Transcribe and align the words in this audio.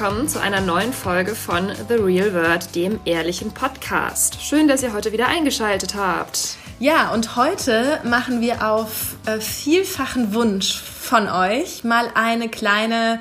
Willkommen 0.00 0.28
zu 0.28 0.40
einer 0.40 0.60
neuen 0.60 0.92
Folge 0.92 1.34
von 1.34 1.72
The 1.88 1.94
Real 1.94 2.32
World, 2.32 2.76
dem 2.76 3.00
ehrlichen 3.04 3.50
Podcast. 3.50 4.40
Schön, 4.40 4.68
dass 4.68 4.80
ihr 4.84 4.92
heute 4.92 5.10
wieder 5.10 5.26
eingeschaltet 5.26 5.96
habt. 5.96 6.56
Ja, 6.78 7.12
und 7.12 7.34
heute 7.34 7.98
machen 8.04 8.40
wir 8.40 8.64
auf 8.64 9.16
äh, 9.26 9.40
vielfachen 9.40 10.34
Wunsch 10.34 10.80
von 10.80 11.26
euch 11.28 11.82
mal 11.82 12.12
eine 12.14 12.48
kleine 12.48 13.18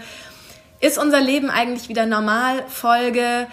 Ist 0.79 0.99
unser 0.99 1.19
Leben 1.19 1.49
eigentlich 1.49 1.89
wieder 1.89 2.05
normal 2.05 2.63
Folge? 2.67 3.47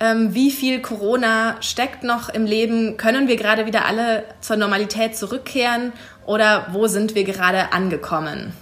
Ähm, 0.00 0.32
wie 0.32 0.50
viel 0.50 0.80
Corona 0.80 1.60
steckt 1.60 2.02
noch 2.02 2.30
im 2.30 2.46
Leben? 2.46 2.96
Können 2.96 3.28
wir 3.28 3.36
gerade 3.36 3.66
wieder 3.66 3.84
alle 3.84 4.24
zur 4.40 4.56
Normalität 4.56 5.18
zurückkehren? 5.18 5.92
Oder 6.24 6.68
wo 6.72 6.86
sind 6.86 7.14
wir 7.14 7.24
gerade 7.24 7.74
angekommen? 7.74 8.54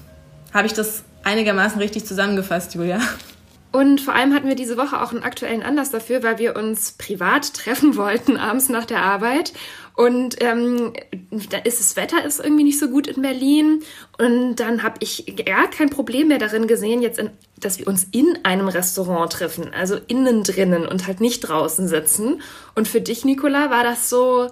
Habe 0.52 0.66
ich 0.66 0.72
das 0.72 1.04
einigermaßen 1.22 1.78
richtig 1.78 2.04
zusammengefasst, 2.04 2.74
Julia? 2.74 2.98
Und 3.70 4.00
vor 4.00 4.14
allem 4.14 4.32
hatten 4.34 4.48
wir 4.48 4.54
diese 4.54 4.78
Woche 4.78 5.02
auch 5.02 5.12
einen 5.12 5.22
aktuellen 5.22 5.62
Anlass 5.62 5.90
dafür, 5.90 6.22
weil 6.22 6.38
wir 6.38 6.56
uns 6.56 6.92
privat 6.92 7.52
treffen 7.54 7.96
wollten 7.96 8.36
abends 8.36 8.68
nach 8.68 8.86
der 8.86 9.02
Arbeit. 9.02 9.52
Und 9.94 10.36
ähm, 10.40 10.92
da 11.50 11.58
ist 11.58 11.80
das 11.80 11.96
Wetter 11.96 12.24
ist 12.24 12.38
irgendwie 12.38 12.62
nicht 12.64 12.78
so 12.78 12.88
gut 12.88 13.08
in 13.08 13.20
Berlin. 13.20 13.82
Und 14.16 14.56
dann 14.56 14.82
habe 14.82 14.96
ich 15.00 15.34
gar 15.44 15.68
kein 15.68 15.90
Problem 15.90 16.28
mehr 16.28 16.38
darin 16.38 16.68
gesehen, 16.68 17.02
jetzt, 17.02 17.18
in, 17.18 17.30
dass 17.58 17.78
wir 17.78 17.88
uns 17.88 18.06
in 18.12 18.38
einem 18.44 18.68
Restaurant 18.68 19.32
treffen, 19.32 19.74
also 19.74 19.98
innen 20.06 20.44
drinnen 20.44 20.86
und 20.86 21.06
halt 21.06 21.20
nicht 21.20 21.40
draußen 21.40 21.88
sitzen. 21.88 22.40
Und 22.74 22.86
für 22.86 23.00
dich, 23.00 23.24
Nicola, 23.24 23.70
war 23.70 23.82
das 23.82 24.08
so, 24.08 24.48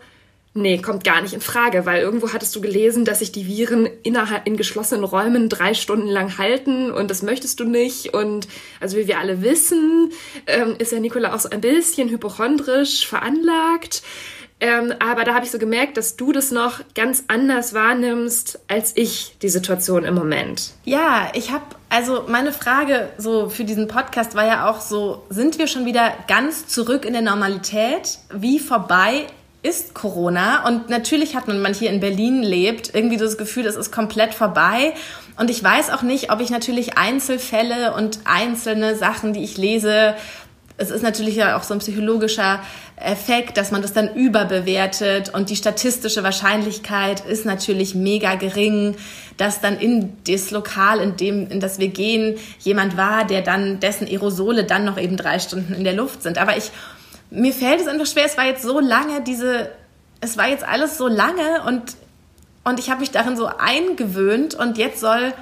Nee, 0.57 0.79
kommt 0.79 1.05
gar 1.05 1.21
nicht 1.21 1.35
in 1.35 1.43
Frage, 1.43 1.85
weil 1.85 2.01
irgendwo 2.01 2.33
hattest 2.33 2.57
du 2.57 2.63
gelesen, 2.63 3.05
dass 3.05 3.19
sich 3.19 3.31
die 3.31 3.47
Viren 3.47 3.87
innerhalb 4.03 4.47
in 4.47 4.57
geschlossenen 4.57 5.05
Räumen 5.05 5.51
drei 5.51 5.75
Stunden 5.75 6.09
lang 6.09 6.39
halten 6.39 6.91
und 6.91 7.11
das 7.11 7.23
möchtest 7.23 7.61
du 7.61 7.65
nicht. 7.65 8.15
Und 8.15 8.49
also 8.81 8.97
wie 8.97 9.07
wir 9.07 9.19
alle 9.19 9.43
wissen, 9.43 10.13
ähm, 10.47 10.75
ist 10.79 10.93
ja 10.93 10.99
Nicola 10.99 11.35
auch 11.35 11.41
so 11.41 11.51
ein 11.51 11.61
bisschen 11.61 12.09
hypochondrisch 12.09 13.07
veranlagt. 13.07 14.03
Ähm, 14.59 14.95
aber 14.99 15.25
da 15.25 15.35
habe 15.35 15.45
ich 15.45 15.51
so 15.51 15.59
gemerkt, 15.59 15.99
dass 15.99 16.17
du 16.17 16.33
das 16.33 16.51
noch 16.51 16.81
ganz 16.95 17.25
anders 17.29 17.75
wahrnimmst 17.75 18.59
als 18.69 18.97
ich, 18.97 19.37
die 19.43 19.51
Situation 19.51 20.05
im 20.05 20.15
Moment. 20.15 20.71
Ja, 20.85 21.31
ich 21.35 21.53
habe, 21.53 21.65
also 21.91 22.25
meine 22.29 22.53
Frage 22.53 23.11
so 23.19 23.51
für 23.51 23.65
diesen 23.65 23.89
Podcast 23.89 24.35
war 24.35 24.47
ja 24.47 24.71
auch 24.71 24.81
so, 24.81 25.25
sind 25.29 25.59
wir 25.59 25.67
schon 25.67 25.85
wieder 25.85 26.15
ganz 26.27 26.67
zurück 26.69 27.05
in 27.05 27.13
der 27.13 27.21
Normalität? 27.21 28.19
Wie 28.33 28.59
vorbei 28.59 29.27
ist 29.67 29.95
Corona. 29.95 30.67
Und 30.67 30.89
natürlich 30.89 31.35
hat 31.35 31.49
man, 31.49 31.57
wenn 31.57 31.63
man 31.63 31.75
hier 31.75 31.91
in 31.91 32.01
Berlin 32.01 32.43
lebt, 32.43 32.95
irgendwie 32.95 33.17
das 33.17 33.37
Gefühl, 33.37 33.67
es 33.67 33.75
ist 33.75 33.91
komplett 33.91 34.33
vorbei. 34.33 34.95
Und 35.39 35.51
ich 35.51 35.63
weiß 35.63 35.91
auch 35.91 36.03
nicht, 36.03 36.31
ob 36.31 36.41
ich 36.41 36.51
natürlich 36.51 36.97
Einzelfälle 36.97 37.93
und 37.95 38.21
einzelne 38.25 38.95
Sachen, 38.95 39.33
die 39.33 39.43
ich 39.43 39.57
lese, 39.57 40.15
es 40.79 40.91
ist 40.91 41.03
natürlich 41.03 41.37
ja 41.37 41.57
auch 41.57 41.63
so 41.63 41.73
ein 41.73 41.81
psychologischer 41.81 42.61
Effekt, 42.97 43.57
dass 43.57 43.71
man 43.71 43.83
das 43.83 43.93
dann 43.93 44.15
überbewertet 44.15 45.33
und 45.33 45.49
die 45.49 45.57
statistische 45.57 46.23
Wahrscheinlichkeit 46.23 47.21
ist 47.21 47.47
natürlich 47.47 47.95
mega 47.95 48.35
gering, 48.35 48.95
dass 49.39 49.61
dann 49.61 49.79
in 49.79 50.13
das 50.27 50.51
Lokal, 50.51 51.01
in 51.01 51.17
dem, 51.17 51.51
in 51.51 51.61
das 51.61 51.79
wir 51.79 51.89
gehen, 51.89 52.37
jemand 52.59 52.97
war, 52.97 53.27
der 53.27 53.43
dann, 53.43 53.81
dessen 53.81 54.07
Aerosole 54.07 54.65
dann 54.65 54.85
noch 54.85 54.99
eben 54.99 55.17
drei 55.17 55.39
Stunden 55.39 55.73
in 55.73 55.85
der 55.85 55.95
Luft 55.95 56.23
sind. 56.23 56.37
Aber 56.37 56.57
ich 56.57 56.71
mir 57.31 57.53
fällt 57.53 57.81
es 57.81 57.87
einfach 57.87 58.07
schwer. 58.07 58.25
Es 58.25 58.37
war 58.37 58.47
jetzt 58.47 58.63
so 58.63 58.81
lange, 58.81 59.23
diese, 59.23 59.71
es 60.21 60.37
war 60.37 60.49
jetzt 60.49 60.65
alles 60.65 60.97
so 60.99 61.09
lange 61.09 61.63
und, 61.67 61.97
und 62.65 62.79
ich 62.79 62.91
habe 62.91 63.01
mich 63.01 63.11
darin 63.11 63.37
so 63.37 63.47
eingewöhnt 63.47 64.55
und 64.55 64.79
jetzt 64.79 65.01
soll, 65.01 65.33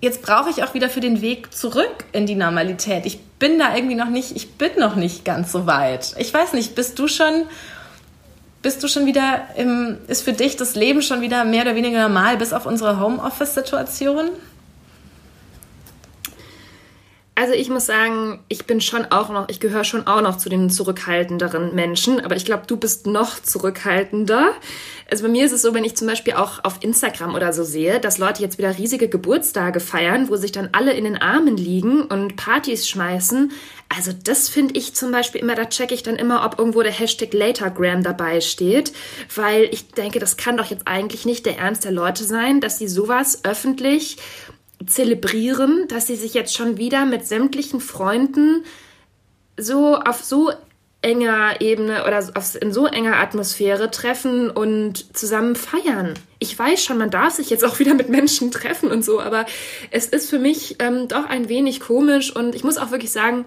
jetzt 0.00 0.22
brauche 0.22 0.50
ich 0.50 0.62
auch 0.62 0.74
wieder 0.74 0.88
für 0.88 1.00
den 1.00 1.20
Weg 1.20 1.54
zurück 1.54 2.04
in 2.12 2.26
die 2.26 2.34
Normalität. 2.34 3.06
Ich 3.06 3.20
bin 3.38 3.58
da 3.58 3.74
irgendwie 3.74 3.94
noch 3.94 4.10
nicht, 4.10 4.36
ich 4.36 4.54
bin 4.54 4.72
noch 4.78 4.96
nicht 4.96 5.24
ganz 5.24 5.52
so 5.52 5.66
weit. 5.66 6.14
Ich 6.18 6.32
weiß 6.32 6.52
nicht, 6.52 6.74
bist 6.74 6.98
du 6.98 7.08
schon, 7.08 7.46
bist 8.62 8.82
du 8.82 8.88
schon 8.88 9.06
wieder 9.06 9.48
im, 9.56 9.98
ist 10.08 10.22
für 10.22 10.32
dich 10.32 10.56
das 10.56 10.74
Leben 10.74 11.02
schon 11.02 11.20
wieder 11.20 11.44
mehr 11.44 11.62
oder 11.62 11.74
weniger 11.74 12.02
normal, 12.02 12.36
bis 12.36 12.52
auf 12.52 12.66
unsere 12.66 13.00
Homeoffice-Situation? 13.00 14.30
Also 17.44 17.56
ich 17.56 17.68
muss 17.68 17.84
sagen, 17.84 18.40
ich 18.48 18.64
bin 18.64 18.80
schon 18.80 19.04
auch 19.10 19.28
noch, 19.28 19.50
ich 19.50 19.60
gehöre 19.60 19.84
schon 19.84 20.06
auch 20.06 20.22
noch 20.22 20.38
zu 20.38 20.48
den 20.48 20.70
zurückhaltenderen 20.70 21.74
Menschen, 21.74 22.24
aber 22.24 22.36
ich 22.36 22.46
glaube, 22.46 22.62
du 22.66 22.78
bist 22.78 23.06
noch 23.06 23.38
zurückhaltender. 23.38 24.52
Also 25.10 25.24
bei 25.24 25.28
mir 25.28 25.44
ist 25.44 25.52
es 25.52 25.60
so, 25.60 25.74
wenn 25.74 25.84
ich 25.84 25.94
zum 25.94 26.08
Beispiel 26.08 26.32
auch 26.32 26.64
auf 26.64 26.78
Instagram 26.80 27.34
oder 27.34 27.52
so 27.52 27.62
sehe, 27.62 28.00
dass 28.00 28.16
Leute 28.16 28.40
jetzt 28.40 28.56
wieder 28.56 28.78
riesige 28.78 29.10
Geburtstage 29.10 29.80
feiern, 29.80 30.30
wo 30.30 30.36
sich 30.36 30.52
dann 30.52 30.70
alle 30.72 30.94
in 30.94 31.04
den 31.04 31.20
Armen 31.20 31.58
liegen 31.58 32.04
und 32.04 32.36
Partys 32.36 32.88
schmeißen. 32.88 33.52
Also 33.94 34.12
das 34.12 34.48
finde 34.48 34.78
ich 34.78 34.94
zum 34.94 35.12
Beispiel 35.12 35.42
immer, 35.42 35.54
da 35.54 35.66
checke 35.66 35.92
ich 35.92 36.02
dann 36.02 36.16
immer, 36.16 36.46
ob 36.46 36.58
irgendwo 36.58 36.80
der 36.80 36.92
Hashtag 36.92 37.34
Latergram 37.34 38.02
dabei 38.02 38.40
steht, 38.40 38.94
weil 39.34 39.64
ich 39.64 39.90
denke, 39.90 40.18
das 40.18 40.38
kann 40.38 40.56
doch 40.56 40.70
jetzt 40.70 40.88
eigentlich 40.88 41.26
nicht 41.26 41.44
der 41.44 41.58
Ernst 41.58 41.84
der 41.84 41.92
Leute 41.92 42.24
sein, 42.24 42.62
dass 42.62 42.78
sie 42.78 42.88
sowas 42.88 43.40
öffentlich 43.44 44.16
zelebrieren, 44.86 45.86
dass 45.88 46.06
sie 46.06 46.16
sich 46.16 46.34
jetzt 46.34 46.54
schon 46.54 46.76
wieder 46.76 47.06
mit 47.06 47.26
sämtlichen 47.26 47.80
Freunden 47.80 48.64
so 49.56 49.96
auf 49.96 50.22
so 50.24 50.50
enger 51.04 51.60
Ebene 51.60 52.04
oder 52.06 52.26
in 52.60 52.72
so 52.72 52.86
enger 52.86 53.16
Atmosphäre 53.16 53.90
treffen 53.90 54.50
und 54.50 55.14
zusammen 55.14 55.54
feiern. 55.54 56.14
Ich 56.38 56.58
weiß 56.58 56.82
schon, 56.82 56.96
man 56.96 57.10
darf 57.10 57.34
sich 57.34 57.50
jetzt 57.50 57.64
auch 57.64 57.78
wieder 57.78 57.94
mit 57.94 58.08
Menschen 58.08 58.50
treffen 58.50 58.90
und 58.90 59.04
so, 59.04 59.20
aber 59.20 59.44
es 59.90 60.06
ist 60.06 60.30
für 60.30 60.38
mich 60.38 60.76
ähm, 60.78 61.06
doch 61.08 61.28
ein 61.28 61.48
wenig 61.48 61.80
komisch 61.80 62.34
und 62.34 62.54
ich 62.54 62.64
muss 62.64 62.78
auch 62.78 62.90
wirklich 62.90 63.12
sagen, 63.12 63.44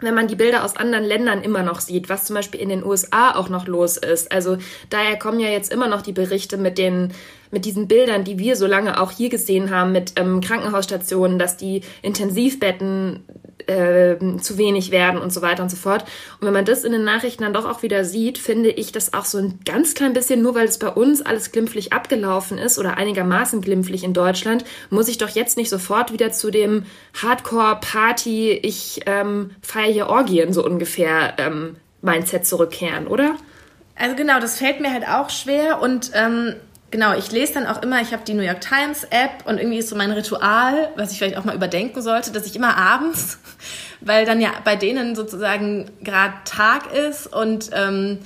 wenn 0.00 0.14
man 0.14 0.28
die 0.28 0.36
Bilder 0.36 0.64
aus 0.64 0.76
anderen 0.76 1.04
Ländern 1.04 1.42
immer 1.42 1.62
noch 1.62 1.80
sieht, 1.80 2.08
was 2.08 2.24
zum 2.24 2.36
Beispiel 2.36 2.60
in 2.60 2.68
den 2.68 2.84
USA 2.84 3.34
auch 3.34 3.48
noch 3.48 3.66
los 3.66 3.96
ist. 3.96 4.32
Also 4.32 4.58
daher 4.88 5.18
kommen 5.18 5.40
ja 5.40 5.48
jetzt 5.48 5.72
immer 5.72 5.88
noch 5.88 6.02
die 6.02 6.12
Berichte 6.12 6.56
mit 6.56 6.78
den 6.78 7.12
mit 7.50 7.64
diesen 7.64 7.88
Bildern, 7.88 8.24
die 8.24 8.38
wir 8.38 8.56
so 8.56 8.66
lange 8.66 9.00
auch 9.00 9.10
hier 9.10 9.28
gesehen 9.28 9.70
haben, 9.70 9.92
mit 9.92 10.12
ähm, 10.16 10.40
Krankenhausstationen, 10.40 11.38
dass 11.38 11.56
die 11.56 11.82
Intensivbetten 12.02 13.24
äh, 13.66 14.16
zu 14.40 14.58
wenig 14.58 14.90
werden 14.90 15.20
und 15.20 15.32
so 15.32 15.42
weiter 15.42 15.62
und 15.62 15.68
so 15.68 15.76
fort. 15.76 16.04
Und 16.40 16.46
wenn 16.46 16.52
man 16.52 16.64
das 16.64 16.84
in 16.84 16.92
den 16.92 17.04
Nachrichten 17.04 17.42
dann 17.42 17.52
doch 17.52 17.66
auch 17.68 17.82
wieder 17.82 18.04
sieht, 18.04 18.38
finde 18.38 18.70
ich 18.70 18.92
das 18.92 19.14
auch 19.14 19.24
so 19.24 19.38
ein 19.38 19.60
ganz 19.64 19.94
klein 19.94 20.12
bisschen, 20.12 20.42
nur 20.42 20.54
weil 20.54 20.66
es 20.66 20.78
bei 20.78 20.88
uns 20.88 21.22
alles 21.22 21.52
glimpflich 21.52 21.92
abgelaufen 21.92 22.58
ist 22.58 22.78
oder 22.78 22.96
einigermaßen 22.96 23.60
glimpflich 23.60 24.04
in 24.04 24.14
Deutschland, 24.14 24.64
muss 24.90 25.08
ich 25.08 25.18
doch 25.18 25.28
jetzt 25.28 25.56
nicht 25.56 25.70
sofort 25.70 26.12
wieder 26.12 26.32
zu 26.32 26.50
dem 26.50 26.84
Hardcore-Party, 27.22 28.52
ich 28.62 29.02
ähm, 29.06 29.50
feiere 29.62 29.92
hier 29.92 30.06
Orgien 30.08 30.52
so 30.52 30.64
ungefähr 30.64 31.34
ähm, 31.38 31.76
Mindset 32.02 32.46
zurückkehren, 32.46 33.06
oder? 33.06 33.36
Also 33.94 34.16
genau, 34.16 34.40
das 34.40 34.58
fällt 34.58 34.80
mir 34.80 34.92
halt 34.92 35.06
auch 35.06 35.28
schwer 35.28 35.82
und 35.82 36.10
ähm, 36.14 36.54
genau, 36.90 37.14
ich 37.16 37.30
lese 37.30 37.54
dann 37.54 37.66
auch 37.66 37.82
immer, 37.82 38.00
ich 38.00 38.12
habe 38.12 38.24
die 38.24 38.34
New 38.34 38.42
York 38.42 38.60
Times 38.60 39.04
App 39.04 39.46
und 39.46 39.58
irgendwie 39.58 39.78
ist 39.78 39.88
so 39.88 39.96
mein 39.96 40.10
Ritual, 40.10 40.90
was 40.96 41.12
ich 41.12 41.18
vielleicht 41.18 41.36
auch 41.36 41.44
mal 41.44 41.54
überdenken 41.54 42.02
sollte, 42.02 42.32
dass 42.32 42.46
ich 42.46 42.56
immer 42.56 42.76
abends, 42.76 43.38
weil 44.00 44.24
dann 44.24 44.40
ja 44.40 44.50
bei 44.64 44.76
denen 44.76 45.14
sozusagen 45.14 45.90
gerade 46.02 46.34
Tag 46.44 46.92
ist 46.92 47.26
und 47.26 47.70
ähm, 47.72 48.18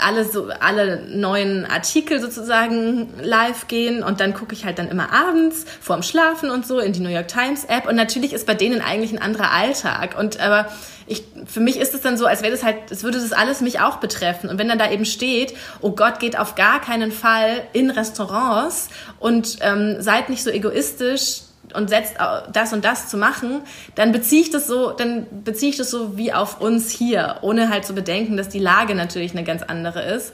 alle 0.00 0.24
so 0.24 0.48
alle 0.60 1.06
neuen 1.08 1.66
Artikel 1.66 2.20
sozusagen 2.20 3.12
live 3.22 3.68
gehen 3.68 4.02
und 4.02 4.20
dann 4.20 4.34
gucke 4.34 4.54
ich 4.54 4.64
halt 4.64 4.78
dann 4.78 4.88
immer 4.88 5.12
abends 5.12 5.64
vorm 5.80 6.02
Schlafen 6.02 6.50
und 6.50 6.66
so 6.66 6.78
in 6.78 6.92
die 6.92 7.00
New 7.00 7.08
York 7.08 7.28
Times 7.28 7.64
App 7.64 7.88
und 7.88 7.96
natürlich 7.96 8.32
ist 8.32 8.46
bei 8.46 8.54
denen 8.54 8.80
eigentlich 8.80 9.12
ein 9.12 9.20
anderer 9.20 9.52
Alltag 9.52 10.16
und 10.18 10.40
aber 10.40 10.66
ich, 11.06 11.24
für 11.46 11.60
mich 11.60 11.78
ist 11.78 11.94
es 11.94 12.00
dann 12.00 12.16
so, 12.16 12.26
als 12.26 12.42
wäre 12.42 12.52
das 12.52 12.62
halt, 12.62 12.90
es 12.90 13.02
würde 13.02 13.18
das 13.18 13.32
alles 13.32 13.60
mich 13.60 13.80
auch 13.80 13.96
betreffen. 13.98 14.48
Und 14.48 14.58
wenn 14.58 14.68
dann 14.68 14.78
da 14.78 14.90
eben 14.90 15.04
steht, 15.04 15.54
oh 15.82 15.90
Gott, 15.90 16.18
geht 16.18 16.38
auf 16.38 16.54
gar 16.54 16.80
keinen 16.80 17.12
Fall 17.12 17.62
in 17.74 17.90
Restaurants 17.90 18.88
und 19.18 19.58
ähm, 19.60 19.96
seid 20.00 20.30
nicht 20.30 20.42
so 20.42 20.48
egoistisch 20.48 21.42
und 21.74 21.88
setzt 21.88 22.14
das 22.52 22.72
und 22.72 22.84
das 22.84 23.08
zu 23.08 23.16
machen, 23.16 23.62
dann 23.94 24.12
beziehe 24.12 24.42
ich 24.42 24.50
das 24.50 24.66
so, 24.66 24.90
dann 24.90 25.26
beziehe 25.44 25.70
ich 25.70 25.76
das 25.76 25.90
so 25.90 26.16
wie 26.16 26.32
auf 26.32 26.60
uns 26.60 26.90
hier, 26.90 27.36
ohne 27.42 27.68
halt 27.68 27.84
zu 27.84 27.94
bedenken, 27.94 28.36
dass 28.36 28.48
die 28.48 28.58
Lage 28.58 28.94
natürlich 28.94 29.32
eine 29.32 29.44
ganz 29.44 29.62
andere 29.62 30.02
ist. 30.02 30.32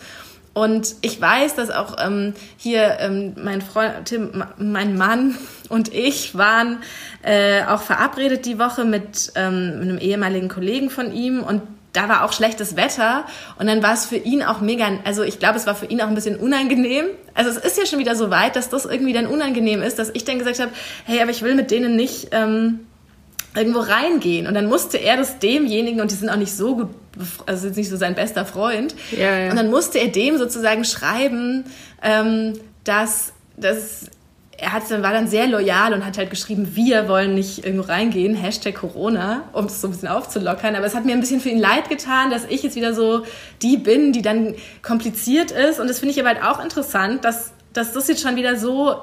Und 0.53 0.97
ich 1.01 1.21
weiß, 1.21 1.55
dass 1.55 1.71
auch 1.71 1.97
ähm, 2.05 2.35
hier 2.57 2.99
ähm, 2.99 3.35
mein 3.41 3.63
Freund 3.63 4.07
Tim, 4.07 4.45
mein 4.59 4.97
Mann 4.97 5.37
und 5.69 5.95
ich 5.95 6.37
waren 6.37 6.83
äh, 7.23 7.65
auch 7.65 7.83
verabredet 7.83 8.47
die 8.47 8.59
Woche 8.59 8.85
mit, 8.85 9.33
ähm, 9.37 9.79
einem 9.81 9.99
ehemaligen 9.99 10.49
Kollegen 10.49 10.91
von 10.91 11.13
ihm 11.13 11.43
und 11.43 11.63
da 11.93 12.09
war 12.09 12.25
auch 12.25 12.33
schlechtes 12.33 12.77
Wetter 12.77 13.25
und 13.59 13.67
dann 13.67 13.83
war 13.83 13.95
es 13.95 14.07
für 14.07 14.17
ihn 14.17 14.43
auch 14.43 14.61
mega, 14.61 14.89
also 15.05 15.23
ich 15.23 15.39
glaube, 15.39 15.57
es 15.57 15.67
war 15.67 15.75
für 15.75 15.87
ihn 15.87 16.01
auch 16.01 16.09
ein 16.09 16.15
bisschen 16.15 16.37
unangenehm. 16.37 17.07
Also 17.35 17.51
es 17.51 17.57
ist 17.57 17.79
ja 17.79 17.87
schon 17.87 17.99
wieder 17.99 18.15
so 18.15 18.31
weit, 18.31 18.57
dass 18.57 18.69
das 18.69 18.85
irgendwie 18.85 19.13
dann 19.13 19.27
unangenehm 19.27 19.83
ist, 19.83 19.99
dass 19.99 20.11
ich 20.15 20.25
dann 20.25 20.39
gesagt 20.39 20.61
habe, 20.61 20.71
hey, 21.05 21.21
aber 21.21 21.31
ich 21.31 21.43
will 21.43 21.55
mit 21.55 21.71
denen 21.71 21.97
nicht 21.97 22.29
ähm, 22.31 22.81
irgendwo 23.55 23.81
reingehen. 23.81 24.47
Und 24.47 24.55
dann 24.55 24.67
musste 24.67 24.99
er 24.99 25.17
das 25.17 25.39
demjenigen, 25.39 26.01
und 26.01 26.11
die 26.11 26.15
sind 26.15 26.31
auch 26.31 26.37
nicht 26.37 26.55
so 26.55 26.77
gut, 26.77 26.89
also 27.47 27.67
jetzt 27.67 27.77
nicht 27.77 27.91
so 27.91 27.97
sein 27.97 28.15
bester 28.15 28.47
Freund, 28.47 28.95
ja, 29.11 29.37
ja. 29.37 29.51
und 29.51 29.57
dann 29.57 29.71
musste 29.71 29.99
er 29.99 30.09
dem 30.09 30.39
sozusagen 30.39 30.85
schreiben, 30.85 31.65
ähm, 32.03 32.59
dass, 32.85 33.33
dass 33.57 34.07
er 34.61 34.73
hat, 34.73 34.91
war 34.91 35.13
dann 35.13 35.27
sehr 35.27 35.47
loyal 35.47 35.95
und 35.95 36.05
hat 36.05 36.19
halt 36.19 36.29
geschrieben, 36.29 36.77
wir 36.77 37.09
wollen 37.09 37.35
nicht 37.35 37.65
irgendwo 37.65 37.87
reingehen, 37.87 38.35
Hashtag 38.35 38.75
Corona, 38.75 39.45
um 39.55 39.65
es 39.65 39.81
so 39.81 39.89
ein 39.89 39.93
bisschen 39.93 40.09
aufzulockern. 40.09 40.77
Aber 40.77 40.85
es 40.85 40.95
hat 40.95 41.07
mir 41.07 41.13
ein 41.13 41.21
bisschen 41.21 41.41
für 41.41 41.49
ihn 41.49 41.59
leid 41.59 41.89
getan, 41.89 42.31
dass 42.31 42.45
ich 42.45 42.63
jetzt 42.63 42.77
wieder 42.77 42.93
so 42.93 43.23
die 43.63 43.79
bin, 43.79 44.13
die 44.13 44.21
dann 44.21 44.55
kompliziert 44.83 45.51
ist. 45.51 45.81
Und 45.81 45.89
das 45.89 45.99
finde 45.99 46.13
ich 46.13 46.21
aber 46.21 46.29
halt 46.29 46.43
auch 46.43 46.63
interessant, 46.63 47.25
dass, 47.25 47.53
dass 47.73 47.95
das 47.95 48.09
jetzt 48.09 48.23
schon 48.23 48.37
wieder 48.37 48.57
so 48.57 48.97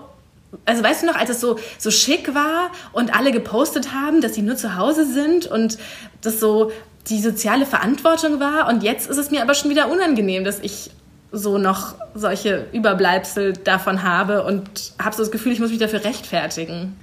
also 0.63 0.81
weißt 0.81 1.03
du 1.03 1.07
noch, 1.07 1.15
als 1.15 1.29
es 1.29 1.41
so, 1.41 1.59
so 1.77 1.91
schick 1.91 2.33
war 2.33 2.71
und 2.93 3.13
alle 3.13 3.31
gepostet 3.31 3.93
haben, 3.93 4.21
dass 4.21 4.35
sie 4.35 4.41
nur 4.41 4.55
zu 4.55 4.77
Hause 4.77 5.05
sind 5.05 5.45
und 5.45 5.77
das 6.21 6.39
so 6.39 6.71
die 7.09 7.19
soziale 7.19 7.65
Verantwortung 7.65 8.39
war 8.39 8.69
und 8.69 8.81
jetzt 8.81 9.09
ist 9.09 9.17
es 9.17 9.29
mir 9.29 9.41
aber 9.41 9.55
schon 9.55 9.69
wieder 9.69 9.89
unangenehm, 9.89 10.45
dass 10.45 10.59
ich 10.59 10.91
so 11.31 11.57
noch 11.57 11.95
solche 12.13 12.67
Überbleibsel 12.71 13.53
davon 13.53 14.03
habe 14.03 14.43
und 14.43 14.93
habe 15.01 15.15
so 15.15 15.23
das 15.23 15.31
Gefühl, 15.31 15.51
ich 15.51 15.59
muss 15.59 15.69
mich 15.69 15.79
dafür 15.79 16.03
rechtfertigen. 16.03 16.97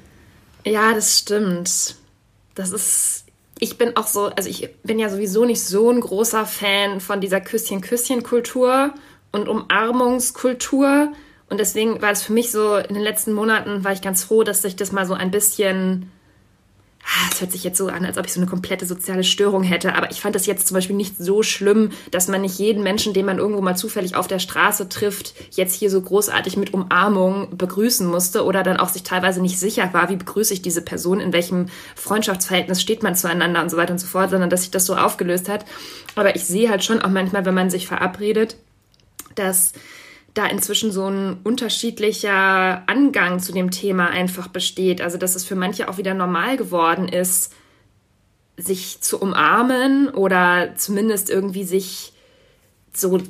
Ja, 0.64 0.94
das 0.94 1.18
stimmt. 1.18 1.96
Das 2.54 2.72
ist, 2.72 3.24
ich 3.58 3.76
bin 3.76 3.96
auch 3.96 4.06
so, 4.06 4.26
also 4.26 4.48
ich 4.48 4.70
bin 4.82 4.98
ja 4.98 5.10
sowieso 5.10 5.44
nicht 5.44 5.62
so 5.62 5.90
ein 5.90 6.00
großer 6.00 6.46
Fan 6.46 7.00
von 7.00 7.20
dieser 7.20 7.40
Küsschen-Küsschen-Kultur 7.40 8.94
und 9.32 9.48
Umarmungskultur. 9.48 11.12
Und 11.50 11.60
deswegen 11.60 12.00
war 12.00 12.12
es 12.12 12.22
für 12.22 12.32
mich 12.32 12.50
so, 12.50 12.76
in 12.76 12.94
den 12.94 13.02
letzten 13.02 13.32
Monaten 13.32 13.84
war 13.84 13.92
ich 13.92 14.00
ganz 14.00 14.24
froh, 14.24 14.42
dass 14.42 14.62
sich 14.62 14.76
das 14.76 14.92
mal 14.92 15.06
so 15.06 15.14
ein 15.14 15.30
bisschen 15.30 16.10
es 17.30 17.40
hört 17.40 17.52
sich 17.52 17.64
jetzt 17.64 17.78
so 17.78 17.88
an, 17.88 18.04
als 18.04 18.16
ob 18.16 18.26
ich 18.26 18.32
so 18.32 18.40
eine 18.40 18.48
komplette 18.48 18.86
soziale 18.86 19.24
Störung 19.24 19.62
hätte, 19.62 19.94
aber 19.94 20.10
ich 20.10 20.20
fand 20.20 20.34
das 20.34 20.46
jetzt 20.46 20.66
zum 20.66 20.76
Beispiel 20.76 20.96
nicht 20.96 21.16
so 21.18 21.42
schlimm, 21.42 21.90
dass 22.10 22.28
man 22.28 22.40
nicht 22.42 22.58
jeden 22.58 22.82
Menschen, 22.82 23.12
den 23.12 23.26
man 23.26 23.38
irgendwo 23.38 23.60
mal 23.60 23.76
zufällig 23.76 24.16
auf 24.16 24.26
der 24.26 24.38
Straße 24.38 24.88
trifft, 24.88 25.34
jetzt 25.50 25.74
hier 25.74 25.90
so 25.90 26.00
großartig 26.00 26.56
mit 26.56 26.72
Umarmung 26.72 27.56
begrüßen 27.56 28.06
musste 28.06 28.44
oder 28.44 28.62
dann 28.62 28.78
auch 28.78 28.88
sich 28.88 29.02
teilweise 29.02 29.42
nicht 29.42 29.58
sicher 29.58 29.92
war, 29.92 30.08
wie 30.08 30.16
begrüße 30.16 30.54
ich 30.54 30.62
diese 30.62 30.82
Person, 30.82 31.20
in 31.20 31.32
welchem 31.32 31.66
Freundschaftsverhältnis 31.94 32.80
steht 32.80 33.02
man 33.02 33.14
zueinander 33.14 33.62
und 33.62 33.70
so 33.70 33.76
weiter 33.76 33.92
und 33.92 33.98
so 33.98 34.06
fort, 34.06 34.30
sondern 34.30 34.50
dass 34.50 34.62
sich 34.62 34.70
das 34.70 34.86
so 34.86 34.96
aufgelöst 34.96 35.48
hat. 35.48 35.64
Aber 36.14 36.36
ich 36.36 36.44
sehe 36.44 36.70
halt 36.70 36.84
schon 36.84 37.02
auch 37.02 37.10
manchmal, 37.10 37.44
wenn 37.44 37.54
man 37.54 37.70
sich 37.70 37.86
verabredet, 37.86 38.56
dass 39.34 39.72
da 40.34 40.46
inzwischen 40.46 40.90
so 40.90 41.08
ein 41.08 41.38
unterschiedlicher 41.44 42.82
Angang 42.88 43.38
zu 43.38 43.52
dem 43.52 43.70
Thema 43.70 44.08
einfach 44.08 44.48
besteht. 44.48 45.00
Also, 45.00 45.16
dass 45.16 45.36
es 45.36 45.44
für 45.44 45.54
manche 45.54 45.88
auch 45.88 45.96
wieder 45.96 46.12
normal 46.12 46.56
geworden 46.56 47.08
ist, 47.08 47.52
sich 48.56 49.00
zu 49.00 49.20
umarmen 49.20 50.08
oder 50.08 50.74
zumindest 50.76 51.30
irgendwie 51.30 51.64
sich 51.64 52.12
so 52.92 53.20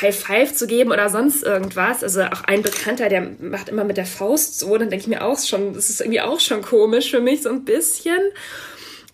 High 0.00 0.16
Five 0.16 0.54
zu 0.54 0.66
geben 0.66 0.92
oder 0.92 1.08
sonst 1.08 1.42
irgendwas. 1.42 2.02
Also 2.02 2.22
auch 2.22 2.44
ein 2.44 2.62
Bekannter, 2.62 3.08
der 3.08 3.28
macht 3.40 3.68
immer 3.68 3.84
mit 3.84 3.96
der 3.96 4.06
Faust 4.06 4.58
so, 4.58 4.76
dann 4.76 4.90
denke 4.90 5.04
ich 5.04 5.08
mir 5.08 5.24
auch 5.24 5.38
schon, 5.38 5.74
das 5.74 5.90
ist 5.90 6.00
irgendwie 6.00 6.20
auch 6.20 6.40
schon 6.40 6.62
komisch 6.62 7.10
für 7.10 7.20
mich 7.20 7.42
so 7.42 7.48
ein 7.48 7.64
bisschen. 7.64 8.18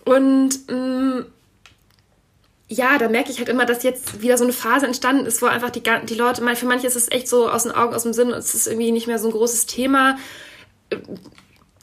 Und 0.05 0.69
mh, 0.69 0.77
mm, 0.77 1.27
ja, 2.69 2.99
da 2.99 3.09
merke 3.09 3.31
ich 3.31 3.39
halt 3.39 3.49
immer, 3.49 3.65
dass 3.65 3.85
jetzt 3.85 4.23
wieder 4.23 4.37
so 4.37 4.45
eine 4.45 4.53
Phase 4.53 4.87
entstanden 4.87 5.27
ist, 5.27 5.41
wo 5.41 5.47
einfach 5.47 5.71
die, 5.71 5.83
die 6.09 6.15
Leute, 6.15 6.43
für 6.57 6.67
manche 6.67 6.87
ist 6.87 6.97
es 6.97 7.11
echt 7.11 7.29
so 7.29 7.49
aus 7.49 7.63
den 7.63 7.73
Augen, 7.73 7.95
aus 7.95 8.03
dem 8.03 8.13
Sinn, 8.13 8.31
es 8.31 8.55
ist 8.55 8.67
irgendwie 8.67 8.91
nicht 8.91 9.07
mehr 9.07 9.19
so 9.19 9.29
ein 9.29 9.33
großes 9.33 9.67
Thema. 9.67 10.17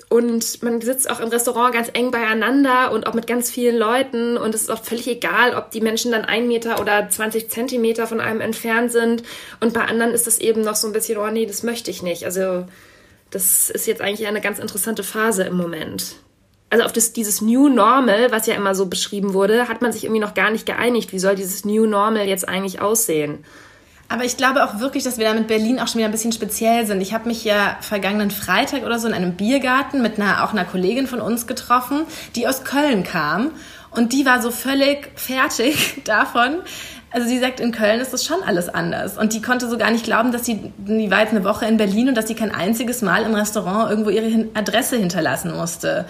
Und 0.09 0.61
man 0.61 0.81
sitzt 0.81 1.09
auch 1.09 1.21
im 1.21 1.29
Restaurant 1.29 1.73
ganz 1.73 1.89
eng 1.93 2.11
beieinander 2.11 2.91
und 2.91 3.07
auch 3.07 3.13
mit 3.13 3.27
ganz 3.27 3.49
vielen 3.49 3.77
Leuten. 3.77 4.37
Und 4.37 4.53
es 4.53 4.63
ist 4.63 4.69
auch 4.69 4.83
völlig 4.83 5.07
egal, 5.07 5.55
ob 5.55 5.71
die 5.71 5.81
Menschen 5.81 6.11
dann 6.11 6.25
ein 6.25 6.47
Meter 6.47 6.79
oder 6.81 7.09
20 7.09 7.49
Zentimeter 7.49 8.05
von 8.05 8.19
einem 8.19 8.41
entfernt 8.41 8.91
sind. 8.91 9.23
Und 9.59 9.73
bei 9.73 9.85
anderen 9.85 10.13
ist 10.13 10.27
das 10.27 10.37
eben 10.37 10.61
noch 10.61 10.75
so 10.75 10.85
ein 10.85 10.93
bisschen, 10.93 11.17
oh 11.17 11.29
nee, 11.29 11.45
das 11.45 11.63
möchte 11.63 11.89
ich 11.89 12.03
nicht. 12.03 12.25
Also 12.25 12.65
das 13.31 13.69
ist 13.69 13.87
jetzt 13.87 14.01
eigentlich 14.01 14.27
eine 14.27 14.41
ganz 14.41 14.59
interessante 14.59 15.03
Phase 15.03 15.43
im 15.43 15.55
Moment 15.55 16.17
also 16.73 16.85
auf 16.85 16.91
das, 16.91 17.13
dieses 17.13 17.39
New 17.39 17.69
Normal, 17.69 18.31
was 18.31 18.47
ja 18.47 18.55
immer 18.55 18.73
so 18.73 18.87
beschrieben 18.87 19.35
wurde, 19.35 19.67
hat 19.67 19.83
man 19.83 19.91
sich 19.91 20.05
irgendwie 20.05 20.19
noch 20.19 20.33
gar 20.33 20.49
nicht 20.49 20.65
geeinigt. 20.65 21.13
Wie 21.13 21.19
soll 21.19 21.35
dieses 21.35 21.65
New 21.65 21.85
Normal 21.85 22.27
jetzt 22.27 22.49
eigentlich 22.49 22.81
aussehen? 22.81 23.45
Aber 24.09 24.25
ich 24.25 24.37
glaube 24.37 24.63
auch 24.63 24.79
wirklich, 24.79 25.03
dass 25.03 25.19
wir 25.19 25.25
da 25.27 25.35
mit 25.35 25.45
Berlin 25.45 25.79
auch 25.79 25.87
schon 25.87 25.99
wieder 25.99 26.07
ein 26.07 26.11
bisschen 26.11 26.31
speziell 26.31 26.87
sind. 26.87 26.99
Ich 26.99 27.13
habe 27.13 27.27
mich 27.27 27.43
ja 27.43 27.77
vergangenen 27.81 28.31
Freitag 28.31 28.87
oder 28.87 28.97
so 28.97 29.07
in 29.07 29.13
einem 29.13 29.35
Biergarten 29.35 30.01
mit 30.01 30.19
einer, 30.19 30.43
auch 30.43 30.51
einer 30.51 30.65
Kollegin 30.65 31.05
von 31.05 31.21
uns 31.21 31.45
getroffen, 31.45 32.07
die 32.35 32.47
aus 32.47 32.63
Köln 32.63 33.03
kam. 33.03 33.51
Und 33.91 34.11
die 34.11 34.25
war 34.25 34.41
so 34.41 34.49
völlig 34.49 35.11
fertig 35.13 36.01
davon. 36.05 36.55
Also 37.11 37.27
sie 37.27 37.37
sagt, 37.37 37.59
in 37.59 37.71
Köln 37.71 37.99
ist 37.99 38.13
das 38.13 38.25
schon 38.25 38.41
alles 38.41 38.67
anders. 38.67 39.19
Und 39.19 39.33
die 39.33 39.43
konnte 39.43 39.69
so 39.69 39.77
gar 39.77 39.91
nicht 39.91 40.05
glauben, 40.05 40.31
dass 40.31 40.43
sie, 40.43 40.73
die 40.79 41.11
war 41.11 41.19
jetzt 41.19 41.33
eine 41.35 41.43
Woche 41.43 41.67
in 41.67 41.77
Berlin 41.77 42.09
und 42.09 42.15
dass 42.15 42.27
sie 42.27 42.33
kein 42.33 42.49
einziges 42.49 43.03
Mal 43.03 43.21
im 43.21 43.35
Restaurant 43.35 43.91
irgendwo 43.91 44.09
ihre 44.09 44.47
Adresse 44.55 44.97
hinterlassen 44.97 45.55
musste. 45.55 46.05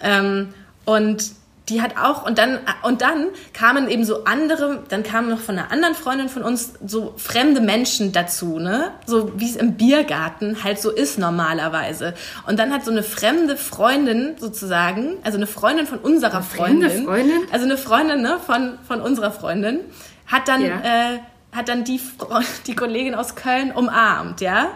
Ähm, 0.00 0.54
und 0.84 1.32
die 1.68 1.82
hat 1.82 1.96
auch, 1.96 2.24
und 2.24 2.38
dann, 2.38 2.60
und 2.82 3.02
dann 3.02 3.28
kamen 3.52 3.88
eben 3.88 4.04
so 4.04 4.24
andere, 4.24 4.84
dann 4.88 5.02
kamen 5.02 5.28
noch 5.28 5.40
von 5.40 5.58
einer 5.58 5.72
anderen 5.72 5.94
Freundin 5.94 6.28
von 6.28 6.42
uns 6.42 6.74
so 6.86 7.14
fremde 7.16 7.60
Menschen 7.60 8.12
dazu, 8.12 8.60
ne? 8.60 8.92
So 9.04 9.32
wie 9.36 9.50
es 9.50 9.56
im 9.56 9.74
Biergarten 9.74 10.62
halt 10.62 10.80
so 10.80 10.90
ist 10.90 11.18
normalerweise. 11.18 12.14
Und 12.46 12.58
dann 12.60 12.72
hat 12.72 12.84
so 12.84 12.92
eine 12.92 13.02
fremde 13.02 13.56
Freundin 13.56 14.36
sozusagen, 14.38 15.16
also 15.24 15.38
eine 15.38 15.48
Freundin 15.48 15.86
von 15.86 15.98
unserer 15.98 16.42
Freundin, 16.42 16.88
fremde 16.88 17.04
Freundin? 17.04 17.40
also 17.50 17.64
eine 17.64 17.78
Freundin, 17.78 18.22
ne, 18.22 18.38
von, 18.44 18.78
von 18.86 19.00
unserer 19.00 19.32
Freundin, 19.32 19.80
hat 20.26 20.46
dann, 20.46 20.62
ja. 20.62 20.80
äh, 20.84 21.18
hat 21.50 21.68
dann 21.68 21.82
die, 21.82 22.00
die 22.68 22.76
Kollegin 22.76 23.16
aus 23.16 23.34
Köln 23.34 23.72
umarmt, 23.72 24.40
ja? 24.40 24.68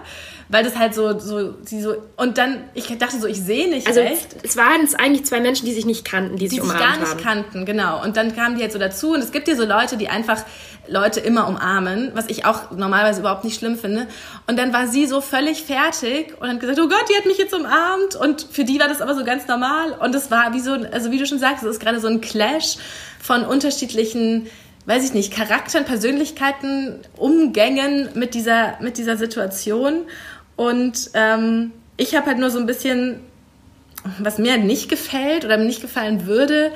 Weil 0.51 0.65
das 0.65 0.77
halt 0.77 0.95
so, 0.95 1.17
so, 1.19 1.55
sie 1.65 1.81
so, 1.81 1.95
und 2.17 2.37
dann, 2.37 2.65
ich 2.75 2.87
dachte 2.99 3.21
so, 3.21 3.29
ich 3.29 3.41
sehe 3.41 3.71
nicht 3.71 3.87
also 3.87 4.01
recht. 4.01 4.37
Es 4.43 4.57
waren 4.57 4.83
es 4.83 4.97
eigentlich 4.97 5.25
zwei 5.25 5.41
Menschen, 5.41 5.65
die 5.65 5.73
sich 5.73 5.87
nicht 5.87 6.05
kannten, 6.05 6.37
die, 6.37 6.49
die 6.49 6.57
sich 6.57 6.63
umarmt 6.63 6.81
haben. 6.81 7.01
Die 7.01 7.07
sich 7.07 7.07
gar 7.07 7.15
nicht 7.15 7.27
haben. 7.27 7.43
kannten, 7.45 7.67
genau. 7.67 8.03
Und 8.03 8.17
dann 8.17 8.35
kamen 8.35 8.57
die 8.57 8.63
halt 8.63 8.73
so 8.73 8.79
dazu 8.81 9.13
und 9.13 9.21
es 9.21 9.31
gibt 9.31 9.47
hier 9.47 9.57
so 9.57 9.65
Leute, 9.65 9.97
die 9.97 10.09
einfach 10.09 10.45
Leute 10.89 11.21
immer 11.21 11.47
umarmen, 11.47 12.11
was 12.15 12.27
ich 12.27 12.45
auch 12.47 12.73
normalerweise 12.73 13.21
überhaupt 13.21 13.45
nicht 13.45 13.59
schlimm 13.59 13.79
finde. 13.79 14.09
Und 14.49 14.59
dann 14.59 14.73
war 14.73 14.89
sie 14.89 15.07
so 15.07 15.21
völlig 15.21 15.63
fertig 15.63 16.35
und 16.41 16.49
hat 16.49 16.59
gesagt, 16.59 16.81
oh 16.81 16.89
Gott, 16.89 17.05
die 17.09 17.17
hat 17.17 17.27
mich 17.27 17.39
jetzt 17.39 17.55
umarmt. 17.55 18.17
Und 18.17 18.45
für 18.51 18.65
die 18.65 18.81
war 18.81 18.89
das 18.89 19.01
aber 19.01 19.15
so 19.15 19.25
ganz 19.25 19.47
normal. 19.47 19.93
Und 20.01 20.17
es 20.17 20.33
war 20.33 20.53
wie 20.53 20.61
so, 20.61 20.73
also 20.73 21.13
wie 21.13 21.19
du 21.19 21.27
schon 21.27 21.39
sagst, 21.39 21.63
es 21.63 21.71
ist 21.71 21.81
gerade 21.81 22.01
so 22.01 22.09
ein 22.09 22.21
Clash 22.21 22.77
von 23.21 23.45
unterschiedlichen 23.45 24.49
weiß 24.87 25.05
ich 25.05 25.13
nicht, 25.13 25.33
Charakteren, 25.33 25.85
Persönlichkeiten, 25.85 27.01
Umgängen 27.17 28.09
mit 28.15 28.35
dieser, 28.35 28.81
mit 28.81 28.99
dieser 28.99 29.17
Situation. 29.17 30.07
Und 30.61 31.13
ähm, 31.15 31.73
ich 31.97 32.15
habe 32.15 32.27
halt 32.27 32.37
nur 32.37 32.51
so 32.51 32.59
ein 32.59 32.67
bisschen, 32.67 33.21
was 34.19 34.37
mir 34.37 34.59
nicht 34.59 34.91
gefällt 34.91 35.47
oder 35.47 35.57
mir 35.57 35.65
nicht 35.65 35.81
gefallen 35.81 36.27
würde, 36.27 36.73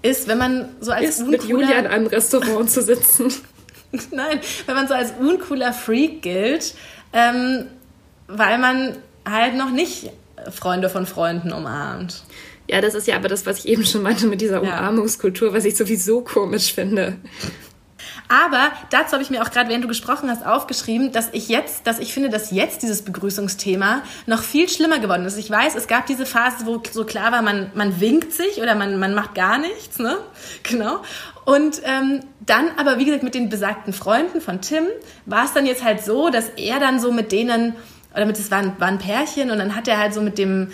ist, 0.00 0.26
wenn 0.26 0.38
man 0.38 0.70
so 0.80 0.90
als 0.90 1.04
ist 1.04 1.18
uncooler... 1.18 1.38
mit 1.38 1.44
Julia 1.44 1.78
in 1.78 1.86
einem 1.86 2.06
Restaurant 2.06 2.70
zu 2.70 2.80
sitzen. 2.80 3.30
Nein, 4.10 4.40
wenn 4.64 4.74
man 4.74 4.88
so 4.88 4.94
als 4.94 5.12
uncooler 5.20 5.74
Freak 5.74 6.22
gilt, 6.22 6.76
ähm, 7.12 7.66
weil 8.26 8.56
man 8.56 8.96
halt 9.30 9.54
noch 9.54 9.70
nicht 9.70 10.12
Freunde 10.50 10.88
von 10.88 11.04
Freunden 11.04 11.52
umarmt. 11.52 12.22
Ja, 12.70 12.80
das 12.80 12.94
ist 12.94 13.06
ja 13.06 13.16
aber 13.16 13.28
das, 13.28 13.44
was 13.44 13.58
ich 13.58 13.68
eben 13.68 13.84
schon 13.84 14.00
meinte 14.00 14.28
mit 14.28 14.40
dieser 14.40 14.62
Umarmungskultur, 14.62 15.52
was 15.52 15.66
ich 15.66 15.76
sowieso 15.76 16.22
komisch 16.22 16.72
finde. 16.72 17.18
Aber 18.28 18.72
dazu 18.90 19.12
habe 19.12 19.22
ich 19.22 19.30
mir 19.30 19.42
auch 19.42 19.50
gerade, 19.50 19.68
während 19.68 19.84
du 19.84 19.88
gesprochen 19.88 20.30
hast, 20.30 20.44
aufgeschrieben, 20.44 21.12
dass 21.12 21.28
ich 21.32 21.48
jetzt, 21.48 21.86
dass 21.86 21.98
ich 21.98 22.12
finde, 22.12 22.28
dass 22.28 22.50
jetzt 22.50 22.82
dieses 22.82 23.02
Begrüßungsthema 23.02 24.02
noch 24.26 24.42
viel 24.42 24.68
schlimmer 24.68 24.98
geworden 24.98 25.24
ist. 25.24 25.36
Ich 25.36 25.50
weiß, 25.50 25.74
es 25.76 25.86
gab 25.86 26.06
diese 26.06 26.26
Phase, 26.26 26.66
wo 26.66 26.82
so 26.90 27.04
klar 27.04 27.32
war, 27.32 27.42
man, 27.42 27.70
man 27.74 28.00
winkt 28.00 28.32
sich 28.32 28.60
oder 28.60 28.74
man, 28.74 28.98
man 28.98 29.14
macht 29.14 29.34
gar 29.34 29.58
nichts, 29.58 29.98
ne? 29.98 30.18
Genau. 30.62 31.02
Und 31.44 31.80
ähm, 31.84 32.20
dann 32.40 32.70
aber, 32.76 32.98
wie 32.98 33.04
gesagt, 33.04 33.22
mit 33.22 33.34
den 33.34 33.48
besagten 33.48 33.92
Freunden 33.92 34.40
von 34.40 34.60
Tim 34.60 34.84
war 35.26 35.44
es 35.44 35.52
dann 35.52 35.64
jetzt 35.64 35.84
halt 35.84 36.04
so, 36.04 36.28
dass 36.28 36.48
er 36.56 36.80
dann 36.80 36.98
so 36.98 37.12
mit 37.12 37.30
denen, 37.30 37.76
oder 38.12 38.26
mit, 38.26 38.38
es 38.38 38.50
waren, 38.50 38.72
waren 38.80 38.98
Pärchen 38.98 39.50
und 39.52 39.58
dann 39.58 39.76
hat 39.76 39.86
er 39.86 39.98
halt 39.98 40.12
so 40.12 40.20
mit 40.20 40.38
dem, 40.38 40.72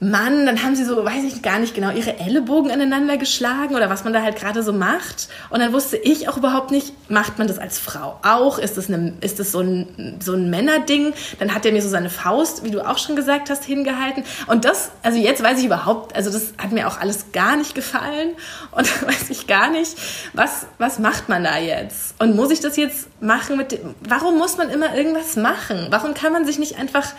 Mann, 0.00 0.46
dann 0.46 0.62
haben 0.62 0.76
sie 0.76 0.84
so, 0.84 1.04
weiß 1.04 1.24
ich 1.24 1.42
gar 1.42 1.58
nicht 1.58 1.74
genau, 1.74 1.90
ihre 1.90 2.20
Ellenbogen 2.20 2.70
aneinander 2.70 3.16
geschlagen 3.16 3.74
oder 3.74 3.90
was 3.90 4.04
man 4.04 4.12
da 4.12 4.22
halt 4.22 4.36
gerade 4.36 4.62
so 4.62 4.72
macht. 4.72 5.28
Und 5.50 5.58
dann 5.58 5.72
wusste 5.72 5.96
ich 5.96 6.28
auch 6.28 6.36
überhaupt 6.36 6.70
nicht, 6.70 7.10
macht 7.10 7.38
man 7.38 7.48
das 7.48 7.58
als 7.58 7.80
Frau 7.80 8.20
auch? 8.22 8.58
Ist 8.60 8.76
das, 8.76 8.88
eine, 8.88 9.14
ist 9.20 9.40
das 9.40 9.50
so, 9.50 9.60
ein, 9.60 10.18
so 10.22 10.34
ein 10.34 10.50
Männerding? 10.50 11.14
Dann 11.40 11.52
hat 11.52 11.66
er 11.66 11.72
mir 11.72 11.82
so 11.82 11.88
seine 11.88 12.10
Faust, 12.10 12.62
wie 12.62 12.70
du 12.70 12.86
auch 12.88 12.98
schon 12.98 13.16
gesagt 13.16 13.50
hast, 13.50 13.64
hingehalten. 13.64 14.22
Und 14.46 14.64
das, 14.64 14.92
also 15.02 15.18
jetzt 15.18 15.42
weiß 15.42 15.58
ich 15.58 15.66
überhaupt, 15.66 16.14
also 16.14 16.30
das 16.30 16.54
hat 16.58 16.70
mir 16.70 16.86
auch 16.86 17.00
alles 17.00 17.32
gar 17.32 17.56
nicht 17.56 17.74
gefallen. 17.74 18.30
Und 18.70 19.02
weiß 19.06 19.30
ich 19.30 19.48
gar 19.48 19.68
nicht, 19.68 19.96
was, 20.32 20.66
was 20.78 21.00
macht 21.00 21.28
man 21.28 21.42
da 21.42 21.58
jetzt? 21.58 22.14
Und 22.20 22.36
muss 22.36 22.52
ich 22.52 22.60
das 22.60 22.76
jetzt 22.76 23.08
machen 23.20 23.56
mit 23.56 23.72
dem, 23.72 23.96
warum 24.00 24.38
muss 24.38 24.58
man 24.58 24.70
immer 24.70 24.94
irgendwas 24.94 25.34
machen? 25.34 25.88
Warum 25.90 26.14
kann 26.14 26.32
man 26.32 26.46
sich 26.46 26.60
nicht 26.60 26.78
einfach 26.78 27.14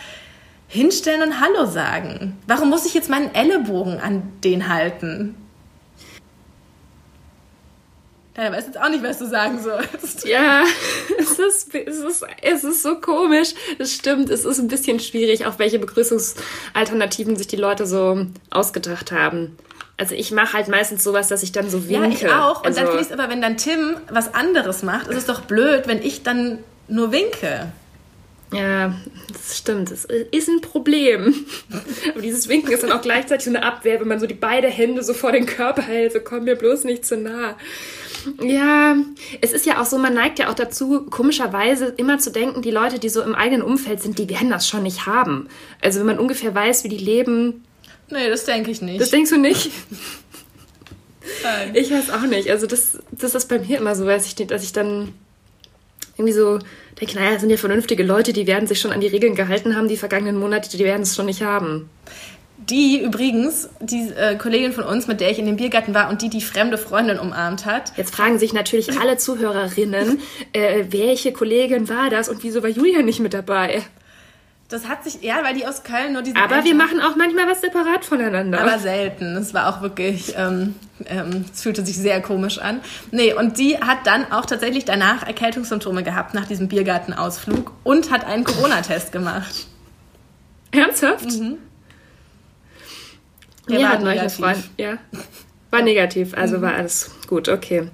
hinstellen 0.70 1.22
und 1.22 1.40
Hallo 1.40 1.66
sagen? 1.66 2.38
Warum 2.46 2.70
muss 2.70 2.86
ich 2.86 2.94
jetzt 2.94 3.10
meinen 3.10 3.34
Ellenbogen 3.34 4.00
an 4.00 4.22
den 4.44 4.68
halten? 4.68 5.34
Ja, 8.36 8.52
weiß 8.52 8.66
jetzt 8.66 8.80
auch 8.80 8.88
nicht, 8.88 9.02
was 9.02 9.18
du 9.18 9.26
sagen 9.26 9.60
sollst. 9.60 10.26
Ja, 10.26 10.62
es 11.18 11.38
ist, 11.38 11.74
es, 11.74 11.98
ist, 11.98 12.24
es 12.40 12.64
ist 12.64 12.82
so 12.82 12.94
komisch. 13.00 13.48
Es 13.78 13.92
stimmt, 13.92 14.30
es 14.30 14.44
ist 14.44 14.60
ein 14.60 14.68
bisschen 14.68 15.00
schwierig, 15.00 15.44
auch 15.44 15.58
welche 15.58 15.80
Begrüßungsalternativen 15.80 17.34
sich 17.34 17.48
die 17.48 17.56
Leute 17.56 17.86
so 17.86 18.26
ausgedacht 18.50 19.10
haben. 19.10 19.58
Also 19.96 20.14
ich 20.14 20.30
mache 20.30 20.52
halt 20.54 20.68
meistens 20.68 21.02
sowas, 21.02 21.28
dass 21.28 21.42
ich 21.42 21.50
dann 21.50 21.68
so 21.68 21.88
winke. 21.88 22.26
Ja, 22.26 22.28
ich 22.28 22.32
auch. 22.32 22.60
Und 22.60 22.68
also, 22.68 22.80
dann 22.80 22.86
finde 22.86 23.02
ich 23.02 23.08
es 23.08 23.12
aber, 23.12 23.28
wenn 23.28 23.42
dann 23.42 23.56
Tim 23.56 23.96
was 24.08 24.32
anderes 24.32 24.84
macht, 24.84 25.08
ist 25.08 25.16
es 25.16 25.26
doch 25.26 25.40
blöd, 25.42 25.88
wenn 25.88 26.00
ich 26.00 26.22
dann 26.22 26.60
nur 26.86 27.10
winke. 27.10 27.72
Ja, 28.52 28.94
das 29.32 29.58
stimmt. 29.58 29.90
Das 29.92 30.04
ist 30.04 30.48
ein 30.48 30.60
Problem. 30.60 31.34
Aber 32.10 32.20
dieses 32.20 32.48
Winken 32.48 32.72
ist 32.72 32.82
dann 32.82 32.90
auch 32.90 33.02
gleichzeitig 33.02 33.44
so 33.44 33.50
eine 33.50 33.62
Abwehr, 33.62 34.00
wenn 34.00 34.08
man 34.08 34.18
so 34.18 34.26
die 34.26 34.34
beiden 34.34 34.70
Hände 34.70 35.02
so 35.04 35.14
vor 35.14 35.32
den 35.32 35.46
Körper 35.46 35.82
hält, 35.82 36.12
so 36.12 36.20
komm 36.20 36.44
mir 36.44 36.56
bloß 36.56 36.84
nicht 36.84 37.06
zu 37.06 37.16
nah. 37.16 37.56
Ja, 38.42 38.96
es 39.40 39.52
ist 39.52 39.66
ja 39.66 39.80
auch 39.80 39.86
so, 39.86 39.98
man 39.98 40.14
neigt 40.14 40.38
ja 40.38 40.50
auch 40.50 40.54
dazu, 40.54 41.06
komischerweise 41.06 41.86
immer 41.96 42.18
zu 42.18 42.30
denken, 42.30 42.60
die 42.60 42.70
Leute, 42.70 42.98
die 42.98 43.08
so 43.08 43.22
im 43.22 43.34
eigenen 43.34 43.62
Umfeld 43.62 44.02
sind, 44.02 44.18
die 44.18 44.28
werden 44.28 44.50
das 44.50 44.68
schon 44.68 44.82
nicht 44.82 45.06
haben. 45.06 45.48
Also 45.80 46.00
wenn 46.00 46.06
man 46.06 46.18
ungefähr 46.18 46.54
weiß, 46.54 46.84
wie 46.84 46.88
die 46.88 46.98
leben. 46.98 47.64
Nee, 48.10 48.28
das 48.28 48.44
denke 48.44 48.70
ich 48.72 48.82
nicht. 48.82 49.00
Das 49.00 49.10
denkst 49.10 49.30
du 49.30 49.38
nicht? 49.38 49.70
Nein. 51.42 51.70
Ich 51.74 51.90
weiß 51.90 52.10
auch 52.10 52.22
nicht. 52.22 52.50
Also 52.50 52.66
das, 52.66 52.98
das 53.12 53.34
ist 53.34 53.48
bei 53.48 53.60
mir 53.60 53.78
immer 53.78 53.94
so, 53.94 54.06
weiß 54.06 54.26
ich 54.26 54.34
dass 54.46 54.64
ich 54.64 54.72
dann 54.72 55.14
irgendwie 56.20 56.34
so 56.34 56.58
denke, 57.00 57.16
naja, 57.16 57.32
das 57.32 57.40
sind 57.40 57.50
ja 57.50 57.56
vernünftige 57.56 58.02
Leute, 58.02 58.32
die 58.32 58.46
werden 58.46 58.66
sich 58.66 58.80
schon 58.80 58.92
an 58.92 59.00
die 59.00 59.06
Regeln 59.06 59.34
gehalten 59.34 59.76
haben, 59.76 59.88
die 59.88 59.96
vergangenen 59.96 60.38
Monate, 60.38 60.76
die 60.76 60.84
werden 60.84 61.02
es 61.02 61.16
schon 61.16 61.26
nicht 61.26 61.42
haben. 61.42 61.88
Die 62.58 63.00
übrigens, 63.02 63.70
die 63.80 64.10
äh, 64.16 64.36
Kollegin 64.36 64.72
von 64.72 64.84
uns, 64.84 65.06
mit 65.06 65.20
der 65.20 65.30
ich 65.30 65.38
in 65.38 65.46
dem 65.46 65.56
Biergarten 65.56 65.94
war 65.94 66.10
und 66.10 66.22
die 66.22 66.28
die 66.28 66.42
fremde 66.42 66.76
Freundin 66.76 67.18
umarmt 67.18 67.64
hat. 67.64 67.92
Jetzt 67.96 68.14
fragen 68.14 68.38
sich 68.38 68.52
natürlich 68.52 69.00
alle 69.00 69.16
Zuhörerinnen, 69.16 70.20
äh, 70.52 70.84
welche 70.90 71.32
Kollegin 71.32 71.88
war 71.88 72.10
das 72.10 72.28
und 72.28 72.42
wieso 72.42 72.62
war 72.62 72.68
Julia 72.68 73.02
nicht 73.02 73.20
mit 73.20 73.32
dabei? 73.32 73.82
Das 74.70 74.86
hat 74.86 75.02
sich, 75.02 75.20
ja, 75.22 75.42
weil 75.42 75.54
die 75.54 75.66
aus 75.66 75.82
Köln 75.82 76.12
nur 76.12 76.22
diese. 76.22 76.36
Aber 76.36 76.64
wir 76.64 76.76
machen 76.76 77.00
auch 77.00 77.16
manchmal 77.16 77.48
was 77.48 77.60
separat 77.60 78.04
voneinander. 78.04 78.60
Aber 78.60 78.78
selten. 78.78 79.36
Es 79.36 79.52
war 79.52 79.68
auch 79.68 79.82
wirklich, 79.82 80.34
ähm, 80.36 80.76
ähm, 81.06 81.44
es 81.52 81.62
fühlte 81.62 81.84
sich 81.84 81.98
sehr 81.98 82.22
komisch 82.22 82.58
an. 82.58 82.80
Nee, 83.10 83.34
und 83.34 83.58
die 83.58 83.78
hat 83.78 84.06
dann 84.06 84.30
auch 84.30 84.46
tatsächlich 84.46 84.84
danach 84.84 85.26
Erkältungssymptome 85.26 86.04
gehabt 86.04 86.34
nach 86.34 86.46
diesem 86.46 86.68
Biergartenausflug 86.68 87.72
und 87.82 88.12
hat 88.12 88.24
einen 88.24 88.44
Corona-Test 88.44 89.10
gemacht. 89.10 89.66
Ernsthaft? 90.70 91.26
Mhm. 91.26 91.58
Der 93.68 93.78
Mir 93.78 93.88
war 93.88 93.98
negativ. 93.98 94.36
Freund, 94.36 94.70
ja. 94.76 94.98
War 95.70 95.82
negativ, 95.82 96.34
also 96.34 96.58
mhm. 96.58 96.62
war 96.62 96.74
alles 96.74 97.10
gut, 97.26 97.48
okay. 97.48 97.88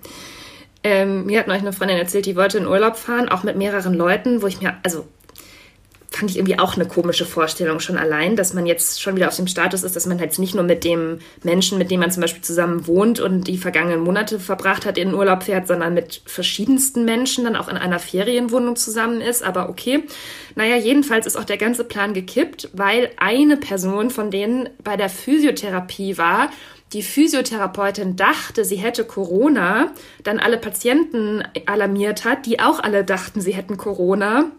Ähm, 0.85 1.25
mir 1.25 1.41
hat 1.41 1.47
neulich 1.47 1.63
eine 1.63 1.73
Freundin 1.73 1.97
erzählt, 1.97 2.27
die 2.27 2.37
wollte 2.37 2.59
in 2.59 2.67
Urlaub 2.67 2.97
fahren, 2.97 3.31
auch 3.31 3.43
mit 3.43 3.57
mehreren 3.57 3.95
Leuten, 3.95 4.43
wo 4.43 4.47
ich 4.47 4.61
mir, 4.61 4.77
also 4.83 5.09
fand 6.17 6.31
ich 6.31 6.37
irgendwie 6.37 6.59
auch 6.59 6.75
eine 6.75 6.87
komische 6.87 7.25
Vorstellung 7.25 7.81
schon 7.81 7.97
allein, 7.97 8.37
dass 8.37 8.55
man 8.55 8.67
jetzt 8.67 9.01
schon 9.01 9.17
wieder 9.17 9.29
auf 9.29 9.37
dem 9.37 9.47
Status 9.47 9.83
ist, 9.83 9.97
dass 9.97 10.07
man 10.07 10.19
halt 10.19 10.39
nicht 10.39 10.55
nur 10.55 10.65
mit 10.65 10.85
dem 10.85 11.19
Menschen, 11.43 11.79
mit 11.79 11.91
dem 11.91 12.01
man 12.01 12.11
zum 12.11 12.23
Beispiel 12.23 12.43
zusammen 12.43 12.87
wohnt 12.87 13.21
und 13.21 13.47
die 13.47 13.59
vergangenen 13.59 14.01
Monate 14.01 14.41
verbracht 14.41 14.87
hat, 14.87 14.99
in 14.99 15.09
den 15.09 15.15
Urlaub 15.17 15.45
fährt, 15.45 15.69
sondern 15.69 15.95
mit 15.95 16.23
verschiedensten 16.27 17.05
Menschen 17.05 17.45
dann 17.45 17.57
auch 17.57 17.69
in 17.69 17.77
einer 17.77 17.99
Ferienwohnung 17.99 18.77
zusammen 18.77 19.21
ist. 19.21 19.43
Aber 19.43 19.69
okay. 19.69 20.05
Naja, 20.55 20.77
jedenfalls 20.77 21.27
ist 21.27 21.37
auch 21.37 21.45
der 21.45 21.59
ganze 21.59 21.85
Plan 21.85 22.15
gekippt, 22.15 22.71
weil 22.73 23.11
eine 23.19 23.57
Person 23.57 24.11
von 24.11 24.31
denen 24.31 24.69
bei 24.83 24.97
der 24.97 25.11
Physiotherapie 25.11 26.19
war 26.19 26.51
die 26.93 27.03
Physiotherapeutin 27.03 28.15
dachte, 28.15 28.65
sie 28.65 28.77
hätte 28.77 29.05
Corona, 29.05 29.93
dann 30.23 30.39
alle 30.39 30.57
Patienten 30.57 31.43
alarmiert 31.67 32.25
hat, 32.25 32.47
die 32.47 32.61
auch 32.61 32.79
alle 32.79 33.05
dachten, 33.05 33.41
sie 33.41 33.55
hätten 33.55 33.77
Corona 33.77 34.53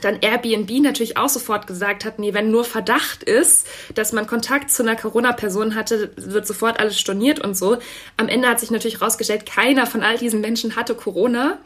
dann 0.00 0.18
Airbnb 0.20 0.70
natürlich 0.80 1.16
auch 1.16 1.28
sofort 1.28 1.66
gesagt 1.66 2.04
hat, 2.04 2.18
nee, 2.18 2.34
wenn 2.34 2.50
nur 2.50 2.64
Verdacht 2.64 3.22
ist, 3.22 3.66
dass 3.94 4.12
man 4.12 4.26
Kontakt 4.26 4.70
zu 4.70 4.82
einer 4.82 4.96
Corona-Person 4.96 5.74
hatte, 5.74 6.10
wird 6.16 6.46
sofort 6.46 6.80
alles 6.80 6.98
storniert 6.98 7.40
und 7.40 7.56
so. 7.56 7.78
Am 8.16 8.28
Ende 8.28 8.48
hat 8.48 8.60
sich 8.60 8.70
natürlich 8.70 9.00
herausgestellt, 9.00 9.46
keiner 9.46 9.86
von 9.86 10.02
all 10.02 10.18
diesen 10.18 10.40
Menschen 10.40 10.76
hatte 10.76 10.94
Corona. 10.94 11.58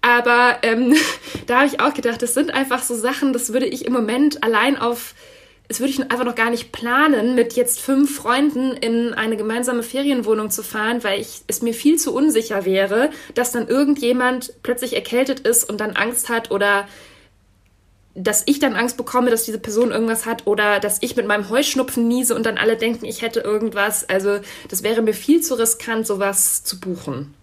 Aber 0.00 0.58
ähm, 0.62 0.94
da 1.46 1.58
habe 1.58 1.66
ich 1.66 1.80
auch 1.80 1.94
gedacht, 1.94 2.22
das 2.22 2.34
sind 2.34 2.52
einfach 2.52 2.82
so 2.82 2.94
Sachen, 2.94 3.32
das 3.32 3.52
würde 3.52 3.66
ich 3.66 3.84
im 3.84 3.92
Moment 3.92 4.42
allein 4.42 4.76
auf, 4.76 5.14
das 5.68 5.80
würde 5.80 5.90
ich 5.90 6.00
einfach 6.00 6.24
noch 6.24 6.34
gar 6.34 6.50
nicht 6.50 6.72
planen, 6.72 7.34
mit 7.34 7.54
jetzt 7.54 7.80
fünf 7.80 8.16
Freunden 8.16 8.72
in 8.72 9.14
eine 9.14 9.36
gemeinsame 9.36 9.82
Ferienwohnung 9.82 10.50
zu 10.50 10.62
fahren, 10.62 11.04
weil 11.04 11.20
ich 11.20 11.42
es 11.46 11.62
mir 11.62 11.72
viel 11.72 11.98
zu 11.98 12.14
unsicher 12.14 12.64
wäre, 12.64 13.10
dass 13.34 13.52
dann 13.52 13.68
irgendjemand 13.68 14.54
plötzlich 14.62 14.94
erkältet 14.94 15.40
ist 15.40 15.68
und 15.68 15.80
dann 15.80 15.92
Angst 15.96 16.28
hat 16.28 16.50
oder 16.50 16.86
dass 18.14 18.42
ich 18.46 18.58
dann 18.58 18.74
Angst 18.74 18.96
bekomme, 18.96 19.30
dass 19.30 19.44
diese 19.44 19.58
Person 19.58 19.90
irgendwas 19.90 20.26
hat 20.26 20.46
oder 20.46 20.80
dass 20.80 20.98
ich 21.00 21.16
mit 21.16 21.26
meinem 21.26 21.48
Heuschnupfen 21.48 22.06
niese 22.06 22.34
und 22.34 22.44
dann 22.44 22.58
alle 22.58 22.76
denken, 22.76 23.04
ich 23.04 23.22
hätte 23.22 23.40
irgendwas. 23.40 24.08
Also 24.08 24.40
das 24.68 24.82
wäre 24.82 25.02
mir 25.02 25.14
viel 25.14 25.40
zu 25.40 25.54
riskant, 25.54 26.06
sowas 26.06 26.64
zu 26.64 26.78
buchen. 26.78 27.34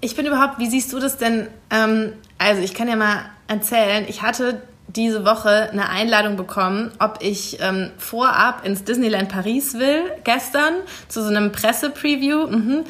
Ich 0.00 0.14
bin 0.14 0.26
überhaupt, 0.26 0.58
wie 0.58 0.70
siehst 0.70 0.92
du 0.92 1.00
das 1.00 1.16
denn? 1.16 1.48
Ähm, 1.70 2.12
also 2.38 2.62
ich 2.62 2.74
kann 2.74 2.88
ja 2.88 2.94
mal 2.94 3.30
erzählen, 3.48 4.06
ich 4.08 4.22
hatte 4.22 4.62
diese 4.86 5.26
Woche 5.26 5.70
eine 5.70 5.88
Einladung 5.88 6.36
bekommen, 6.36 6.92
ob 6.98 7.18
ich 7.20 7.58
ähm, 7.60 7.90
vorab 7.98 8.64
ins 8.64 8.84
Disneyland 8.84 9.28
Paris 9.28 9.74
will, 9.74 10.02
gestern, 10.24 10.74
zu 11.08 11.22
so 11.22 11.28
einem 11.28 11.52
Pressepreview. 11.52 12.46
Mhm 12.46 12.84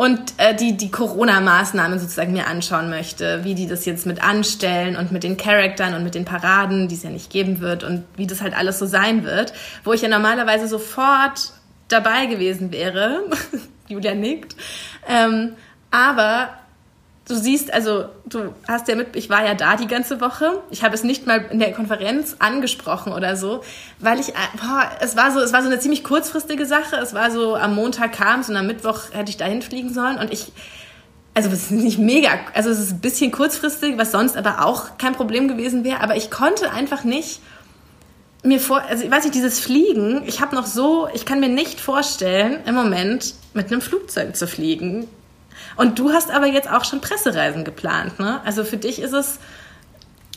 und 0.00 0.32
äh, 0.38 0.54
die, 0.54 0.78
die 0.78 0.90
Corona-Maßnahmen 0.90 1.98
sozusagen 1.98 2.32
mir 2.32 2.46
anschauen 2.46 2.88
möchte, 2.88 3.44
wie 3.44 3.54
die 3.54 3.66
das 3.66 3.84
jetzt 3.84 4.06
mit 4.06 4.24
anstellen 4.24 4.96
und 4.96 5.12
mit 5.12 5.24
den 5.24 5.36
Charaktern 5.36 5.92
und 5.92 6.04
mit 6.04 6.14
den 6.14 6.24
Paraden, 6.24 6.88
die 6.88 6.94
es 6.94 7.02
ja 7.02 7.10
nicht 7.10 7.28
geben 7.30 7.60
wird 7.60 7.84
und 7.84 8.04
wie 8.16 8.26
das 8.26 8.40
halt 8.40 8.56
alles 8.56 8.78
so 8.78 8.86
sein 8.86 9.24
wird, 9.24 9.52
wo 9.84 9.92
ich 9.92 10.00
ja 10.00 10.08
normalerweise 10.08 10.68
sofort 10.68 11.52
dabei 11.88 12.24
gewesen 12.24 12.72
wäre. 12.72 13.24
Julia 13.88 14.14
nickt. 14.14 14.56
Ähm, 15.06 15.52
aber 15.90 16.48
du 17.30 17.36
siehst, 17.36 17.72
also 17.72 18.06
du 18.26 18.54
hast 18.66 18.88
ja 18.88 18.96
mit, 18.96 19.14
ich 19.14 19.30
war 19.30 19.44
ja 19.44 19.54
da 19.54 19.76
die 19.76 19.86
ganze 19.86 20.20
Woche. 20.20 20.60
Ich 20.70 20.82
habe 20.82 20.94
es 20.94 21.04
nicht 21.04 21.26
mal 21.26 21.46
in 21.50 21.60
der 21.60 21.72
Konferenz 21.72 22.36
angesprochen 22.38 23.12
oder 23.12 23.36
so, 23.36 23.62
weil 23.98 24.18
ich, 24.18 24.32
boah, 24.60 24.90
es 25.00 25.16
war 25.16 25.30
so, 25.30 25.40
es 25.40 25.52
war 25.52 25.62
so 25.62 25.68
eine 25.68 25.78
ziemlich 25.78 26.04
kurzfristige 26.04 26.66
Sache. 26.66 26.96
Es 26.96 27.14
war 27.14 27.30
so, 27.30 27.54
am 27.54 27.74
Montag 27.74 28.12
kam 28.12 28.40
es 28.40 28.48
und 28.48 28.56
am 28.56 28.66
Mittwoch 28.66 29.12
hätte 29.12 29.30
ich 29.30 29.36
dahin 29.36 29.62
fliegen 29.62 29.94
sollen 29.94 30.18
und 30.18 30.32
ich, 30.32 30.52
also 31.34 31.48
es 31.48 31.64
ist 31.64 31.70
nicht 31.70 31.98
mega, 31.98 32.30
also 32.54 32.70
es 32.70 32.80
ist 32.80 32.92
ein 32.92 33.00
bisschen 33.00 33.30
kurzfristig, 33.30 33.96
was 33.96 34.12
sonst 34.12 34.36
aber 34.36 34.64
auch 34.64 34.98
kein 34.98 35.14
Problem 35.14 35.48
gewesen 35.48 35.84
wäre, 35.84 36.00
aber 36.00 36.16
ich 36.16 36.30
konnte 36.30 36.72
einfach 36.72 37.04
nicht 37.04 37.40
mir 38.42 38.60
vor, 38.60 38.82
also 38.82 39.04
ich 39.04 39.10
weiß 39.10 39.24
nicht, 39.24 39.34
dieses 39.34 39.60
Fliegen, 39.60 40.22
ich 40.26 40.40
habe 40.40 40.54
noch 40.54 40.66
so, 40.66 41.08
ich 41.12 41.24
kann 41.26 41.40
mir 41.40 41.48
nicht 41.48 41.80
vorstellen, 41.80 42.58
im 42.66 42.74
Moment 42.74 43.34
mit 43.54 43.70
einem 43.70 43.80
Flugzeug 43.80 44.34
zu 44.36 44.46
fliegen. 44.46 45.06
Und 45.76 45.98
du 45.98 46.12
hast 46.12 46.30
aber 46.30 46.46
jetzt 46.46 46.70
auch 46.70 46.84
schon 46.84 47.00
Pressereisen 47.00 47.64
geplant, 47.64 48.18
ne? 48.18 48.40
Also 48.44 48.64
für 48.64 48.76
dich 48.76 49.00
ist 49.00 49.12
es. 49.12 49.38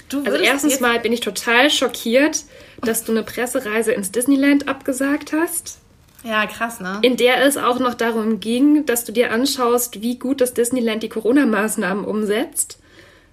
Du 0.10 0.24
also 0.24 0.38
erstens 0.38 0.80
mal 0.80 1.00
bin 1.00 1.12
ich 1.12 1.22
total 1.22 1.70
schockiert, 1.70 2.44
dass 2.82 3.04
du 3.04 3.12
eine 3.12 3.24
Pressereise 3.24 3.94
ins 3.94 4.12
Disneyland 4.12 4.68
abgesagt 4.68 5.34
hast. 5.34 5.80
Ja, 6.24 6.46
krass, 6.46 6.80
ne? 6.80 7.00
In 7.02 7.18
der 7.18 7.44
es 7.44 7.58
auch 7.58 7.80
noch 7.80 7.94
darum 7.94 8.40
ging, 8.40 8.86
dass 8.86 9.04
du 9.04 9.12
dir 9.12 9.32
anschaust, 9.32 10.02
wie 10.02 10.18
gut 10.18 10.40
das 10.40 10.54
Disneyland 10.54 11.04
die 11.04 11.10
Corona-Maßnahmen 11.10 12.06
umsetzt. 12.06 12.80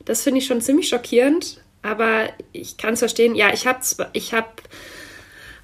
Das 0.04 0.22
finde 0.22 0.38
ich 0.38 0.46
schon 0.46 0.60
ziemlich 0.60 0.88
schockierend, 0.88 1.60
aber 1.82 2.24
ich 2.52 2.76
kann 2.76 2.94
es 2.94 2.98
verstehen. 2.98 3.34
Ja, 3.34 3.52
ich 3.52 3.66
habe 3.66 3.80
ich 4.12 4.34
hab 4.34 4.62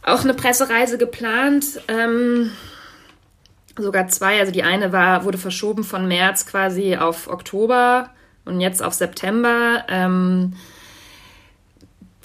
auch 0.03 0.23
eine 0.23 0.35
Pressereise 0.35 0.99
geplant. 0.99 1.81
Ähm, 1.89 2.53
sogar 3.79 4.09
zwei. 4.09 4.41
Also 4.41 4.53
die 4.53 4.63
eine 4.63 4.93
war, 4.93 5.25
wurde 5.25 5.39
verschoben 5.39 5.85
von 5.85 6.09
März 6.09 6.47
quasi 6.47 6.97
auf 6.97 7.29
Oktober 7.29 8.11
und 8.45 8.61
jetzt 8.61 8.83
auf 8.83 8.95
September. 8.95 9.85
Ähm, 9.89 10.55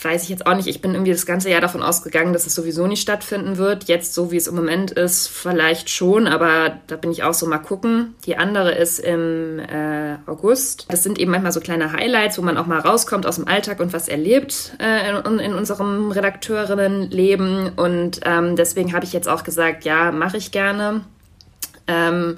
weiß 0.03 0.23
ich 0.23 0.29
jetzt 0.29 0.47
auch 0.47 0.55
nicht. 0.55 0.67
Ich 0.67 0.81
bin 0.81 0.93
irgendwie 0.93 1.11
das 1.11 1.25
ganze 1.25 1.49
Jahr 1.49 1.61
davon 1.61 1.83
ausgegangen, 1.83 2.33
dass 2.33 2.47
es 2.47 2.55
sowieso 2.55 2.87
nicht 2.87 3.01
stattfinden 3.01 3.57
wird. 3.57 3.85
Jetzt, 3.85 4.13
so 4.13 4.31
wie 4.31 4.37
es 4.37 4.47
im 4.47 4.55
Moment 4.55 4.91
ist, 4.91 5.27
vielleicht 5.27 5.89
schon, 5.89 6.27
aber 6.27 6.77
da 6.87 6.95
bin 6.95 7.11
ich 7.11 7.23
auch 7.23 7.33
so 7.33 7.45
mal 7.45 7.59
gucken. 7.59 8.15
Die 8.25 8.37
andere 8.37 8.71
ist 8.71 8.99
im 8.99 9.59
äh, 9.59 10.17
August. 10.25 10.87
Das 10.89 11.03
sind 11.03 11.19
eben 11.19 11.31
manchmal 11.31 11.51
so 11.51 11.59
kleine 11.59 11.93
Highlights, 11.93 12.37
wo 12.37 12.41
man 12.41 12.57
auch 12.57 12.65
mal 12.65 12.79
rauskommt 12.79 13.25
aus 13.25 13.35
dem 13.35 13.47
Alltag 13.47 13.79
und 13.79 13.93
was 13.93 14.07
erlebt 14.07 14.73
äh, 14.79 15.09
in, 15.09 15.39
in, 15.39 15.53
unserem 15.53 16.11
Redakteurinnenleben. 16.11 17.73
Und 17.75 18.21
ähm, 18.25 18.55
deswegen 18.55 18.93
habe 18.93 19.05
ich 19.05 19.13
jetzt 19.13 19.27
auch 19.27 19.43
gesagt, 19.43 19.85
ja, 19.85 20.11
mache 20.11 20.37
ich 20.37 20.51
gerne. 20.51 21.01
Ähm, 21.87 22.37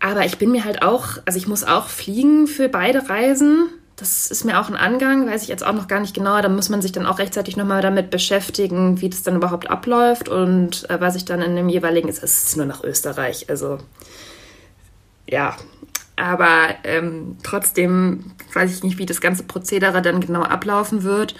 aber 0.00 0.24
ich 0.24 0.38
bin 0.38 0.52
mir 0.52 0.64
halt 0.64 0.82
auch, 0.82 1.18
also 1.24 1.38
ich 1.38 1.46
muss 1.46 1.64
auch 1.64 1.88
fliegen 1.88 2.46
für 2.46 2.68
beide 2.68 3.08
Reisen. 3.08 3.68
Das 3.96 4.30
ist 4.30 4.44
mir 4.44 4.60
auch 4.60 4.68
ein 4.68 4.76
Angang, 4.76 5.26
weiß 5.26 5.42
ich 5.42 5.48
jetzt 5.48 5.64
auch 5.64 5.72
noch 5.72 5.88
gar 5.88 6.00
nicht 6.00 6.14
genau. 6.14 6.40
Da 6.42 6.48
muss 6.50 6.68
man 6.68 6.82
sich 6.82 6.92
dann 6.92 7.06
auch 7.06 7.18
rechtzeitig 7.18 7.56
nochmal 7.56 7.80
damit 7.80 8.10
beschäftigen, 8.10 9.00
wie 9.00 9.08
das 9.08 9.22
dann 9.22 9.36
überhaupt 9.36 9.70
abläuft 9.70 10.28
und 10.28 10.88
äh, 10.90 11.00
was 11.00 11.16
ich 11.16 11.24
dann 11.24 11.40
in 11.40 11.56
dem 11.56 11.68
jeweiligen 11.70 12.08
ist. 12.08 12.22
Es 12.22 12.44
ist 12.44 12.56
nur 12.56 12.66
nach 12.66 12.84
Österreich. 12.84 13.48
Also 13.48 13.78
ja, 15.28 15.56
Aber 16.16 16.68
ähm, 16.84 17.36
trotzdem 17.42 18.32
weiß 18.54 18.74
ich 18.74 18.82
nicht, 18.82 18.98
wie 18.98 19.06
das 19.06 19.20
ganze 19.20 19.42
Prozedere 19.44 20.00
dann 20.02 20.20
genau 20.20 20.42
ablaufen 20.42 21.02
wird. 21.02 21.34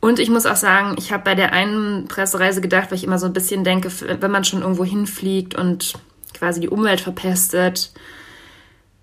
Und 0.00 0.18
ich 0.18 0.30
muss 0.30 0.46
auch 0.46 0.56
sagen, 0.56 0.94
ich 0.98 1.12
habe 1.12 1.24
bei 1.24 1.34
der 1.34 1.52
einen 1.52 2.06
Pressereise 2.08 2.60
gedacht, 2.60 2.90
weil 2.90 2.98
ich 2.98 3.04
immer 3.04 3.18
so 3.18 3.26
ein 3.26 3.32
bisschen 3.32 3.64
denke, 3.64 3.90
wenn 4.20 4.30
man 4.30 4.44
schon 4.44 4.62
irgendwo 4.62 4.84
hinfliegt 4.84 5.54
und 5.56 5.94
quasi 6.40 6.60
die 6.60 6.70
Umwelt 6.70 7.00
verpestet, 7.00 7.92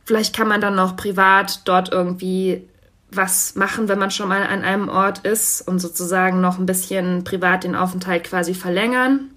vielleicht 0.04 0.36
kann 0.36 0.48
man 0.48 0.60
dann 0.60 0.76
noch 0.76 0.98
privat 0.98 1.62
dort 1.66 1.92
irgendwie 1.92 2.68
was 3.10 3.56
machen, 3.56 3.88
wenn 3.88 4.00
man 4.00 4.12
schon 4.12 4.28
mal 4.28 4.44
an 4.44 4.64
einem 4.64 4.90
Ort 4.90 5.20
ist 5.20 5.62
und 5.62 5.80
sozusagen 5.80 6.42
noch 6.42 6.58
ein 6.58 6.66
bisschen 6.66 7.24
privat 7.24 7.64
den 7.64 7.76
Aufenthalt 7.76 8.26
quasi 8.26 8.54
verlängern. 8.54 9.30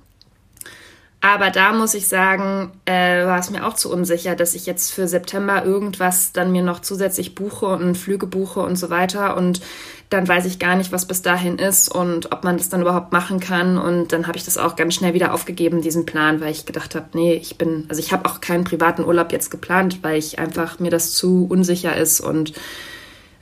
Aber 1.23 1.51
da 1.51 1.75
muss 1.75 1.93
ich 1.93 2.09
sagen, 2.09 2.73
äh, 2.87 3.27
war 3.27 3.39
es 3.39 3.51
mir 3.51 3.67
auch 3.67 3.75
zu 3.75 3.93
unsicher, 3.93 4.35
dass 4.35 4.55
ich 4.55 4.65
jetzt 4.65 4.91
für 4.91 5.07
September 5.07 5.67
irgendwas 5.67 6.33
dann 6.33 6.51
mir 6.51 6.63
noch 6.63 6.81
zusätzlich 6.81 7.35
buche 7.35 7.67
und 7.67 7.97
Flüge 7.97 8.27
buche 8.27 8.61
und 8.61 8.77
so 8.77 8.89
weiter. 8.89 9.37
Und 9.37 9.61
dann 10.09 10.27
weiß 10.27 10.47
ich 10.47 10.59
gar 10.59 10.77
nicht, 10.77 10.93
was 10.93 11.07
bis 11.07 11.21
dahin 11.21 11.59
ist 11.59 11.95
und 11.95 12.33
ob 12.33 12.43
man 12.43 12.57
das 12.57 12.71
dann 12.71 12.81
überhaupt 12.81 13.13
machen 13.13 13.39
kann. 13.39 13.77
Und 13.77 14.13
dann 14.13 14.27
habe 14.29 14.39
ich 14.39 14.47
das 14.47 14.57
auch 14.57 14.77
ganz 14.77 14.95
schnell 14.95 15.13
wieder 15.13 15.35
aufgegeben, 15.35 15.83
diesen 15.83 16.07
Plan, 16.07 16.41
weil 16.41 16.53
ich 16.53 16.65
gedacht 16.65 16.95
habe, 16.95 17.07
nee, 17.13 17.35
ich 17.35 17.59
bin, 17.59 17.85
also 17.91 18.01
ich 18.01 18.13
habe 18.13 18.27
auch 18.29 18.41
keinen 18.41 18.65
privaten 18.65 19.05
Urlaub 19.05 19.31
jetzt 19.31 19.51
geplant, 19.51 19.99
weil 20.03 20.19
ich 20.19 20.39
einfach 20.39 20.79
mir 20.79 20.91
das 20.91 21.13
zu 21.13 21.47
unsicher 21.51 21.97
ist 21.99 22.21
und 22.21 22.55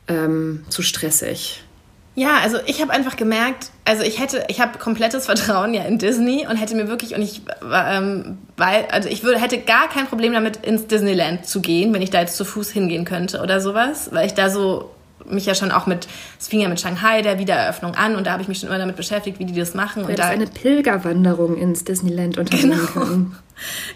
ähm, 0.08 0.64
zu 0.68 0.82
stressig. 0.82 1.62
Ja, 2.18 2.40
also 2.42 2.58
ich 2.66 2.80
habe 2.82 2.92
einfach 2.92 3.14
gemerkt, 3.14 3.70
also 3.84 4.02
ich 4.02 4.18
hätte, 4.18 4.44
ich 4.48 4.60
habe 4.60 4.76
komplettes 4.80 5.26
Vertrauen 5.26 5.72
ja 5.72 5.84
in 5.84 5.98
Disney 5.98 6.48
und 6.50 6.56
hätte 6.56 6.74
mir 6.74 6.88
wirklich 6.88 7.14
und 7.14 7.22
ich, 7.22 7.42
ähm, 7.72 8.38
weil, 8.56 8.86
also 8.90 9.08
ich 9.08 9.22
würde, 9.22 9.40
hätte 9.40 9.58
gar 9.58 9.88
kein 9.88 10.08
Problem 10.08 10.32
damit 10.32 10.56
ins 10.56 10.88
Disneyland 10.88 11.46
zu 11.46 11.60
gehen, 11.60 11.94
wenn 11.94 12.02
ich 12.02 12.10
da 12.10 12.18
jetzt 12.18 12.36
zu 12.36 12.44
Fuß 12.44 12.70
hingehen 12.70 13.04
könnte 13.04 13.40
oder 13.40 13.60
sowas, 13.60 14.08
weil 14.10 14.26
ich 14.26 14.34
da 14.34 14.50
so 14.50 14.90
mich 15.26 15.46
ja 15.46 15.54
schon 15.54 15.70
auch 15.70 15.86
mit, 15.86 16.08
es 16.40 16.48
fing 16.48 16.58
ja 16.58 16.68
mit 16.68 16.80
Shanghai 16.80 17.22
der 17.22 17.38
Wiedereröffnung 17.38 17.94
an 17.94 18.16
und 18.16 18.26
da 18.26 18.32
habe 18.32 18.42
ich 18.42 18.48
mich 18.48 18.58
schon 18.58 18.68
immer 18.68 18.78
damit 18.78 18.96
beschäftigt, 18.96 19.38
wie 19.38 19.44
die 19.44 19.54
das 19.54 19.74
machen. 19.74 20.04
und 20.04 20.18
da 20.18 20.24
eine 20.24 20.48
Pilgerwanderung 20.48 21.56
ins 21.56 21.84
Disneyland 21.84 22.36
unternehmen 22.36 22.80
genau. 22.92 23.04
können. 23.06 23.36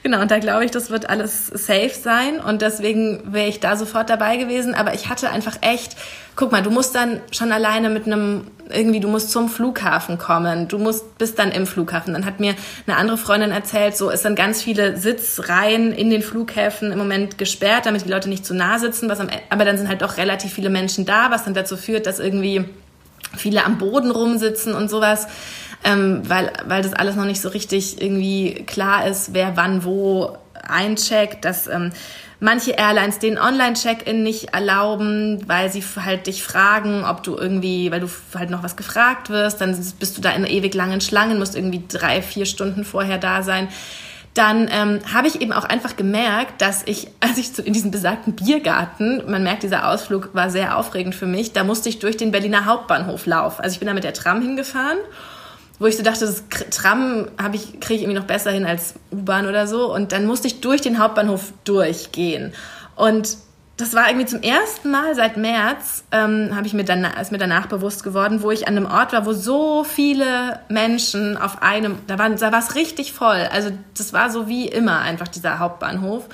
Genau, 0.02 0.20
und 0.20 0.30
da 0.30 0.38
glaube 0.38 0.64
ich, 0.64 0.70
das 0.70 0.90
wird 0.90 1.08
alles 1.08 1.46
safe 1.46 1.90
sein 1.90 2.40
und 2.40 2.62
deswegen 2.62 3.32
wäre 3.32 3.48
ich 3.48 3.60
da 3.60 3.76
sofort 3.76 4.10
dabei 4.10 4.36
gewesen. 4.36 4.74
Aber 4.74 4.94
ich 4.94 5.08
hatte 5.08 5.30
einfach 5.30 5.56
echt, 5.60 5.96
guck 6.36 6.52
mal, 6.52 6.62
du 6.62 6.70
musst 6.70 6.94
dann 6.94 7.20
schon 7.30 7.52
alleine 7.52 7.88
mit 7.88 8.06
einem, 8.06 8.48
irgendwie, 8.70 9.00
du 9.00 9.08
musst 9.08 9.30
zum 9.30 9.48
Flughafen 9.48 10.18
kommen, 10.18 10.68
du 10.68 10.78
musst, 10.78 11.18
bist 11.18 11.38
dann 11.38 11.52
im 11.52 11.66
Flughafen. 11.66 12.12
Dann 12.14 12.24
hat 12.24 12.40
mir 12.40 12.54
eine 12.86 12.96
andere 12.96 13.18
Freundin 13.18 13.52
erzählt, 13.52 13.96
so, 13.96 14.10
es 14.10 14.22
sind 14.22 14.34
ganz 14.36 14.62
viele 14.62 14.96
Sitzreihen 14.96 15.92
in 15.92 16.10
den 16.10 16.22
Flughäfen 16.22 16.90
im 16.90 16.98
Moment 16.98 17.38
gesperrt, 17.38 17.86
damit 17.86 18.04
die 18.04 18.10
Leute 18.10 18.28
nicht 18.28 18.44
zu 18.44 18.54
nah 18.54 18.78
sitzen, 18.78 19.08
was 19.08 19.20
am, 19.20 19.28
e, 19.28 19.32
aber 19.50 19.64
dann 19.64 19.78
sind 19.78 19.88
halt 19.88 20.02
doch 20.02 20.16
relativ 20.16 20.52
viele 20.52 20.70
Menschen 20.70 21.06
da, 21.06 21.30
was 21.30 21.44
dann 21.44 21.54
dazu 21.54 21.76
führt, 21.76 22.06
dass 22.06 22.18
irgendwie 22.18 22.64
viele 23.36 23.64
am 23.64 23.78
Boden 23.78 24.10
rumsitzen 24.10 24.74
und 24.74 24.90
sowas 24.90 25.26
ähm, 25.84 26.22
weil, 26.28 26.52
weil 26.66 26.82
das 26.82 26.92
alles 26.92 27.16
noch 27.16 27.24
nicht 27.24 27.40
so 27.40 27.48
richtig 27.48 28.00
irgendwie 28.00 28.64
klar 28.66 29.06
ist, 29.06 29.34
wer 29.34 29.56
wann 29.56 29.84
wo 29.84 30.36
eincheckt, 30.66 31.44
dass 31.44 31.66
ähm, 31.66 31.90
manche 32.40 32.72
Airlines 32.72 33.18
den 33.18 33.38
Online-Check-In 33.38 34.22
nicht 34.22 34.52
erlauben, 34.52 35.42
weil 35.46 35.70
sie 35.70 35.82
halt 36.04 36.26
dich 36.26 36.42
fragen, 36.42 37.04
ob 37.04 37.22
du 37.22 37.36
irgendwie, 37.36 37.90
weil 37.90 38.00
du 38.00 38.08
halt 38.34 38.50
noch 38.50 38.62
was 38.62 38.76
gefragt 38.76 39.30
wirst, 39.30 39.60
dann 39.60 39.76
bist 39.98 40.16
du 40.16 40.20
da 40.20 40.30
in 40.30 40.44
ewig 40.44 40.74
langen 40.74 41.00
Schlangen, 41.00 41.38
musst 41.38 41.56
irgendwie 41.56 41.82
drei, 41.88 42.22
vier 42.22 42.46
Stunden 42.46 42.84
vorher 42.84 43.18
da 43.18 43.42
sein. 43.42 43.68
Dann 44.34 44.68
ähm, 44.72 45.00
habe 45.12 45.28
ich 45.28 45.42
eben 45.42 45.52
auch 45.52 45.64
einfach 45.64 45.94
gemerkt, 45.94 46.62
dass 46.62 46.82
ich, 46.86 47.08
als 47.20 47.38
ich 47.38 47.58
in 47.64 47.72
diesem 47.72 47.90
besagten 47.90 48.34
Biergarten, 48.34 49.22
man 49.30 49.42
merkt, 49.42 49.62
dieser 49.62 49.88
Ausflug 49.88 50.30
war 50.32 50.50
sehr 50.50 50.76
aufregend 50.76 51.14
für 51.14 51.26
mich, 51.26 51.52
da 51.52 51.64
musste 51.64 51.88
ich 51.88 51.98
durch 51.98 52.16
den 52.16 52.30
Berliner 52.30 52.66
Hauptbahnhof 52.66 53.26
laufen. 53.26 53.62
Also 53.62 53.74
ich 53.74 53.78
bin 53.78 53.88
da 53.88 53.94
mit 53.94 54.04
der 54.04 54.14
Tram 54.14 54.42
hingefahren 54.42 54.98
wo 55.82 55.86
ich 55.86 55.96
so 55.96 56.02
dachte, 56.02 56.20
das 56.26 56.44
Tram 56.70 57.26
ich, 57.52 57.80
kriege 57.80 57.94
ich 57.94 58.02
irgendwie 58.02 58.18
noch 58.18 58.26
besser 58.26 58.52
hin 58.52 58.64
als 58.64 58.94
U-Bahn 59.10 59.46
oder 59.46 59.66
so. 59.66 59.92
Und 59.92 60.12
dann 60.12 60.26
musste 60.26 60.46
ich 60.46 60.60
durch 60.60 60.80
den 60.80 60.98
Hauptbahnhof 60.98 61.52
durchgehen. 61.64 62.52
Und 62.94 63.36
das 63.76 63.94
war 63.94 64.08
irgendwie 64.08 64.26
zum 64.26 64.42
ersten 64.42 64.90
Mal 64.90 65.14
seit 65.16 65.36
März, 65.36 66.04
ähm, 66.12 66.50
habe 66.54 66.66
ich 66.66 66.72
mir 66.74 66.84
dann, 66.84 67.04
ist 67.20 67.32
mir 67.32 67.38
danach 67.38 67.66
bewusst 67.66 68.04
geworden, 68.04 68.42
wo 68.42 68.50
ich 68.50 68.68
an 68.68 68.76
einem 68.76 68.86
Ort 68.86 69.12
war, 69.12 69.26
wo 69.26 69.32
so 69.32 69.82
viele 69.82 70.60
Menschen 70.68 71.36
auf 71.36 71.62
einem, 71.62 71.98
da 72.06 72.18
war 72.18 72.58
es 72.58 72.74
richtig 72.76 73.12
voll. 73.12 73.48
Also 73.50 73.70
das 73.96 74.12
war 74.12 74.30
so 74.30 74.46
wie 74.46 74.68
immer 74.68 75.00
einfach 75.00 75.26
dieser 75.26 75.58
Hauptbahnhof. 75.58 76.28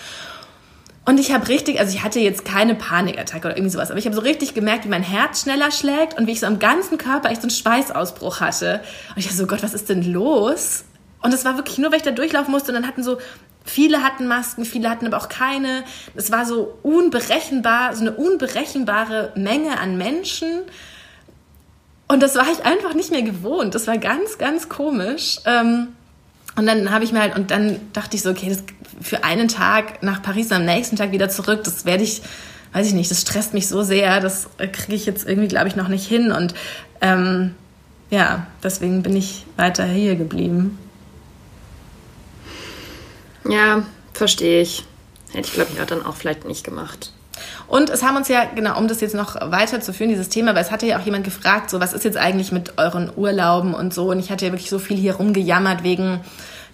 Und 1.09 1.19
ich 1.19 1.33
habe 1.33 1.49
richtig, 1.49 1.81
also 1.81 1.97
ich 1.97 2.05
hatte 2.05 2.21
jetzt 2.21 2.45
keine 2.45 2.75
Panikattacke 2.75 3.49
oder 3.49 3.57
irgendwie 3.57 3.73
sowas, 3.73 3.91
aber 3.91 3.99
ich 3.99 4.05
habe 4.05 4.15
so 4.15 4.21
richtig 4.21 4.53
gemerkt, 4.53 4.85
wie 4.85 4.91
mein 4.91 5.03
Herz 5.03 5.41
schneller 5.41 5.71
schlägt 5.71 6.19
und 6.19 6.27
wie 6.27 6.33
ich 6.33 6.41
so 6.41 6.45
am 6.45 6.59
ganzen 6.59 6.99
Körper 6.99 7.31
echt 7.31 7.41
so 7.41 7.47
einen 7.47 7.51
Schweißausbruch 7.51 8.41
hatte. 8.41 8.83
Und 9.09 9.17
ich 9.17 9.25
dachte 9.25 9.39
so, 9.39 9.47
Gott, 9.47 9.63
was 9.63 9.73
ist 9.73 9.89
denn 9.89 10.03
los? 10.03 10.85
Und 11.23 11.33
es 11.33 11.47
war 11.47 11.57
wirklich 11.57 11.79
nur, 11.79 11.93
weil 11.93 11.97
ich 11.97 12.03
da 12.03 12.11
durchlaufen 12.11 12.53
musste 12.53 12.73
und 12.73 12.75
dann 12.75 12.87
hatten 12.87 13.03
so, 13.03 13.17
viele 13.65 14.03
hatten 14.03 14.27
Masken, 14.27 14.67
viele 14.67 14.91
hatten 14.91 15.07
aber 15.07 15.17
auch 15.17 15.31
keine. 15.31 15.83
Es 16.15 16.31
war 16.31 16.45
so 16.45 16.77
unberechenbar, 16.83 17.97
so 17.97 18.03
eine 18.03 18.13
unberechenbare 18.13 19.33
Menge 19.35 19.81
an 19.81 19.97
Menschen. 19.97 20.61
Und 22.07 22.23
das 22.23 22.35
war 22.35 22.53
ich 22.53 22.67
einfach 22.67 22.93
nicht 22.93 23.11
mehr 23.11 23.23
gewohnt. 23.23 23.75
Das 23.75 23.87
war 23.87 23.97
ganz, 23.97 24.37
ganz 24.37 24.69
komisch. 24.69 25.39
Ähm, 25.47 25.89
und 26.59 26.67
dann 26.67 26.91
habe 26.91 27.05
ich 27.05 27.13
mir 27.13 27.21
halt, 27.21 27.37
und 27.37 27.53
dann 27.53 27.79
dachte 27.93 28.17
ich 28.17 28.23
so, 28.23 28.31
okay, 28.31 28.49
das 28.49 28.65
für 29.01 29.23
einen 29.23 29.47
Tag 29.47 30.03
nach 30.03 30.21
Paris 30.21 30.47
und 30.47 30.57
am 30.57 30.65
nächsten 30.65 30.97
Tag 30.97 31.13
wieder 31.13 31.29
zurück, 31.29 31.63
das 31.63 31.85
werde 31.85 32.03
ich, 32.03 32.21
weiß 32.73 32.85
ich 32.89 32.95
nicht, 32.95 33.11
das 33.13 33.21
stresst 33.21 33.55
mich 33.55 33.69
so 33.69 33.85
sehr, 33.85 34.19
das 34.19 34.49
kriege 34.73 34.97
ich 34.97 35.07
jetzt 35.07 35.27
irgendwie, 35.27 35.47
glaube 35.47 35.69
ich, 35.69 35.77
noch 35.77 35.87
nicht 35.87 36.05
hin. 36.05 36.33
Und 36.33 36.55
ähm, 37.01 37.55
ja, 38.11 38.49
deswegen 38.61 39.03
bin 39.05 39.15
ich 39.15 39.47
weiter 39.57 39.85
hier 39.85 40.17
geblieben. 40.17 40.77
Ja, 43.49 43.85
verstehe 44.13 44.61
ich. 44.61 44.85
Hätte 45.33 45.47
ich, 45.47 45.53
glaube 45.53 45.71
ich, 45.73 45.81
auch 45.81 45.87
dann 45.87 46.05
auch 46.05 46.17
vielleicht 46.17 46.45
nicht 46.45 46.65
gemacht. 46.65 47.13
Und 47.69 47.91
es 47.91 48.03
haben 48.03 48.17
uns 48.17 48.29
ja, 48.29 48.45
genau, 48.47 48.79
um 48.79 48.89
das 48.89 49.01
jetzt 49.01 49.15
noch 49.15 49.37
weiterzuführen, 49.37 50.11
dieses 50.11 50.29
Thema, 50.29 50.55
weil 50.55 50.63
es 50.63 50.71
hatte 50.71 50.87
ja 50.87 50.99
auch 50.99 51.05
jemand 51.05 51.25
gefragt, 51.25 51.71
so, 51.71 51.81
was 51.81 51.93
ist 51.93 52.05
jetzt 52.05 52.17
eigentlich 52.17 52.51
mit 52.51 52.79
euren 52.79 53.11
Urlauben 53.15 53.75
und 53.75 53.95
so. 53.95 54.11
Und 54.11 54.19
ich 54.19 54.31
hatte 54.31 54.47
ja 54.47 54.53
wirklich 54.53 54.71
so 54.71 54.79
viel 54.79 54.97
hier 54.97 55.17
rumgejammert 55.17 55.85
wegen 55.85 56.21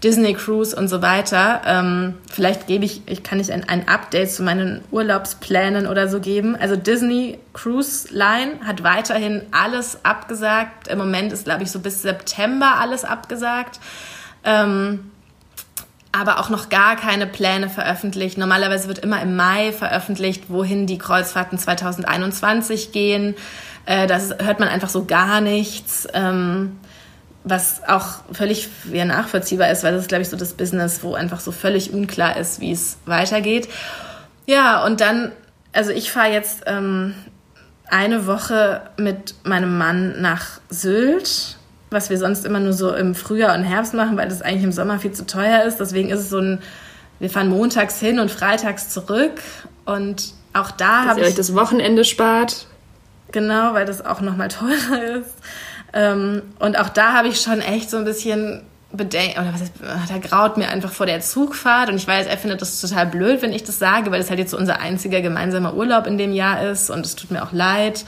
Disney 0.05 0.35
Cruise 0.35 0.77
und 0.77 0.88
so 0.88 1.01
weiter. 1.01 1.62
Ähm, 1.64 2.14
vielleicht 2.31 2.67
gebe 2.67 2.85
ich, 2.85 3.01
ich 3.07 3.23
kann 3.23 3.40
ich 3.40 3.51
ein, 3.51 3.67
ein 3.67 3.88
Update 3.88 4.31
zu 4.31 4.43
meinen 4.43 4.83
Urlaubsplänen 4.90 5.87
oder 5.87 6.09
so 6.09 6.21
geben. 6.21 6.57
Also 6.57 6.77
Disney 6.77 7.38
Cruise 7.55 8.09
Line 8.12 8.61
hat 8.67 8.85
weiterhin 8.85 9.43
alles 9.51 10.05
abgesagt. 10.05 10.88
Im 10.88 10.99
Moment 10.99 11.33
ist, 11.33 11.45
glaube 11.45 11.62
ich, 11.62 11.71
so 11.71 11.81
bis 11.81 12.03
September 12.03 12.77
alles 12.79 13.05
abgesagt. 13.05 13.81
Ähm, 14.45 15.11
aber 16.12 16.38
auch 16.38 16.51
noch 16.51 16.69
gar 16.69 16.97
keine 16.97 17.27
Pläne 17.27 17.71
veröffentlicht. 17.71 18.37
Normalerweise 18.37 18.88
wird 18.88 18.99
immer 18.99 19.23
im 19.23 19.35
Mai 19.37 19.73
veröffentlicht, 19.73 20.45
wohin 20.49 20.87
die 20.87 20.99
Kreuzfahrten 20.99 21.59
2021 21.59 22.93
gehen. 22.93 23.35
Äh, 23.87 24.07
das 24.07 24.37
hört 24.38 24.61
man 24.61 24.69
einfach 24.69 24.90
so 24.90 25.07
gar 25.07 25.40
nichts. 25.40 26.07
Ähm, 26.12 26.79
was 27.45 27.83
auch 27.87 28.21
völlig 28.33 28.69
ja, 28.91 29.05
nachvollziehbar 29.05 29.71
ist, 29.71 29.85
weil 29.85 29.93
das 29.93 30.03
ist, 30.03 30.09
glaube 30.09 30.23
ich, 30.23 30.31
so 30.31 30.37
das 30.37 30.55
Business, 30.55 31.03
wo 31.03 31.15
einfach 31.15 31.41
so 31.41 31.53
völlig 31.53 31.93
unklar 31.93 32.39
ist, 32.39 32.61
wie 32.61 32.73
es 32.73 32.97
weitergeht. 33.05 33.69
Ja, 34.47 34.85
und 34.85 35.01
dann, 35.01 35.31
also 35.73 35.91
ich 35.91 36.11
fahre 36.11 36.33
jetzt 36.33 36.63
ähm, 36.67 37.15
eine 37.87 38.27
Woche 38.27 38.83
mit 38.97 39.35
meinem 39.45 39.77
Mann 39.77 40.21
nach 40.23 40.61
Sylt, 40.71 41.59
was 41.91 42.09
wir 42.09 42.19
sonst 42.19 42.47
immer 42.47 42.61
nur 42.61 42.73
so 42.73 42.95
im 42.95 43.15
Frühjahr 43.15 43.55
und 43.55 43.63
Herbst 43.63 43.93
machen, 43.93 44.17
weil 44.17 44.29
das 44.29 44.43
eigentlich 44.43 44.65
im 44.65 44.73
Sommer 44.73 44.99
viel 44.99 45.13
zu 45.13 45.27
teuer 45.27 45.65
ist. 45.65 45.79
Deswegen 45.79 46.09
ist 46.09 46.21
es 46.21 46.31
so 46.31 46.39
ein, 46.39 46.61
wir 47.21 47.29
fahren 47.31 47.49
montags 47.49 48.01
hin 48.01 48.19
und 48.19 48.31
freitags 48.31 48.89
zurück. 48.89 49.41
Und 49.85 50.33
auch 50.55 50.71
da 50.71 51.05
habe 51.05 51.21
ich. 51.21 51.27
euch 51.27 51.35
das 51.35 51.55
Wochenende 51.55 52.05
spart. 52.05 52.67
Genau, 53.33 53.75
weil 53.75 53.85
das 53.85 54.05
auch 54.05 54.21
nochmal 54.23 54.49
teurer 54.49 55.03
ist. 55.19 55.35
Ähm, 55.95 56.43
und 56.59 56.79
auch 56.79 56.89
da 56.89 57.13
habe 57.15 57.29
ich 57.29 57.41
schon 57.41 57.61
echt 57.61 57.89
so 57.89 57.97
ein 57.97 58.05
bisschen 58.05 58.63
Bedenken, 58.93 59.41
oder 59.41 59.53
was 59.53 59.63
ist, 59.63 59.73
da 59.81 60.19
graut 60.19 60.57
mir 60.57 60.69
einfach 60.69 60.93
vor 60.93 61.07
der 61.07 61.21
Zugfahrt. 61.21 61.89
Und 61.89 61.97
ich 61.97 62.07
weiß, 62.07 62.27
er 62.27 62.37
findet 62.37 62.61
das 62.61 62.81
total 62.81 63.07
blöd, 63.07 63.43
wenn 63.43 63.53
ich 63.53 63.65
das 63.65 63.79
sage, 63.79 64.11
weil 64.11 64.19
das 64.19 64.29
halt 64.29 64.39
jetzt 64.39 64.51
so 64.51 64.59
unser 64.59 64.81
einziger 64.81 65.21
gemeinsamer 65.21 65.75
Urlaub 65.75 66.07
in 66.07 66.19
dem 66.19 66.33
Jahr 66.33 66.63
ist. 66.63 66.91
Und 66.91 67.07
es 67.07 67.17
tut 67.17 67.31
mir 67.31 67.43
auch 67.43 67.53
leid. 67.53 68.05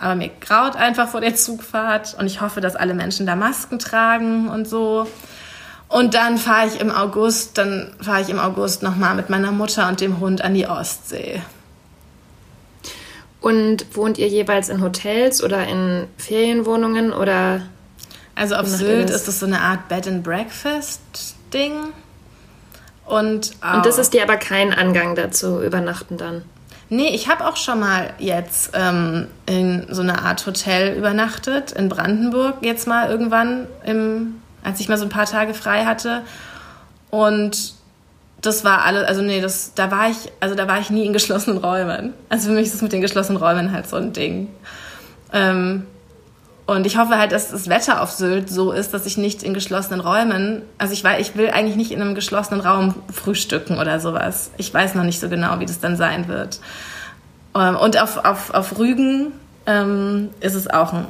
Aber 0.00 0.14
mir 0.14 0.30
graut 0.40 0.76
einfach 0.76 1.08
vor 1.08 1.20
der 1.20 1.34
Zugfahrt. 1.34 2.16
Und 2.18 2.26
ich 2.26 2.40
hoffe, 2.40 2.60
dass 2.60 2.76
alle 2.76 2.94
Menschen 2.94 3.26
da 3.26 3.36
Masken 3.36 3.78
tragen 3.78 4.48
und 4.48 4.68
so. 4.68 5.06
Und 5.88 6.14
dann 6.14 6.38
fahre 6.38 6.66
ich 6.66 6.80
im 6.80 6.90
August, 6.90 7.56
dann 7.56 7.94
fahre 8.00 8.20
ich 8.20 8.28
im 8.28 8.38
August 8.38 8.82
nochmal 8.82 9.14
mit 9.14 9.30
meiner 9.30 9.52
Mutter 9.52 9.88
und 9.88 10.00
dem 10.00 10.20
Hund 10.20 10.42
an 10.42 10.54
die 10.54 10.66
Ostsee. 10.66 11.40
Und 13.48 13.96
wohnt 13.96 14.18
ihr 14.18 14.28
jeweils 14.28 14.68
in 14.68 14.82
Hotels 14.82 15.42
oder 15.42 15.66
in 15.66 16.06
Ferienwohnungen 16.18 17.14
oder? 17.14 17.62
Also 18.34 18.56
auf 18.56 18.66
Sylt 18.66 19.08
ist 19.08 19.26
das 19.26 19.40
so 19.40 19.46
eine 19.46 19.62
Art 19.62 19.88
Bed 19.88 20.06
and 20.06 20.22
Breakfast 20.22 21.00
Ding. 21.54 21.72
Und, 23.06 23.52
und 23.74 23.86
das 23.86 23.96
ist 23.96 24.12
dir 24.12 24.22
aber 24.22 24.36
kein 24.36 24.74
Angang 24.74 25.14
dazu, 25.14 25.62
übernachten 25.62 26.18
dann? 26.18 26.42
Nee, 26.90 27.08
ich 27.14 27.30
habe 27.30 27.46
auch 27.46 27.56
schon 27.56 27.80
mal 27.80 28.12
jetzt 28.18 28.72
ähm, 28.74 29.28
in 29.46 29.86
so 29.88 30.02
einer 30.02 30.26
Art 30.26 30.44
Hotel 30.46 30.94
übernachtet, 30.98 31.72
in 31.72 31.88
Brandenburg, 31.88 32.56
jetzt 32.60 32.86
mal 32.86 33.08
irgendwann, 33.10 33.66
im, 33.86 34.42
als 34.62 34.78
ich 34.80 34.90
mal 34.90 34.98
so 34.98 35.04
ein 35.04 35.10
paar 35.10 35.24
Tage 35.24 35.54
frei 35.54 35.86
hatte. 35.86 36.20
Und 37.08 37.77
das 38.40 38.64
war 38.64 38.84
alles, 38.84 39.04
also 39.08 39.22
nee, 39.22 39.40
das, 39.40 39.72
da 39.74 39.90
war 39.90 40.10
ich, 40.10 40.30
also 40.40 40.54
da 40.54 40.68
war 40.68 40.78
ich 40.78 40.90
nie 40.90 41.04
in 41.04 41.12
geschlossenen 41.12 41.58
Räumen. 41.58 42.14
Also 42.28 42.48
für 42.48 42.54
mich 42.54 42.66
ist 42.66 42.74
es 42.74 42.82
mit 42.82 42.92
den 42.92 43.00
geschlossenen 43.00 43.40
Räumen 43.40 43.72
halt 43.72 43.88
so 43.88 43.96
ein 43.96 44.12
Ding. 44.12 44.48
Ähm, 45.32 45.86
und 46.66 46.86
ich 46.86 46.98
hoffe 46.98 47.18
halt, 47.18 47.32
dass 47.32 47.50
das 47.50 47.68
Wetter 47.68 48.02
auf 48.02 48.10
Sylt 48.10 48.50
so 48.50 48.72
ist, 48.72 48.92
dass 48.92 49.06
ich 49.06 49.16
nicht 49.16 49.42
in 49.42 49.54
geschlossenen 49.54 50.00
Räumen, 50.00 50.62
also 50.76 50.92
ich, 50.92 51.02
ich 51.18 51.34
will 51.34 51.50
eigentlich 51.50 51.76
nicht 51.76 51.90
in 51.90 52.00
einem 52.00 52.14
geschlossenen 52.14 52.60
Raum 52.60 52.94
frühstücken 53.12 53.78
oder 53.78 54.00
sowas. 54.00 54.50
Ich 54.58 54.72
weiß 54.72 54.94
noch 54.94 55.04
nicht 55.04 55.18
so 55.18 55.28
genau, 55.28 55.58
wie 55.60 55.66
das 55.66 55.80
dann 55.80 55.96
sein 55.96 56.28
wird. 56.28 56.60
Ähm, 57.56 57.74
und 57.74 58.00
auf, 58.00 58.24
auf, 58.24 58.52
auf 58.52 58.78
Rügen 58.78 59.32
ähm, 59.66 60.28
ist 60.40 60.54
es 60.54 60.68
auch 60.68 60.92
ein, 60.92 61.06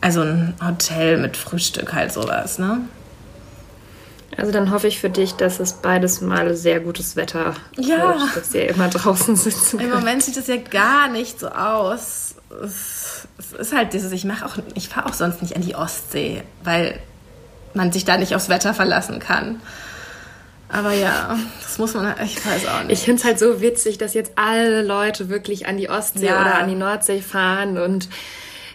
also 0.00 0.22
ein 0.22 0.54
Hotel 0.62 1.16
mit 1.16 1.36
Frühstück 1.36 1.94
halt 1.94 2.12
sowas, 2.12 2.58
ne? 2.58 2.80
Also 4.36 4.50
dann 4.50 4.70
hoffe 4.70 4.88
ich 4.88 4.98
für 4.98 5.10
dich, 5.10 5.34
dass 5.34 5.60
es 5.60 5.74
beides 5.74 6.20
Mal 6.20 6.56
sehr 6.56 6.80
gutes 6.80 7.16
Wetter 7.16 7.54
ja. 7.76 8.18
wird, 8.18 8.36
dass 8.36 8.54
ihr 8.54 8.70
immer 8.70 8.88
draußen 8.88 9.36
sitzen 9.36 9.78
Im 9.80 9.90
Moment 9.90 10.22
sieht 10.22 10.36
es 10.36 10.46
ja 10.46 10.56
gar 10.56 11.08
nicht 11.08 11.38
so 11.38 11.48
aus. 11.48 12.34
Es 12.64 13.02
es 13.38 13.52
ist 13.68 13.76
halt 13.76 13.92
dieses, 13.92 14.12
ich 14.12 14.24
mache 14.24 14.44
auch, 14.46 14.56
ich 14.74 14.88
fahre 14.88 15.08
auch 15.08 15.14
sonst 15.14 15.42
nicht 15.42 15.56
an 15.56 15.62
die 15.62 15.74
Ostsee, 15.74 16.42
weil 16.64 16.98
man 17.74 17.92
sich 17.92 18.04
da 18.04 18.16
nicht 18.16 18.34
aufs 18.34 18.48
Wetter 18.48 18.74
verlassen 18.74 19.18
kann. 19.18 19.60
Aber 20.68 20.92
ja, 20.92 21.38
das 21.62 21.78
muss 21.78 21.94
man, 21.94 22.14
ich 22.24 22.44
weiß 22.44 22.66
auch 22.66 22.84
nicht. 22.84 22.92
Ich 22.92 23.04
finde 23.04 23.20
es 23.20 23.24
halt 23.24 23.38
so 23.38 23.60
witzig, 23.60 23.98
dass 23.98 24.14
jetzt 24.14 24.32
alle 24.36 24.82
Leute 24.82 25.28
wirklich 25.28 25.66
an 25.66 25.76
die 25.76 25.90
Ostsee 25.90 26.26
ja. 26.26 26.40
oder 26.40 26.58
an 26.58 26.68
die 26.68 26.74
Nordsee 26.74 27.20
fahren 27.20 27.78
und 27.78 28.08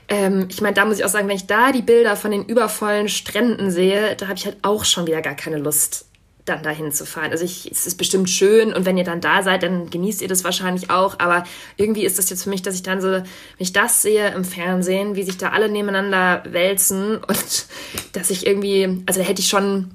ähm, 0.10 0.48
ich 0.50 0.62
meine, 0.62 0.74
da 0.74 0.86
muss 0.86 1.00
ich 1.00 1.06
auch 1.06 1.10
sagen, 1.10 1.28
wenn 1.28 1.36
ich 1.36 1.48
da 1.48 1.72
die 1.72 1.82
Bilder 1.82 2.15
von 2.15 2.32
den 2.32 2.46
übervollen 2.46 3.10
Stränden 3.10 3.72
sehe, 3.72 4.15
da 4.15 4.28
habe 4.28 4.38
ich 4.38 4.46
halt 4.46 4.58
auch 4.62 4.86
schon 4.86 5.06
wieder 5.06 5.22
gar 5.22 5.36
keine 5.36 5.58
Lust 5.58 6.06
dann 6.48 6.63
dahin 6.63 6.91
zu 6.91 7.06
fahren. 7.06 7.32
Also 7.32 7.43
ich, 7.43 7.70
es 7.70 7.86
ist 7.86 7.98
bestimmt 7.98 8.30
schön 8.30 8.74
und 8.74 8.86
wenn 8.86 8.98
ihr 8.98 9.04
dann 9.04 9.22
da 9.22 9.43
seid, 9.43 9.63
dann 9.63 9.89
genießt 9.89 10.22
ihr 10.22 10.28
das 10.28 10.43
wahrscheinlich 10.43 10.89
auch. 10.89 11.20
Aber 11.20 11.43
irgendwie 11.76 12.06
ist 12.06 12.17
das 12.17 12.30
jetzt 12.30 12.43
für 12.43 12.50
mich, 12.50 12.62
dass 12.62 12.76
ich 12.76 12.84
dann 12.84 13.02
so, 13.02 13.12
wenn 13.12 13.26
ich 13.58 13.74
das 13.74 14.02
sehe 14.02 14.34
im 14.34 14.46
Fernsehen, 14.46 15.15
wie 15.15 15.24
sich 15.24 15.38
da 15.38 15.50
alle 15.50 15.70
nebeneinander 15.70 16.43
wälzen 16.50 17.17
und 17.17 17.65
dass 18.13 18.30
ich 18.30 18.48
irgendwie, 18.48 19.04
also 19.06 19.20
da 19.20 19.26
hätte 19.26 19.41
ich 19.41 19.50
schon, 19.50 19.91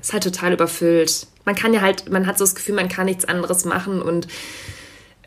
ist 0.00 0.12
halt 0.12 0.24
total 0.24 0.54
überfüllt. 0.54 1.26
Man 1.44 1.54
kann 1.54 1.74
ja 1.74 1.82
halt, 1.82 2.10
man 2.10 2.26
hat 2.26 2.38
so 2.38 2.44
das 2.44 2.54
Gefühl, 2.54 2.74
man 2.74 2.88
kann 2.88 3.04
nichts 3.04 3.26
anderes 3.26 3.66
machen 3.66 4.00
und 4.00 4.28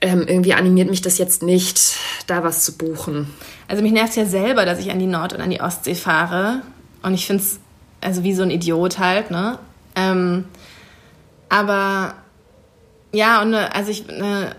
ähm, 0.01 0.25
irgendwie 0.27 0.53
animiert 0.53 0.89
mich 0.89 1.01
das 1.01 1.17
jetzt 1.17 1.43
nicht, 1.43 1.95
da 2.27 2.43
was 2.43 2.63
zu 2.63 2.77
buchen. 2.77 3.33
Also 3.67 3.81
mich 3.83 3.91
nervt 3.91 4.15
ja 4.15 4.25
selber, 4.25 4.65
dass 4.65 4.79
ich 4.79 4.91
an 4.91 4.99
die 4.99 5.07
Nord- 5.07 5.33
und 5.33 5.41
an 5.41 5.49
die 5.49 5.61
Ostsee 5.61 5.95
fahre. 5.95 6.61
Und 7.01 7.13
ich 7.13 7.25
finde 7.25 7.43
es 7.43 7.59
also 8.01 8.23
wie 8.23 8.33
so 8.33 8.43
ein 8.43 8.51
Idiot 8.51 8.99
halt, 8.99 9.31
ne? 9.31 9.59
Ähm, 9.95 10.45
aber 11.49 12.13
ja, 13.13 13.41
und 13.41 13.53
eine, 13.53 13.73
also 13.73 13.89
ich, 13.89 14.09
eine 14.09 14.55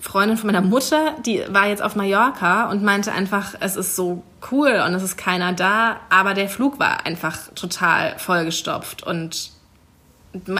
Freundin 0.00 0.38
von 0.38 0.46
meiner 0.46 0.62
Mutter, 0.62 1.16
die 1.26 1.42
war 1.48 1.66
jetzt 1.66 1.82
auf 1.82 1.96
Mallorca 1.96 2.70
und 2.70 2.82
meinte 2.82 3.12
einfach, 3.12 3.54
es 3.60 3.76
ist 3.76 3.96
so 3.96 4.22
cool 4.50 4.82
und 4.86 4.94
es 4.94 5.02
ist 5.02 5.16
keiner 5.16 5.52
da, 5.52 6.00
aber 6.08 6.34
der 6.34 6.48
Flug 6.48 6.78
war 6.78 7.04
einfach 7.04 7.52
total 7.54 8.18
vollgestopft 8.18 9.02
und 9.02 9.50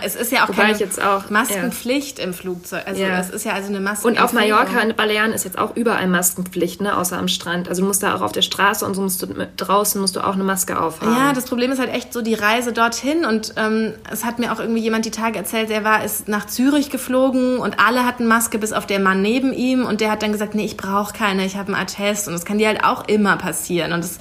es 0.02 0.14
ist 0.14 0.30
ja 0.30 0.44
auch 0.44 0.48
Wobei 0.48 0.72
keine 0.72 1.08
auch, 1.08 1.30
Maskenpflicht 1.30 2.18
ja. 2.18 2.24
im 2.24 2.32
Flugzeug. 2.32 2.84
Also 2.86 3.02
ja. 3.02 3.18
es 3.18 3.30
ist 3.30 3.44
ja 3.44 3.52
also 3.52 3.68
eine 3.68 3.80
Maske. 3.80 4.06
Und 4.06 4.20
auf 4.20 4.32
Mallorca 4.32 4.80
in 4.80 4.94
Balearen 4.94 5.32
ist 5.32 5.44
jetzt 5.44 5.58
auch 5.58 5.74
überall 5.74 6.06
Maskenpflicht, 6.06 6.80
ne, 6.80 6.96
außer 6.96 7.18
am 7.18 7.28
Strand. 7.28 7.68
Also 7.68 7.82
du 7.82 7.88
musst 7.88 8.02
da 8.02 8.14
auch 8.14 8.20
auf 8.20 8.32
der 8.32 8.42
Straße 8.42 8.86
und 8.86 8.94
so 8.94 9.02
musst 9.02 9.22
du 9.22 9.26
draußen 9.56 10.00
musst 10.00 10.14
du 10.14 10.20
auch 10.20 10.34
eine 10.34 10.44
Maske 10.44 10.80
aufhaben. 10.80 11.14
Ja, 11.16 11.32
das 11.32 11.46
Problem 11.46 11.72
ist 11.72 11.80
halt 11.80 11.92
echt 11.92 12.12
so 12.12 12.22
die 12.22 12.34
Reise 12.34 12.72
dorthin 12.72 13.24
und 13.24 13.54
ähm, 13.56 13.94
es 14.10 14.24
hat 14.24 14.38
mir 14.38 14.52
auch 14.52 14.60
irgendwie 14.60 14.80
jemand 14.80 15.04
die 15.06 15.10
Tage 15.10 15.38
erzählt, 15.38 15.70
der 15.70 15.82
war 15.82 16.04
ist 16.04 16.28
nach 16.28 16.46
Zürich 16.46 16.90
geflogen 16.90 17.58
und 17.58 17.80
alle 17.80 18.04
hatten 18.06 18.26
Maske 18.26 18.58
bis 18.58 18.72
auf 18.72 18.86
der 18.86 19.00
Mann 19.00 19.22
neben 19.22 19.52
ihm 19.52 19.84
und 19.84 20.00
der 20.00 20.10
hat 20.10 20.22
dann 20.22 20.32
gesagt, 20.32 20.54
nee, 20.54 20.64
ich 20.64 20.76
brauche 20.76 21.12
keine, 21.12 21.44
ich 21.44 21.56
habe 21.56 21.74
einen 21.74 21.82
Attest 21.82 22.28
und 22.28 22.34
das 22.34 22.44
kann 22.44 22.58
dir 22.58 22.68
halt 22.68 22.84
auch 22.84 23.08
immer 23.08 23.36
passieren 23.36 23.92
und 23.92 24.04
das, 24.04 24.18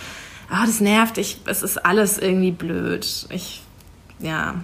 oh, 0.52 0.66
das 0.66 0.80
nervt. 0.80 1.18
Ich, 1.18 1.42
es 1.46 1.62
ist 1.62 1.86
alles 1.86 2.18
irgendwie 2.18 2.52
blöd. 2.52 3.06
Ich, 3.30 3.62
ja. 4.20 4.56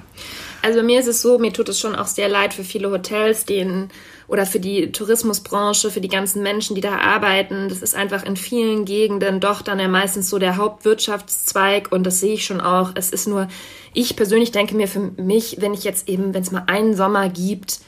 Also 0.61 0.83
mir 0.83 0.99
ist 0.99 1.07
es 1.07 1.21
so, 1.21 1.39
mir 1.39 1.53
tut 1.53 1.69
es 1.69 1.79
schon 1.79 1.95
auch 1.95 2.07
sehr 2.07 2.27
leid 2.27 2.53
für 2.53 2.63
viele 2.63 2.91
Hotels, 2.91 3.45
denen 3.45 3.89
oder 4.27 4.45
für 4.45 4.59
die 4.59 4.91
Tourismusbranche, 4.91 5.89
für 5.89 6.01
die 6.01 6.07
ganzen 6.07 6.43
Menschen, 6.43 6.75
die 6.75 6.81
da 6.81 6.97
arbeiten. 6.97 7.69
Das 7.69 7.81
ist 7.81 7.95
einfach 7.95 8.23
in 8.23 8.35
vielen 8.35 8.85
Gegenden 8.85 9.39
doch 9.39 9.61
dann 9.61 9.79
ja 9.79 9.87
meistens 9.87 10.29
so 10.29 10.37
der 10.37 10.57
Hauptwirtschaftszweig 10.57 11.91
und 11.91 12.03
das 12.03 12.19
sehe 12.19 12.33
ich 12.33 12.45
schon 12.45 12.61
auch. 12.61 12.91
Es 12.95 13.09
ist 13.09 13.27
nur, 13.27 13.47
ich 13.93 14.15
persönlich 14.15 14.51
denke 14.51 14.75
mir 14.75 14.87
für 14.87 15.11
mich, 15.17 15.57
wenn 15.59 15.73
ich 15.73 15.83
jetzt 15.83 16.09
eben, 16.09 16.33
wenn 16.33 16.43
es 16.43 16.51
mal 16.51 16.63
einen 16.67 16.95
Sommer 16.95 17.29
gibt, 17.29 17.79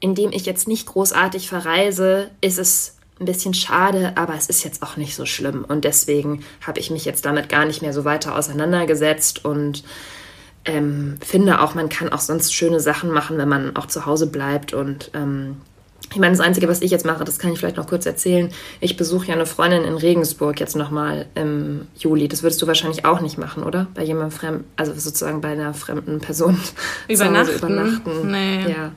in 0.00 0.14
dem 0.14 0.32
ich 0.32 0.46
jetzt 0.46 0.68
nicht 0.68 0.86
großartig 0.86 1.48
verreise, 1.48 2.30
ist 2.40 2.58
es 2.58 2.96
ein 3.20 3.24
bisschen 3.24 3.54
schade, 3.54 4.12
aber 4.16 4.34
es 4.34 4.48
ist 4.48 4.64
jetzt 4.64 4.82
auch 4.82 4.96
nicht 4.96 5.16
so 5.16 5.26
schlimm 5.26 5.64
und 5.66 5.84
deswegen 5.84 6.44
habe 6.64 6.78
ich 6.78 6.90
mich 6.90 7.04
jetzt 7.04 7.24
damit 7.24 7.48
gar 7.48 7.64
nicht 7.64 7.82
mehr 7.82 7.92
so 7.92 8.04
weiter 8.04 8.36
auseinandergesetzt 8.36 9.44
und 9.44 9.82
ähm, 10.68 11.16
finde 11.24 11.60
auch, 11.60 11.74
man 11.74 11.88
kann 11.88 12.12
auch 12.12 12.20
sonst 12.20 12.54
schöne 12.54 12.78
Sachen 12.78 13.10
machen, 13.10 13.38
wenn 13.38 13.48
man 13.48 13.74
auch 13.76 13.86
zu 13.86 14.06
Hause 14.06 14.26
bleibt. 14.26 14.74
Und 14.74 15.10
ähm, 15.14 15.56
ich 16.12 16.18
meine, 16.18 16.36
das 16.36 16.44
Einzige, 16.44 16.68
was 16.68 16.82
ich 16.82 16.90
jetzt 16.90 17.06
mache, 17.06 17.24
das 17.24 17.38
kann 17.38 17.52
ich 17.52 17.58
vielleicht 17.58 17.76
noch 17.78 17.88
kurz 17.88 18.06
erzählen. 18.06 18.50
Ich 18.80 18.96
besuche 18.96 19.28
ja 19.28 19.34
eine 19.34 19.46
Freundin 19.46 19.84
in 19.84 19.96
Regensburg 19.96 20.60
jetzt 20.60 20.76
nochmal 20.76 21.26
im 21.34 21.88
Juli. 21.98 22.28
Das 22.28 22.42
würdest 22.42 22.60
du 22.62 22.66
wahrscheinlich 22.66 23.04
auch 23.04 23.20
nicht 23.20 23.38
machen, 23.38 23.62
oder? 23.62 23.86
Bei 23.94 24.02
jemandem 24.02 24.30
fremden, 24.30 24.64
also 24.76 24.92
sozusagen 24.92 25.40
bei 25.40 25.48
einer 25.48 25.74
fremden 25.74 26.20
Person 26.20 26.58
übernachten. 27.08 27.56
übernachten. 27.56 28.30
Nee. 28.30 28.70
Ja. 28.70 28.92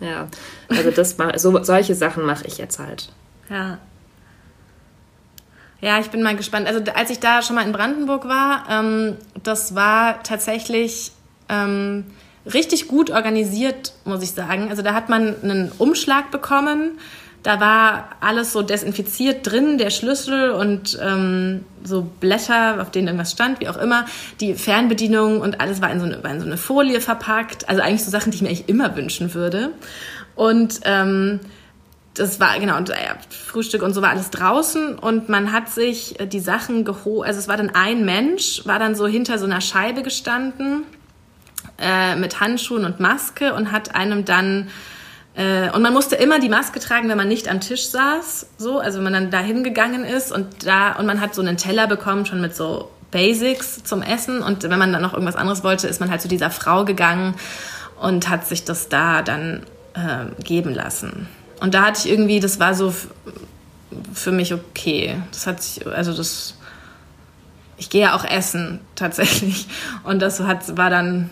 Ja. 0.00 0.28
Also 0.68 0.90
das 0.90 1.16
so, 1.36 1.62
solche 1.62 1.94
Sachen 1.94 2.24
mache 2.24 2.46
ich 2.46 2.56
jetzt 2.58 2.78
halt. 2.78 3.12
Ja. 3.50 3.78
Ja, 5.80 6.00
ich 6.00 6.10
bin 6.10 6.22
mal 6.22 6.34
gespannt. 6.34 6.66
Also 6.66 6.80
als 6.94 7.10
ich 7.10 7.20
da 7.20 7.42
schon 7.42 7.54
mal 7.54 7.64
in 7.64 7.72
Brandenburg 7.72 8.26
war, 8.26 8.64
ähm, 8.68 9.16
das 9.42 9.74
war 9.74 10.22
tatsächlich 10.24 11.12
ähm, 11.48 12.04
richtig 12.52 12.88
gut 12.88 13.10
organisiert, 13.10 13.92
muss 14.04 14.22
ich 14.22 14.32
sagen. 14.32 14.70
Also 14.70 14.82
da 14.82 14.94
hat 14.94 15.08
man 15.08 15.36
einen 15.42 15.72
Umschlag 15.78 16.30
bekommen. 16.30 16.98
Da 17.44 17.60
war 17.60 18.10
alles 18.20 18.52
so 18.52 18.62
desinfiziert 18.62 19.48
drin, 19.48 19.78
der 19.78 19.90
Schlüssel 19.90 20.50
und 20.50 20.98
ähm, 21.00 21.64
so 21.84 22.02
Blätter, 22.02 22.82
auf 22.82 22.90
denen 22.90 23.06
irgendwas 23.06 23.30
stand, 23.30 23.60
wie 23.60 23.68
auch 23.68 23.76
immer. 23.76 24.06
Die 24.40 24.54
Fernbedienung 24.54 25.40
und 25.40 25.60
alles 25.60 25.80
war 25.80 25.92
in 25.92 26.00
so 26.00 26.06
eine, 26.06 26.22
war 26.24 26.32
in 26.32 26.40
so 26.40 26.46
eine 26.46 26.56
Folie 26.56 27.00
verpackt. 27.00 27.68
Also 27.68 27.80
eigentlich 27.82 28.04
so 28.04 28.10
Sachen, 28.10 28.32
die 28.32 28.36
ich 28.36 28.42
mir 28.42 28.48
eigentlich 28.48 28.68
immer 28.68 28.96
wünschen 28.96 29.32
würde. 29.34 29.70
Und 30.34 30.80
ähm, 30.84 31.38
das 32.18 32.40
war, 32.40 32.58
genau, 32.58 32.76
und 32.76 32.90
äh, 32.90 32.94
Frühstück 33.30 33.82
und 33.82 33.94
so 33.94 34.02
war 34.02 34.10
alles 34.10 34.30
draußen 34.30 34.98
und 34.98 35.28
man 35.28 35.52
hat 35.52 35.68
sich 35.68 36.18
äh, 36.20 36.26
die 36.26 36.40
Sachen 36.40 36.84
geholt, 36.84 37.26
also 37.26 37.38
es 37.38 37.48
war 37.48 37.56
dann 37.56 37.70
ein 37.74 38.04
Mensch, 38.04 38.62
war 38.64 38.78
dann 38.78 38.94
so 38.94 39.06
hinter 39.06 39.38
so 39.38 39.46
einer 39.46 39.60
Scheibe 39.60 40.02
gestanden 40.02 40.84
äh, 41.78 42.16
mit 42.16 42.40
Handschuhen 42.40 42.84
und 42.84 43.00
Maske 43.00 43.54
und 43.54 43.72
hat 43.72 43.94
einem 43.94 44.24
dann 44.24 44.68
äh, 45.34 45.70
und 45.70 45.82
man 45.82 45.92
musste 45.92 46.16
immer 46.16 46.40
die 46.40 46.48
Maske 46.48 46.80
tragen, 46.80 47.08
wenn 47.08 47.16
man 47.16 47.28
nicht 47.28 47.48
am 47.48 47.60
Tisch 47.60 47.88
saß, 47.88 48.48
so, 48.58 48.80
also 48.80 48.98
wenn 48.98 49.04
man 49.04 49.12
dann 49.12 49.30
da 49.30 49.38
hingegangen 49.38 50.04
ist 50.04 50.32
und 50.32 50.66
da 50.66 50.92
und 50.92 51.06
man 51.06 51.20
hat 51.20 51.34
so 51.34 51.42
einen 51.42 51.56
Teller 51.56 51.86
bekommen 51.86 52.26
schon 52.26 52.40
mit 52.40 52.56
so 52.56 52.90
Basics 53.10 53.84
zum 53.84 54.02
Essen 54.02 54.42
und 54.42 54.64
wenn 54.64 54.78
man 54.78 54.92
dann 54.92 55.02
noch 55.02 55.14
irgendwas 55.14 55.36
anderes 55.36 55.64
wollte, 55.64 55.86
ist 55.86 56.00
man 56.00 56.10
halt 56.10 56.20
zu 56.20 56.28
dieser 56.28 56.50
Frau 56.50 56.84
gegangen 56.84 57.34
und 58.00 58.28
hat 58.28 58.46
sich 58.46 58.64
das 58.64 58.88
da 58.88 59.22
dann 59.22 59.62
äh, 59.94 60.42
geben 60.42 60.74
lassen. 60.74 61.28
Und 61.60 61.74
da 61.74 61.86
hatte 61.86 62.00
ich 62.04 62.12
irgendwie, 62.12 62.40
das 62.40 62.60
war 62.60 62.74
so 62.74 62.94
für 64.12 64.32
mich 64.32 64.54
okay. 64.54 65.20
Das 65.32 65.46
hat 65.46 65.62
sich, 65.62 65.86
also 65.86 66.12
das, 66.12 66.54
ich 67.76 67.90
gehe 67.90 68.02
ja 68.02 68.16
auch 68.16 68.24
essen 68.24 68.80
tatsächlich. 68.94 69.68
Und 70.04 70.20
das 70.20 70.40
hat, 70.40 70.76
war 70.76 70.90
dann 70.90 71.30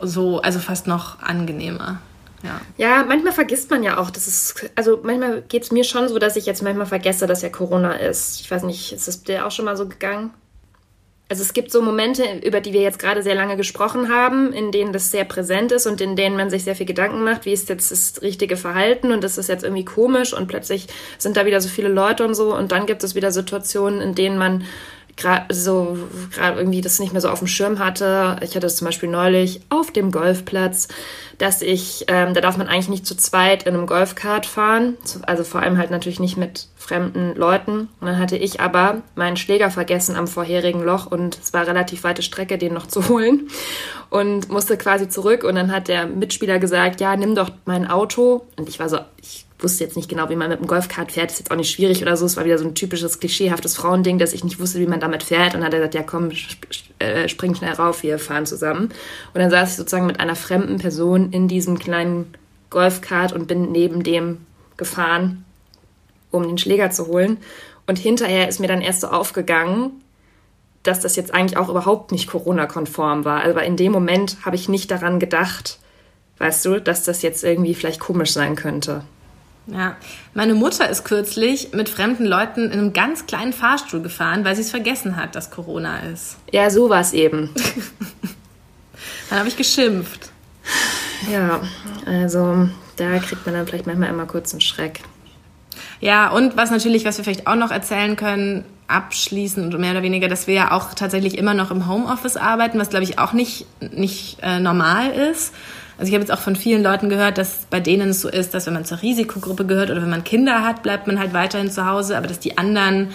so, 0.00 0.40
also 0.40 0.58
fast 0.58 0.86
noch 0.86 1.20
angenehmer. 1.20 2.00
Ja. 2.42 2.60
ja, 2.78 3.04
manchmal 3.06 3.34
vergisst 3.34 3.70
man 3.70 3.82
ja 3.82 3.98
auch, 3.98 4.10
dass 4.10 4.26
es, 4.26 4.54
also 4.74 5.00
manchmal 5.02 5.42
geht 5.42 5.62
es 5.62 5.72
mir 5.72 5.84
schon 5.84 6.08
so, 6.08 6.18
dass 6.18 6.36
ich 6.36 6.46
jetzt 6.46 6.62
manchmal 6.62 6.86
vergesse, 6.86 7.26
dass 7.26 7.42
ja 7.42 7.50
Corona 7.50 7.92
ist. 7.92 8.40
Ich 8.40 8.50
weiß 8.50 8.62
nicht, 8.62 8.92
ist 8.92 9.08
das 9.08 9.22
dir 9.22 9.46
auch 9.46 9.50
schon 9.50 9.66
mal 9.66 9.76
so 9.76 9.86
gegangen? 9.86 10.30
Also 11.30 11.42
es 11.44 11.52
gibt 11.52 11.70
so 11.70 11.80
Momente, 11.80 12.24
über 12.42 12.60
die 12.60 12.72
wir 12.72 12.80
jetzt 12.80 12.98
gerade 12.98 13.22
sehr 13.22 13.36
lange 13.36 13.56
gesprochen 13.56 14.08
haben, 14.08 14.52
in 14.52 14.72
denen 14.72 14.92
das 14.92 15.12
sehr 15.12 15.24
präsent 15.24 15.70
ist 15.70 15.86
und 15.86 16.00
in 16.00 16.16
denen 16.16 16.36
man 16.36 16.50
sich 16.50 16.64
sehr 16.64 16.74
viel 16.74 16.86
Gedanken 16.86 17.22
macht, 17.22 17.44
wie 17.44 17.52
ist 17.52 17.68
jetzt 17.68 17.92
das 17.92 18.20
richtige 18.20 18.56
Verhalten 18.56 19.12
und 19.12 19.22
das 19.22 19.38
ist 19.38 19.48
jetzt 19.48 19.62
irgendwie 19.62 19.84
komisch 19.84 20.34
und 20.34 20.48
plötzlich 20.48 20.88
sind 21.18 21.36
da 21.36 21.46
wieder 21.46 21.60
so 21.60 21.68
viele 21.68 21.88
Leute 21.88 22.26
und 22.26 22.34
so. 22.34 22.52
Und 22.52 22.72
dann 22.72 22.84
gibt 22.84 23.04
es 23.04 23.14
wieder 23.14 23.30
Situationen, 23.30 24.00
in 24.00 24.16
denen 24.16 24.38
man 24.38 24.64
gerade 25.20 25.54
so 25.54 25.96
gerade 26.32 26.58
irgendwie 26.58 26.80
das 26.80 26.98
nicht 26.98 27.12
mehr 27.12 27.20
so 27.20 27.28
auf 27.28 27.38
dem 27.38 27.48
Schirm 27.48 27.78
hatte. 27.78 28.36
Ich 28.42 28.56
hatte 28.56 28.66
es 28.66 28.76
zum 28.76 28.86
Beispiel 28.86 29.08
neulich 29.08 29.60
auf 29.68 29.92
dem 29.92 30.10
Golfplatz, 30.10 30.88
dass 31.38 31.62
ich, 31.62 32.06
ähm, 32.08 32.34
da 32.34 32.40
darf 32.40 32.56
man 32.56 32.68
eigentlich 32.68 32.88
nicht 32.88 33.06
zu 33.06 33.16
zweit 33.16 33.64
in 33.64 33.74
einem 33.74 33.86
Golfkart 33.86 34.46
fahren, 34.46 34.96
also 35.22 35.44
vor 35.44 35.60
allem 35.60 35.78
halt 35.78 35.90
natürlich 35.90 36.20
nicht 36.20 36.36
mit 36.36 36.68
fremden 36.76 37.34
Leuten. 37.34 37.88
Und 38.00 38.06
dann 38.06 38.18
hatte 38.18 38.36
ich 38.36 38.60
aber 38.60 39.02
meinen 39.14 39.36
Schläger 39.36 39.70
vergessen 39.70 40.16
am 40.16 40.26
vorherigen 40.26 40.82
Loch 40.82 41.06
und 41.06 41.38
es 41.42 41.52
war 41.52 41.66
relativ 41.66 42.02
weite 42.02 42.22
Strecke, 42.22 42.58
den 42.58 42.74
noch 42.74 42.86
zu 42.88 43.08
holen 43.08 43.48
und 44.08 44.50
musste 44.50 44.76
quasi 44.76 45.08
zurück 45.08 45.44
und 45.44 45.54
dann 45.54 45.70
hat 45.70 45.88
der 45.88 46.06
Mitspieler 46.06 46.58
gesagt, 46.58 47.00
ja, 47.00 47.14
nimm 47.16 47.34
doch 47.34 47.50
mein 47.66 47.86
Auto 47.86 48.46
und 48.56 48.68
ich 48.68 48.80
war 48.80 48.88
so, 48.88 48.98
ich 49.20 49.46
wusste 49.62 49.84
jetzt 49.84 49.96
nicht 49.96 50.08
genau, 50.08 50.28
wie 50.28 50.36
man 50.36 50.48
mit 50.48 50.60
dem 50.60 50.66
Golfkart 50.66 51.12
fährt. 51.12 51.30
Ist 51.30 51.38
jetzt 51.38 51.50
auch 51.50 51.56
nicht 51.56 51.70
schwierig 51.70 52.02
oder 52.02 52.16
so. 52.16 52.26
Es 52.26 52.36
war 52.36 52.44
wieder 52.44 52.58
so 52.58 52.64
ein 52.64 52.74
typisches 52.74 53.20
klischeehaftes 53.20 53.76
Frauending, 53.76 54.18
dass 54.18 54.32
ich 54.32 54.44
nicht 54.44 54.60
wusste, 54.60 54.78
wie 54.78 54.86
man 54.86 55.00
damit 55.00 55.22
fährt. 55.22 55.54
Und 55.54 55.60
dann 55.60 55.64
hat 55.64 55.74
er 55.74 55.80
gesagt, 55.80 55.94
ja 55.94 56.02
komm, 56.02 56.30
äh, 56.98 57.28
spring 57.28 57.54
schnell 57.54 57.72
rauf, 57.72 58.02
wir 58.02 58.18
fahren 58.18 58.46
zusammen. 58.46 58.90
Und 59.34 59.40
dann 59.40 59.50
saß 59.50 59.70
ich 59.70 59.76
sozusagen 59.76 60.06
mit 60.06 60.20
einer 60.20 60.36
fremden 60.36 60.78
Person 60.78 61.32
in 61.32 61.48
diesem 61.48 61.78
kleinen 61.78 62.34
Golfkart 62.70 63.32
und 63.32 63.46
bin 63.48 63.72
neben 63.72 64.02
dem 64.02 64.38
gefahren, 64.76 65.44
um 66.30 66.44
den 66.44 66.58
Schläger 66.58 66.90
zu 66.90 67.06
holen. 67.06 67.38
Und 67.86 67.98
hinterher 67.98 68.48
ist 68.48 68.60
mir 68.60 68.68
dann 68.68 68.80
erst 68.80 69.00
so 69.00 69.08
aufgegangen, 69.08 69.90
dass 70.82 71.00
das 71.00 71.16
jetzt 71.16 71.34
eigentlich 71.34 71.58
auch 71.58 71.68
überhaupt 71.68 72.12
nicht 72.12 72.28
Corona-konform 72.28 73.24
war. 73.24 73.44
Aber 73.44 73.64
in 73.64 73.76
dem 73.76 73.92
Moment 73.92 74.38
habe 74.44 74.56
ich 74.56 74.68
nicht 74.68 74.90
daran 74.90 75.18
gedacht, 75.18 75.78
weißt 76.38 76.64
du, 76.64 76.80
dass 76.80 77.04
das 77.04 77.22
jetzt 77.22 77.44
irgendwie 77.44 77.74
vielleicht 77.74 78.00
komisch 78.00 78.32
sein 78.32 78.56
könnte. 78.56 79.02
Ja, 79.72 79.96
meine 80.34 80.54
Mutter 80.54 80.88
ist 80.88 81.04
kürzlich 81.04 81.72
mit 81.72 81.88
fremden 81.88 82.26
Leuten 82.26 82.66
in 82.66 82.72
einem 82.72 82.92
ganz 82.92 83.26
kleinen 83.26 83.52
Fahrstuhl 83.52 84.02
gefahren, 84.02 84.44
weil 84.44 84.56
sie 84.56 84.62
es 84.62 84.70
vergessen 84.70 85.16
hat, 85.16 85.36
dass 85.36 85.50
Corona 85.50 86.00
ist. 86.12 86.36
Ja, 86.50 86.70
so 86.70 86.90
war 86.90 87.00
es 87.00 87.12
eben. 87.12 87.50
dann 89.30 89.38
habe 89.38 89.48
ich 89.48 89.56
geschimpft. 89.56 90.30
Ja, 91.30 91.60
also 92.06 92.68
da 92.96 93.18
kriegt 93.18 93.46
man 93.46 93.54
dann 93.54 93.66
vielleicht 93.66 93.86
manchmal 93.86 94.08
immer 94.08 94.26
kurz 94.26 94.52
einen 94.52 94.60
Schreck. 94.60 95.00
Ja, 96.00 96.30
und 96.30 96.56
was 96.56 96.70
natürlich, 96.70 97.04
was 97.04 97.18
wir 97.18 97.24
vielleicht 97.24 97.46
auch 97.46 97.56
noch 97.56 97.70
erzählen 97.70 98.16
können, 98.16 98.64
abschließend 98.88 99.74
und 99.74 99.80
mehr 99.80 99.92
oder 99.92 100.02
weniger, 100.02 100.28
dass 100.28 100.46
wir 100.46 100.54
ja 100.54 100.72
auch 100.72 100.94
tatsächlich 100.94 101.38
immer 101.38 101.54
noch 101.54 101.70
im 101.70 101.86
Homeoffice 101.86 102.36
arbeiten, 102.36 102.78
was 102.78 102.90
glaube 102.90 103.04
ich 103.04 103.18
auch 103.18 103.32
nicht, 103.32 103.66
nicht 103.92 104.38
äh, 104.42 104.58
normal 104.58 105.10
ist. 105.10 105.54
Also 106.00 106.08
ich 106.08 106.14
habe 106.14 106.22
jetzt 106.22 106.32
auch 106.32 106.40
von 106.40 106.56
vielen 106.56 106.82
Leuten 106.82 107.10
gehört, 107.10 107.36
dass 107.36 107.66
bei 107.68 107.78
denen 107.78 108.08
es 108.08 108.22
so 108.22 108.30
ist, 108.30 108.54
dass 108.54 108.64
wenn 108.64 108.72
man 108.72 108.86
zur 108.86 109.02
Risikogruppe 109.02 109.66
gehört 109.66 109.90
oder 109.90 110.00
wenn 110.00 110.08
man 110.08 110.24
Kinder 110.24 110.64
hat, 110.64 110.82
bleibt 110.82 111.06
man 111.06 111.18
halt 111.18 111.34
weiterhin 111.34 111.70
zu 111.70 111.84
Hause, 111.84 112.16
aber 112.16 112.26
dass 112.26 112.40
die 112.40 112.56
anderen 112.56 113.10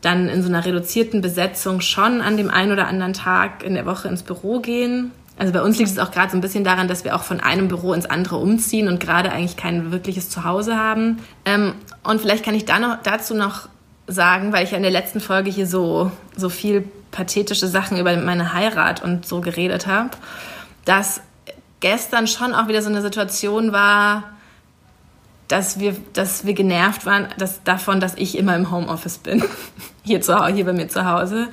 dann 0.00 0.30
in 0.30 0.42
so 0.42 0.48
einer 0.48 0.64
reduzierten 0.64 1.20
Besetzung 1.20 1.82
schon 1.82 2.22
an 2.22 2.38
dem 2.38 2.48
einen 2.48 2.72
oder 2.72 2.88
anderen 2.88 3.12
Tag 3.12 3.62
in 3.62 3.74
der 3.74 3.84
Woche 3.84 4.08
ins 4.08 4.22
Büro 4.22 4.60
gehen. 4.60 5.10
Also 5.36 5.52
bei 5.52 5.60
uns 5.60 5.76
liegt 5.76 5.90
es 5.90 5.98
auch 5.98 6.10
gerade 6.10 6.30
so 6.30 6.38
ein 6.38 6.40
bisschen 6.40 6.64
daran, 6.64 6.88
dass 6.88 7.04
wir 7.04 7.14
auch 7.14 7.24
von 7.24 7.40
einem 7.40 7.68
Büro 7.68 7.92
ins 7.92 8.06
andere 8.06 8.36
umziehen 8.36 8.88
und 8.88 9.00
gerade 9.00 9.30
eigentlich 9.30 9.58
kein 9.58 9.92
wirkliches 9.92 10.30
Zuhause 10.30 10.78
haben. 10.78 11.18
Ähm, 11.44 11.74
und 12.04 12.22
vielleicht 12.22 12.42
kann 12.42 12.54
ich 12.54 12.64
da 12.64 12.78
noch, 12.78 13.02
dazu 13.02 13.34
noch 13.34 13.68
sagen, 14.06 14.54
weil 14.54 14.64
ich 14.64 14.70
ja 14.70 14.78
in 14.78 14.82
der 14.82 14.92
letzten 14.92 15.20
Folge 15.20 15.50
hier 15.50 15.66
so, 15.66 16.10
so 16.34 16.48
viel 16.48 16.88
pathetische 17.10 17.66
Sachen 17.66 17.98
über 17.98 18.16
meine 18.16 18.54
Heirat 18.54 19.04
und 19.04 19.26
so 19.26 19.42
geredet 19.42 19.86
habe, 19.86 20.12
dass 20.86 21.20
gestern 21.80 22.26
schon 22.26 22.54
auch 22.54 22.68
wieder 22.68 22.82
so 22.82 22.88
eine 22.88 23.02
Situation 23.02 23.72
war, 23.72 24.24
dass 25.48 25.80
wir, 25.80 25.96
dass 26.12 26.44
wir 26.44 26.52
genervt 26.52 27.06
waren 27.06 27.28
dass, 27.38 27.62
davon, 27.64 28.00
dass 28.00 28.14
ich 28.16 28.36
immer 28.36 28.54
im 28.54 28.70
Homeoffice 28.70 29.18
bin, 29.18 29.42
hier, 30.02 30.20
zu, 30.20 30.46
hier 30.46 30.64
bei 30.64 30.72
mir 30.72 30.88
zu 30.88 31.06
Hause. 31.06 31.48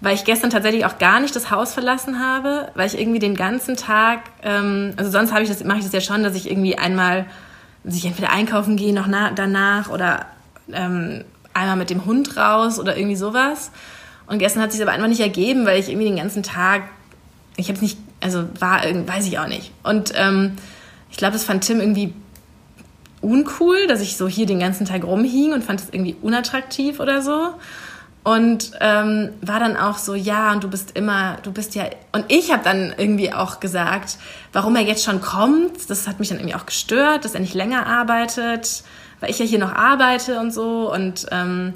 Weil 0.00 0.14
ich 0.14 0.24
gestern 0.24 0.50
tatsächlich 0.50 0.84
auch 0.84 0.98
gar 0.98 1.20
nicht 1.20 1.34
das 1.34 1.50
Haus 1.50 1.72
verlassen 1.72 2.20
habe, 2.20 2.70
weil 2.74 2.86
ich 2.86 2.98
irgendwie 2.98 3.18
den 3.18 3.34
ganzen 3.34 3.76
Tag, 3.76 4.20
ähm, 4.42 4.92
also 4.96 5.10
sonst 5.10 5.32
ich 5.36 5.48
das, 5.48 5.64
mache 5.64 5.78
ich 5.78 5.84
das 5.84 5.92
ja 5.92 6.00
schon, 6.00 6.22
dass 6.22 6.34
ich 6.34 6.50
irgendwie 6.50 6.76
einmal, 6.76 7.26
dass 7.84 7.94
ich 7.96 8.04
entweder 8.04 8.30
einkaufen 8.30 8.76
gehe 8.76 8.94
noch 8.94 9.06
na, 9.06 9.30
danach 9.30 9.88
oder 9.88 10.26
ähm, 10.72 11.24
einmal 11.54 11.76
mit 11.76 11.90
dem 11.90 12.04
Hund 12.04 12.36
raus 12.36 12.78
oder 12.78 12.96
irgendwie 12.96 13.16
sowas. 13.16 13.70
Und 14.26 14.38
gestern 14.38 14.62
hat 14.62 14.72
sich 14.72 14.82
aber 14.82 14.92
einfach 14.92 15.08
nicht 15.08 15.20
ergeben, 15.20 15.66
weil 15.66 15.80
ich 15.80 15.88
irgendwie 15.88 16.08
den 16.08 16.16
ganzen 16.16 16.42
Tag, 16.42 16.82
ich 17.56 17.68
habe 17.68 17.76
es 17.76 17.82
nicht 17.82 17.98
also 18.24 18.44
war, 18.58 18.82
weiß 18.82 19.26
ich 19.26 19.38
auch 19.38 19.46
nicht. 19.46 19.70
Und 19.82 20.12
ähm, 20.16 20.56
ich 21.10 21.18
glaube, 21.18 21.34
das 21.34 21.44
fand 21.44 21.62
Tim 21.64 21.78
irgendwie 21.78 22.14
uncool, 23.20 23.86
dass 23.86 24.00
ich 24.00 24.16
so 24.16 24.26
hier 24.26 24.46
den 24.46 24.58
ganzen 24.58 24.86
Tag 24.86 25.04
rumhing 25.04 25.52
und 25.52 25.62
fand 25.62 25.80
es 25.80 25.88
irgendwie 25.92 26.16
unattraktiv 26.22 27.00
oder 27.00 27.20
so. 27.20 27.54
Und 28.22 28.72
ähm, 28.80 29.28
war 29.42 29.60
dann 29.60 29.76
auch 29.76 29.98
so, 29.98 30.14
ja, 30.14 30.52
und 30.52 30.64
du 30.64 30.70
bist 30.70 30.96
immer, 30.96 31.36
du 31.42 31.52
bist 31.52 31.74
ja. 31.74 31.84
Und 32.12 32.24
ich 32.28 32.50
habe 32.50 32.64
dann 32.64 32.94
irgendwie 32.96 33.30
auch 33.34 33.60
gesagt, 33.60 34.16
warum 34.54 34.74
er 34.76 34.82
jetzt 34.82 35.04
schon 35.04 35.20
kommt. 35.20 35.90
Das 35.90 36.08
hat 36.08 36.18
mich 36.18 36.30
dann 36.30 36.38
irgendwie 36.38 36.54
auch 36.54 36.64
gestört, 36.64 37.26
dass 37.26 37.34
er 37.34 37.40
nicht 37.40 37.52
länger 37.52 37.86
arbeitet, 37.86 38.84
weil 39.20 39.28
ich 39.28 39.38
ja 39.38 39.44
hier 39.44 39.58
noch 39.58 39.74
arbeite 39.74 40.40
und 40.40 40.50
so. 40.50 40.90
Und 40.90 41.26
ähm, 41.30 41.74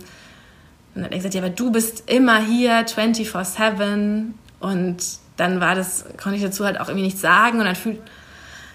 dann 0.94 1.04
hat 1.04 1.12
er 1.12 1.18
gesagt, 1.18 1.34
ja, 1.34 1.42
aber 1.42 1.50
du 1.50 1.70
bist 1.70 2.08
immer 2.10 2.38
hier 2.42 2.86
24-7. 2.86 4.32
Und 4.60 4.96
dann 5.38 5.60
war 5.60 5.74
das, 5.74 6.04
konnte 6.22 6.36
ich 6.36 6.44
dazu 6.44 6.66
halt 6.66 6.78
auch 6.78 6.88
irgendwie 6.88 7.06
nichts 7.06 7.22
sagen 7.22 7.60
und 7.60 7.64
dann 7.64 7.76
fühlt, 7.76 7.98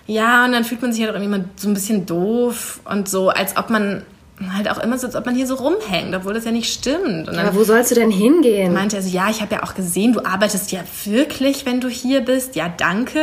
ja, 0.08 0.46
und 0.46 0.54
dann 0.54 0.64
fühlt 0.64 0.82
man 0.82 0.92
sich 0.92 1.04
halt 1.04 1.16
auch 1.16 1.20
irgendwie 1.20 1.44
so 1.56 1.70
ein 1.70 1.74
bisschen 1.74 2.06
doof 2.06 2.80
und 2.86 3.08
so, 3.08 3.30
als 3.30 3.56
ob 3.58 3.70
man 3.70 4.04
halt 4.52 4.70
auch 4.70 4.80
immer 4.80 4.98
so, 4.98 5.08
als 5.08 5.16
ob 5.16 5.26
man 5.26 5.36
hier 5.36 5.46
so 5.46 5.56
rumhängt, 5.56 6.16
obwohl 6.16 6.34
das 6.34 6.46
ja 6.46 6.52
nicht 6.52 6.74
stimmt. 6.74 7.28
Und 7.30 7.36
dann 7.36 7.46
Aber 7.46 7.56
wo 7.56 7.64
sollst 7.64 7.92
du 7.92 7.96
denn 7.96 8.12
hingehen? 8.12 8.74
Meinte 8.74 8.96
er 8.96 9.02
so, 9.02 9.10
ja, 9.10 9.30
ich 9.30 9.42
habe 9.42 9.56
ja 9.56 9.64
auch 9.64 9.76
gesehen, 9.76 10.14
du 10.14 10.26
arbeitest 10.26 10.72
ja 10.72 10.80
wirklich, 11.06 11.66
wenn 11.66 11.80
du 11.80 11.88
hier 11.88 12.22
bist. 12.22 12.56
Ja, 12.56 12.68
danke. 12.70 13.20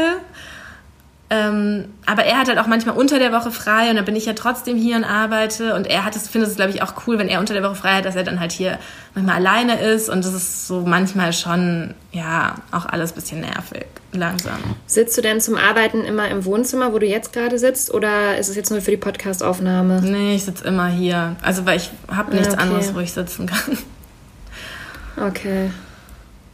Ähm, 1.33 1.85
aber 2.07 2.25
er 2.25 2.39
hat 2.39 2.49
halt 2.49 2.59
auch 2.59 2.67
manchmal 2.67 2.97
unter 2.97 3.21
der 3.21 3.33
Woche 3.33 3.53
frei 3.53 3.89
und 3.89 3.95
dann 3.95 4.05
bin 4.05 4.17
ich 4.17 4.27
ja 4.27 4.33
trotzdem 4.33 4.77
hier 4.77 4.97
und 4.97 5.05
arbeite. 5.05 5.77
Und 5.77 5.87
er 5.87 6.05
hat 6.05 6.17
es, 6.17 6.29
findet 6.29 6.51
es, 6.51 6.57
glaube 6.57 6.73
ich, 6.73 6.83
auch 6.83 6.95
cool, 7.07 7.19
wenn 7.19 7.29
er 7.29 7.39
unter 7.39 7.55
der 7.55 7.63
Woche 7.63 7.77
frei 7.77 7.99
hat, 7.99 8.05
dass 8.05 8.17
er 8.17 8.25
dann 8.25 8.41
halt 8.41 8.51
hier 8.51 8.81
manchmal 9.15 9.37
alleine 9.37 9.81
ist. 9.81 10.09
Und 10.09 10.25
das 10.25 10.35
ist 10.35 10.67
so 10.67 10.81
manchmal 10.81 11.33
schon, 11.33 11.95
ja, 12.11 12.57
auch 12.73 12.85
alles 12.85 13.13
ein 13.13 13.15
bisschen 13.15 13.41
nervig, 13.43 13.87
langsam. 14.11 14.59
Sitzt 14.87 15.17
du 15.17 15.23
denn 15.23 15.41
zum 15.41 15.57
Arbeiten 15.57 16.05
immer 16.05 16.27
im 16.27 16.45
Wohnzimmer, 16.45 16.93
wo 16.93 16.99
du 16.99 17.07
jetzt 17.07 17.33
gerade 17.33 17.61
sitzt? 17.61 17.95
Oder 17.95 18.37
ist 18.37 18.49
es 18.49 18.57
jetzt 18.57 18.71
nur 18.71 18.81
für 18.81 18.91
die 18.91 18.97
Podcastaufnahme? 18.97 20.03
Nee, 20.03 20.35
ich 20.35 20.45
sitze 20.45 20.65
immer 20.65 20.89
hier. 20.89 21.37
Also, 21.43 21.65
weil 21.65 21.77
ich 21.77 21.93
habe 22.13 22.35
nichts 22.35 22.55
okay. 22.55 22.63
anderes, 22.63 22.93
wo 22.93 22.99
ich 22.99 23.13
sitzen 23.13 23.47
kann. 23.47 23.79
Okay. 25.17 25.71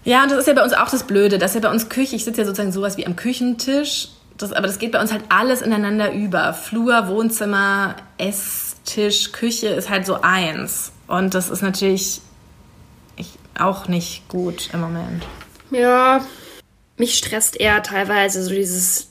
Ja, 0.04 0.22
und 0.22 0.30
das 0.30 0.40
ist 0.40 0.46
ja 0.48 0.52
bei 0.52 0.62
uns 0.62 0.72
auch 0.72 0.90
das 0.90 1.04
Blöde, 1.04 1.38
dass 1.38 1.54
ja 1.54 1.60
bei 1.60 1.70
uns 1.70 1.88
Küche, 1.88 2.14
ich 2.14 2.24
sitze 2.24 2.42
ja 2.42 2.46
sozusagen 2.46 2.72
sowas 2.72 2.96
wie 2.96 3.06
am 3.06 3.16
Küchentisch 3.16 4.08
das, 4.38 4.52
aber 4.52 4.66
das 4.66 4.78
geht 4.78 4.92
bei 4.92 5.00
uns 5.00 5.12
halt 5.12 5.24
alles 5.28 5.62
ineinander 5.62 6.12
über. 6.12 6.52
Flur, 6.54 7.08
Wohnzimmer, 7.08 7.96
Esstisch, 8.18 9.32
Küche 9.32 9.68
ist 9.68 9.90
halt 9.90 10.06
so 10.06 10.20
eins. 10.20 10.92
Und 11.06 11.34
das 11.34 11.50
ist 11.50 11.62
natürlich 11.62 12.20
auch 13.58 13.88
nicht 13.88 14.28
gut 14.28 14.70
im 14.72 14.80
Moment. 14.80 15.26
Ja, 15.70 16.24
mich 16.96 17.16
stresst 17.16 17.58
eher 17.58 17.82
teilweise 17.82 18.42
so 18.42 18.50
dieses 18.50 19.08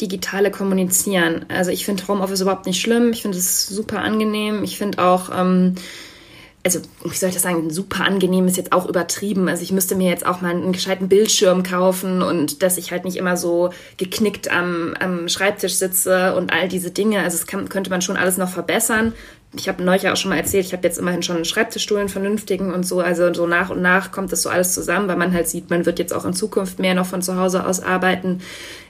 digitale 0.00 0.50
Kommunizieren. 0.50 1.44
Also 1.48 1.70
ich 1.70 1.84
finde 1.84 2.06
Homeoffice 2.08 2.40
überhaupt 2.40 2.66
nicht 2.66 2.80
schlimm. 2.80 3.12
Ich 3.12 3.22
finde 3.22 3.38
es 3.38 3.66
super 3.66 4.00
angenehm. 4.00 4.64
Ich 4.64 4.78
finde 4.78 5.02
auch, 5.04 5.30
ähm, 5.34 5.74
also 6.62 6.80
wie 7.04 7.16
soll 7.16 7.30
ich 7.30 7.34
das 7.34 7.44
sagen, 7.44 7.70
super 7.70 8.04
angenehm 8.04 8.46
ist 8.46 8.58
jetzt 8.58 8.72
auch 8.72 8.86
übertrieben. 8.86 9.48
Also 9.48 9.62
ich 9.62 9.72
müsste 9.72 9.96
mir 9.96 10.10
jetzt 10.10 10.26
auch 10.26 10.42
mal 10.42 10.50
einen 10.50 10.72
gescheiten 10.72 11.08
Bildschirm 11.08 11.62
kaufen 11.62 12.22
und 12.22 12.62
dass 12.62 12.76
ich 12.76 12.92
halt 12.92 13.04
nicht 13.04 13.16
immer 13.16 13.36
so 13.38 13.70
geknickt 13.96 14.50
am, 14.50 14.94
am 15.00 15.28
Schreibtisch 15.28 15.74
sitze 15.74 16.34
und 16.36 16.52
all 16.52 16.68
diese 16.68 16.90
Dinge. 16.90 17.20
Also 17.20 17.38
das 17.38 17.46
kann, 17.46 17.70
könnte 17.70 17.88
man 17.88 18.02
schon 18.02 18.18
alles 18.18 18.36
noch 18.36 18.50
verbessern. 18.50 19.14
Ich 19.56 19.68
habe 19.68 19.82
neulich 19.82 20.08
auch 20.08 20.16
schon 20.16 20.28
mal 20.28 20.36
erzählt, 20.36 20.66
ich 20.66 20.72
habe 20.72 20.86
jetzt 20.86 20.98
immerhin 20.98 21.22
schon 21.22 21.36
einen 21.36 21.44
Schreibtischstuhl, 21.46 21.98
einen 21.98 22.08
vernünftigen 22.10 22.74
und 22.74 22.86
so. 22.86 23.00
Also 23.00 23.32
so 23.32 23.46
nach 23.46 23.70
und 23.70 23.80
nach 23.80 24.12
kommt 24.12 24.30
das 24.30 24.42
so 24.42 24.50
alles 24.50 24.74
zusammen, 24.74 25.08
weil 25.08 25.16
man 25.16 25.32
halt 25.32 25.48
sieht, 25.48 25.70
man 25.70 25.86
wird 25.86 25.98
jetzt 25.98 26.12
auch 26.12 26.26
in 26.26 26.34
Zukunft 26.34 26.78
mehr 26.78 26.94
noch 26.94 27.06
von 27.06 27.22
zu 27.22 27.36
Hause 27.36 27.66
aus 27.66 27.82
arbeiten. 27.82 28.42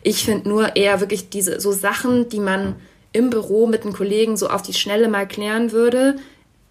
Ich 0.03 0.25
finde 0.25 0.49
nur 0.49 0.75
eher 0.75 1.01
wirklich 1.01 1.31
diese 1.31 1.61
so 1.61 1.71
Sachen, 1.71 2.29
die 2.29 2.41
man 2.41 2.75
im 3.13 3.31
Büro 3.31 3.69
mit 3.69 3.85
den 3.85 3.93
Kollegen 3.93 4.37
so 4.37 4.49
auf 4.49 4.63
die 4.63 4.75
Schnelle 4.75 5.09
mal 5.09 5.27
klären 5.27 5.73
würde, 5.73 6.17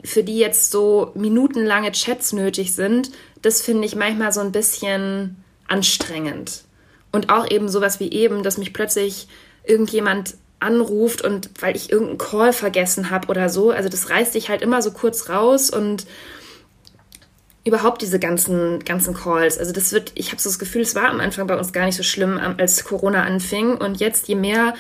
für 0.04 0.24
die 0.24 0.38
jetzt 0.38 0.72
so 0.72 1.12
minutenlange 1.16 1.92
Chats 1.92 2.34
nötig 2.34 2.74
sind, 2.74 3.12
das 3.42 3.62
finde 3.62 3.86
ich 3.86 3.96
manchmal 3.96 4.32
so 4.32 4.42
ein 4.42 4.52
bisschen 4.52 5.44
anstrengend. 5.68 6.64
Und 7.12 7.30
auch 7.30 7.50
eben 7.50 7.70
sowas 7.70 8.00
wie 8.00 8.12
eben, 8.12 8.44
dass 8.44 8.58
mich 8.58 8.74
plötzlich 8.74 9.28
irgendjemand 9.64 10.36
anruft 10.60 11.22
und 11.22 11.50
weil 11.60 11.76
ich 11.76 11.92
irgendeinen 11.92 12.18
Call 12.18 12.54
vergessen 12.54 13.10
habe 13.10 13.28
oder 13.30 13.50
so. 13.50 13.72
Also 13.72 13.90
das 13.90 14.10
reißt 14.10 14.36
dich 14.36 14.50
halt 14.50 14.62
immer 14.62 14.82
so 14.82 14.92
kurz 14.92 15.30
raus 15.30 15.70
und 15.70 16.06
überhaupt 17.70 18.02
diese 18.02 18.20
ganzen, 18.20 18.84
ganzen 18.84 19.14
Calls. 19.14 19.58
Also 19.58 19.72
das 19.72 19.94
wird, 19.94 20.12
ich 20.16 20.32
habe 20.32 20.42
so 20.42 20.50
das 20.50 20.60
Gefühl, 20.60 20.82
es 20.82 20.96
war 20.96 21.10
am 21.10 21.22
Anfang 21.22 21.48
bei 21.48 21.58
uns 21.58 21.72
gar 21.72 21.86
nicht 21.86 21.96
so 21.96 22.04
schlimm, 22.04 22.40
als 22.58 22.84
Corona 22.84 23.24
anfing. 23.24 23.76
Und 23.76 24.00
jetzt, 24.00 24.28
je 24.28 24.36
mehr, 24.36 24.74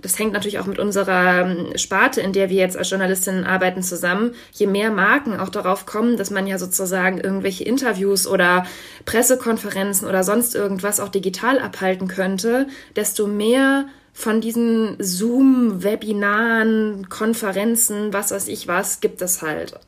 das 0.00 0.18
hängt 0.18 0.32
natürlich 0.32 0.58
auch 0.58 0.66
mit 0.66 0.78
unserer 0.78 1.42
ähm, 1.42 1.76
Sparte, 1.76 2.20
in 2.20 2.32
der 2.32 2.48
wir 2.48 2.56
jetzt 2.56 2.76
als 2.76 2.90
Journalistinnen 2.90 3.44
arbeiten, 3.44 3.82
zusammen, 3.82 4.34
je 4.52 4.66
mehr 4.66 4.90
Marken 4.90 5.38
auch 5.38 5.48
darauf 5.48 5.86
kommen, 5.86 6.16
dass 6.16 6.30
man 6.30 6.46
ja 6.46 6.58
sozusagen 6.58 7.18
irgendwelche 7.18 7.64
Interviews 7.64 8.26
oder 8.26 8.66
Pressekonferenzen 9.04 10.08
oder 10.08 10.24
sonst 10.24 10.54
irgendwas 10.54 11.00
auch 11.00 11.08
digital 11.08 11.58
abhalten 11.58 12.08
könnte, 12.08 12.66
desto 12.94 13.26
mehr 13.26 13.86
von 14.12 14.40
diesen 14.40 14.96
Zoom-Webinaren, 14.98 17.08
Konferenzen, 17.10 18.12
was 18.12 18.30
weiß 18.30 18.48
ich 18.48 18.66
was, 18.66 19.00
gibt 19.00 19.20
es 19.20 19.42
halt. 19.42 19.78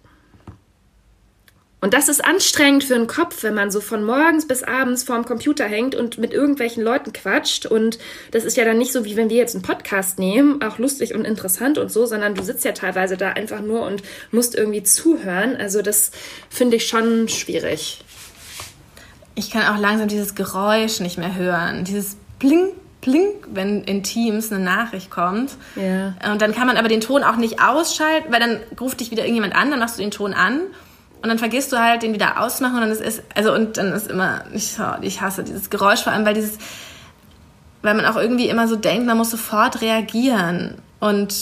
Und 1.81 1.95
das 1.95 2.09
ist 2.09 2.25
anstrengend 2.25 2.83
für 2.83 2.95
den 2.95 3.07
Kopf, 3.07 3.45
wenn 3.45 3.55
man 3.55 3.71
so 3.71 3.81
von 3.81 4.03
morgens 4.03 4.49
bis 4.49 4.65
abends 4.65 5.05
vorm 5.05 5.25
Computer 5.25 5.65
hängt 5.65 5.95
und 5.95 6.19
mit 6.19 6.33
irgendwelchen 6.33 6.83
Leuten 6.83 7.13
quatscht. 7.13 7.67
Und 7.67 7.99
das 8.33 8.45
ist 8.45 8.57
ja 8.57 8.65
dann 8.65 8.79
nicht 8.79 8.93
so, 8.93 9.05
wie 9.05 9.17
wenn 9.17 9.31
wir 9.31 9.37
jetzt 9.37 9.55
einen 9.55 9.63
Podcast 9.63 10.19
nehmen, 10.19 10.61
auch 10.63 10.79
lustig 10.79 11.15
und 11.15 11.25
interessant 11.25 11.79
und 11.79 11.93
so, 11.93 12.05
sondern 12.05 12.35
du 12.35 12.43
sitzt 12.43 12.65
ja 12.65 12.73
teilweise 12.73 13.17
da 13.17 13.31
einfach 13.31 13.61
nur 13.61 13.87
und 13.87 14.03
musst 14.33 14.57
irgendwie 14.57 14.83
zuhören. 14.83 15.57
Also 15.57 15.81
das 15.81 16.11
finde 16.51 16.77
ich 16.77 16.89
schon 16.89 17.29
schwierig. 17.29 18.05
Ich 19.37 19.53
kann 19.53 19.63
auch 19.73 19.81
langsam 19.81 20.09
dieses 20.09 20.35
Geräusch 20.35 20.99
nicht 20.99 21.17
mehr 21.17 21.37
hören. 21.37 21.85
Dieses 21.85 22.17
Bling, 22.41 22.71
Bling, 23.03 23.35
wenn 23.53 23.85
in 23.85 24.03
Teams 24.03 24.51
eine 24.51 24.65
Nachricht 24.65 25.13
kommt. 25.13 25.53
Ja. 25.77 26.17
Und 26.33 26.43
dann 26.43 26.53
kann 26.53 26.67
man 26.67 26.77
aber 26.77 26.89
den 26.89 27.01
Ton 27.01 27.23
auch 27.23 27.37
nicht 27.37 27.63
ausschalten, 27.63 28.33
weil 28.33 28.41
dann 28.41 28.59
ruft 28.81 28.99
dich 28.99 29.13
wieder 29.13 29.23
irgendjemand 29.23 29.55
an, 29.55 29.71
dann 29.71 29.79
machst 29.79 29.97
du 29.97 30.03
den 30.03 30.11
Ton 30.11 30.35
an 30.35 30.63
und 31.23 31.29
dann 31.29 31.39
vergisst 31.39 31.73
du 31.73 31.79
halt, 31.79 32.03
den 32.03 32.15
wieder 32.15 32.41
auszumachen 32.41 32.77
und 32.77 32.83
dann 32.83 32.91
ist 32.91 33.01
es, 33.01 33.23
also 33.35 33.53
und 33.53 33.77
dann 33.77 33.93
ist 33.93 34.09
immer, 34.11 34.45
ich, 34.53 34.77
ich 35.03 35.21
hasse 35.21 35.43
dieses 35.43 35.71
Geräusch 35.71 36.03
vor 36.03 36.13
allem, 36.13 36.25
weil 36.25 36.35
dieses, 36.35 36.59
weil 37.83 37.95
man 37.95 38.07
auch 38.07 38.17
irgendwie 38.17 38.49
immer 38.49 38.69
so 38.69 38.77
denkt, 38.77 39.07
man 39.07 39.17
muss 39.17 39.31
sofort 39.31 39.81
reagieren 39.81 40.77
und 41.01 41.35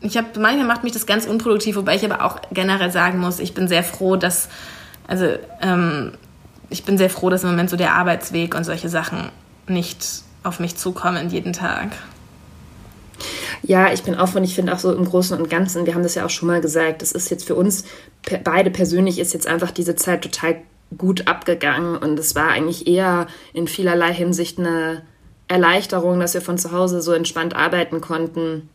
ich 0.00 0.16
habe, 0.16 0.28
manchmal 0.38 0.66
macht 0.66 0.84
mich 0.84 0.92
das 0.92 1.06
ganz 1.06 1.26
unproduktiv, 1.26 1.76
wobei 1.76 1.96
ich 1.96 2.04
aber 2.04 2.24
auch 2.24 2.40
generell 2.52 2.90
sagen 2.90 3.18
muss, 3.18 3.40
ich 3.40 3.54
bin 3.54 3.66
sehr 3.68 3.82
froh, 3.82 4.16
dass, 4.16 4.48
also 5.06 5.26
ähm, 5.60 6.12
ich 6.70 6.84
bin 6.84 6.98
sehr 6.98 7.10
froh, 7.10 7.30
dass 7.30 7.42
im 7.42 7.50
Moment 7.50 7.70
so 7.70 7.76
der 7.76 7.94
Arbeitsweg 7.94 8.54
und 8.54 8.64
solche 8.64 8.88
Sachen 8.88 9.30
nicht 9.66 10.06
auf 10.44 10.60
mich 10.60 10.76
zukommen 10.76 11.30
jeden 11.30 11.52
Tag. 11.52 11.90
Ja, 13.62 13.92
ich 13.92 14.02
bin 14.02 14.14
auch 14.14 14.28
von, 14.28 14.44
ich 14.44 14.54
finde 14.54 14.72
auch 14.72 14.78
so 14.78 14.92
im 14.92 15.04
Großen 15.04 15.38
und 15.38 15.50
Ganzen, 15.50 15.86
wir 15.86 15.94
haben 15.94 16.02
das 16.02 16.14
ja 16.14 16.24
auch 16.24 16.30
schon 16.30 16.48
mal 16.48 16.60
gesagt, 16.60 17.02
das 17.02 17.12
ist 17.12 17.30
jetzt 17.30 17.46
für 17.46 17.54
uns 17.54 17.84
beide 18.44 18.70
persönlich 18.70 19.18
ist 19.18 19.34
jetzt 19.34 19.46
einfach 19.46 19.70
diese 19.70 19.96
Zeit 19.96 20.22
total 20.22 20.56
gut 20.96 21.26
abgegangen 21.26 21.96
und 21.96 22.18
es 22.18 22.34
war 22.34 22.48
eigentlich 22.48 22.86
eher 22.86 23.26
in 23.52 23.68
vielerlei 23.68 24.12
Hinsicht 24.12 24.58
eine 24.58 25.02
Erleichterung, 25.48 26.20
dass 26.20 26.34
wir 26.34 26.40
von 26.40 26.58
zu 26.58 26.72
Hause 26.72 27.02
so 27.02 27.12
entspannt 27.12 27.54
arbeiten 27.54 28.00
konnten. 28.00 28.68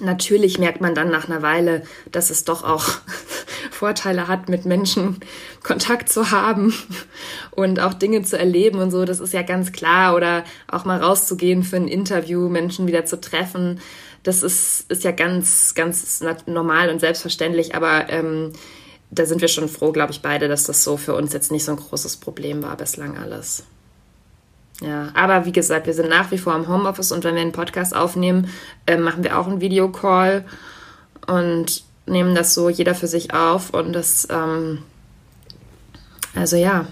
Natürlich 0.00 0.58
merkt 0.58 0.80
man 0.80 0.94
dann 0.94 1.10
nach 1.10 1.28
einer 1.28 1.42
Weile, 1.42 1.82
dass 2.10 2.30
es 2.30 2.44
doch 2.44 2.64
auch 2.64 2.84
Vorteile 3.70 4.26
hat, 4.26 4.48
mit 4.48 4.64
Menschen 4.64 5.18
Kontakt 5.62 6.08
zu 6.08 6.30
haben 6.30 6.74
und 7.50 7.78
auch 7.80 7.94
Dinge 7.94 8.22
zu 8.22 8.38
erleben 8.38 8.78
und 8.78 8.90
so. 8.90 9.04
Das 9.04 9.20
ist 9.20 9.34
ja 9.34 9.42
ganz 9.42 9.72
klar. 9.72 10.16
Oder 10.16 10.44
auch 10.68 10.84
mal 10.84 10.98
rauszugehen 10.98 11.62
für 11.62 11.76
ein 11.76 11.88
Interview, 11.88 12.48
Menschen 12.48 12.86
wieder 12.86 13.04
zu 13.04 13.20
treffen. 13.20 13.80
Das 14.22 14.42
ist, 14.42 14.90
ist 14.90 15.04
ja 15.04 15.10
ganz, 15.10 15.74
ganz 15.74 16.22
normal 16.46 16.90
und 16.90 17.00
selbstverständlich. 17.00 17.74
Aber 17.74 18.08
ähm, 18.08 18.52
da 19.10 19.26
sind 19.26 19.40
wir 19.40 19.48
schon 19.48 19.68
froh, 19.68 19.92
glaube 19.92 20.12
ich, 20.12 20.22
beide, 20.22 20.48
dass 20.48 20.64
das 20.64 20.84
so 20.84 20.96
für 20.96 21.14
uns 21.14 21.32
jetzt 21.32 21.52
nicht 21.52 21.64
so 21.64 21.72
ein 21.72 21.78
großes 21.78 22.16
Problem 22.16 22.62
war 22.62 22.76
bislang 22.76 23.18
alles. 23.18 23.64
Ja, 24.80 25.10
aber 25.14 25.44
wie 25.44 25.52
gesagt, 25.52 25.86
wir 25.86 25.94
sind 25.94 26.08
nach 26.08 26.30
wie 26.30 26.38
vor 26.38 26.56
im 26.56 26.66
Homeoffice 26.66 27.12
und 27.12 27.22
wenn 27.22 27.34
wir 27.34 27.42
einen 27.42 27.52
Podcast 27.52 27.94
aufnehmen, 27.94 28.48
äh, 28.86 28.96
machen 28.96 29.22
wir 29.22 29.38
auch 29.38 29.46
einen 29.46 29.60
Videocall 29.60 30.44
und 31.26 31.84
nehmen 32.06 32.34
das 32.34 32.54
so 32.54 32.68
jeder 32.68 32.94
für 32.94 33.06
sich 33.06 33.32
auf 33.32 33.70
und 33.70 33.92
das, 33.92 34.26
ähm, 34.30 34.78
also 36.34 36.56
ja. 36.56 36.86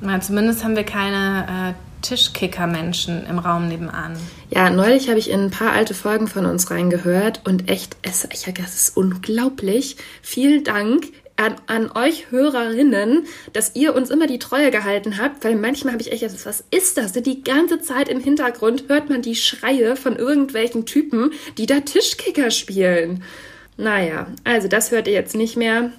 Na, 0.00 0.20
zumindest 0.20 0.64
haben 0.64 0.74
wir 0.74 0.84
keine 0.84 1.74
äh, 1.76 1.87
Tischkicker-Menschen 2.02 3.26
im 3.26 3.38
Raum 3.38 3.68
nebenan. 3.68 4.16
Ja, 4.50 4.70
neulich 4.70 5.08
habe 5.08 5.18
ich 5.18 5.30
in 5.30 5.40
ein 5.40 5.50
paar 5.50 5.72
alte 5.72 5.94
Folgen 5.94 6.28
von 6.28 6.46
uns 6.46 6.70
reingehört 6.70 7.42
und 7.46 7.68
echt, 7.68 7.96
es, 8.02 8.26
ich, 8.32 8.52
das 8.54 8.74
ist 8.74 8.96
unglaublich. 8.96 9.96
Vielen 10.22 10.64
Dank 10.64 11.06
an, 11.38 11.54
an 11.66 11.90
euch 11.92 12.30
Hörerinnen, 12.30 13.26
dass 13.52 13.74
ihr 13.76 13.94
uns 13.94 14.10
immer 14.10 14.26
die 14.26 14.40
Treue 14.40 14.70
gehalten 14.70 15.18
habt, 15.18 15.44
weil 15.44 15.56
manchmal 15.56 15.92
habe 15.92 16.02
ich 16.02 16.12
echt 16.12 16.22
gesagt, 16.22 16.46
was 16.46 16.64
ist 16.70 16.98
das? 16.98 17.12
Die 17.12 17.42
ganze 17.42 17.80
Zeit 17.80 18.08
im 18.08 18.20
Hintergrund 18.20 18.84
hört 18.88 19.08
man 19.08 19.22
die 19.22 19.36
Schreie 19.36 19.96
von 19.96 20.16
irgendwelchen 20.16 20.84
Typen, 20.84 21.32
die 21.56 21.66
da 21.66 21.80
Tischkicker 21.80 22.50
spielen. 22.50 23.22
Naja, 23.76 24.26
also 24.42 24.66
das 24.66 24.90
hört 24.90 25.06
ihr 25.06 25.14
jetzt 25.14 25.36
nicht 25.36 25.56
mehr. 25.56 25.92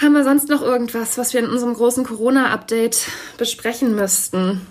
Haben 0.00 0.12
wir 0.12 0.22
sonst 0.22 0.48
noch 0.48 0.62
irgendwas, 0.62 1.18
was 1.18 1.34
wir 1.34 1.40
in 1.40 1.50
unserem 1.50 1.74
großen 1.74 2.04
Corona-Update 2.04 3.08
besprechen 3.36 3.96
müssten? 3.96 4.64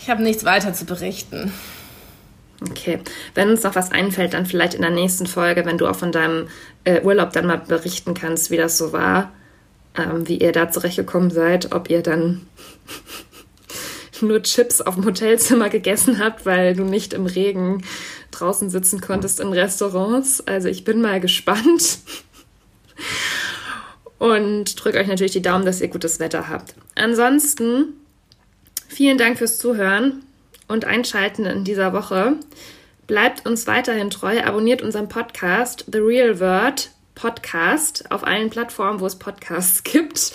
Ich 0.00 0.08
habe 0.08 0.22
nichts 0.22 0.44
weiter 0.44 0.72
zu 0.72 0.84
berichten. 0.84 1.52
Okay, 2.70 3.00
wenn 3.34 3.50
uns 3.50 3.64
noch 3.64 3.74
was 3.74 3.90
einfällt, 3.90 4.34
dann 4.34 4.46
vielleicht 4.46 4.74
in 4.74 4.82
der 4.82 4.92
nächsten 4.92 5.26
Folge, 5.26 5.64
wenn 5.64 5.78
du 5.78 5.88
auch 5.88 5.96
von 5.96 6.12
deinem 6.12 6.46
äh, 6.84 7.02
Urlaub 7.02 7.32
dann 7.32 7.46
mal 7.46 7.58
berichten 7.58 8.14
kannst, 8.14 8.52
wie 8.52 8.56
das 8.56 8.78
so 8.78 8.92
war, 8.92 9.32
ähm, 9.96 10.28
wie 10.28 10.38
ihr 10.38 10.52
da 10.52 10.70
zurechtgekommen 10.70 11.30
seid, 11.30 11.72
ob 11.72 11.90
ihr 11.90 12.02
dann 12.02 12.46
nur 14.20 14.42
Chips 14.44 14.80
auf 14.80 14.94
dem 14.94 15.04
Hotelzimmer 15.04 15.70
gegessen 15.70 16.20
habt, 16.20 16.46
weil 16.46 16.76
du 16.76 16.84
nicht 16.84 17.14
im 17.14 17.26
Regen 17.26 17.82
draußen 18.30 18.70
sitzen 18.70 19.00
konntest 19.00 19.40
in 19.40 19.52
Restaurants. 19.52 20.40
Also 20.46 20.68
ich 20.68 20.84
bin 20.84 21.00
mal 21.00 21.20
gespannt. 21.20 21.98
Und 24.18 24.82
drücke 24.82 24.98
euch 24.98 25.06
natürlich 25.06 25.32
die 25.32 25.42
Daumen, 25.42 25.64
dass 25.64 25.80
ihr 25.80 25.88
gutes 25.88 26.18
Wetter 26.18 26.48
habt. 26.48 26.74
Ansonsten 26.94 27.94
vielen 28.88 29.18
Dank 29.18 29.38
fürs 29.38 29.58
Zuhören 29.58 30.24
und 30.66 30.84
Einschalten 30.84 31.46
in 31.46 31.64
dieser 31.64 31.92
Woche. 31.92 32.36
Bleibt 33.06 33.46
uns 33.46 33.66
weiterhin 33.66 34.10
treu, 34.10 34.42
abonniert 34.42 34.82
unseren 34.82 35.08
Podcast 35.08 35.84
The 35.90 35.98
Real 35.98 36.40
Word 36.40 36.90
Podcast 37.18 38.10
auf 38.12 38.24
allen 38.24 38.48
Plattformen, 38.48 39.00
wo 39.00 39.06
es 39.06 39.16
Podcasts 39.16 39.82
gibt. 39.82 40.32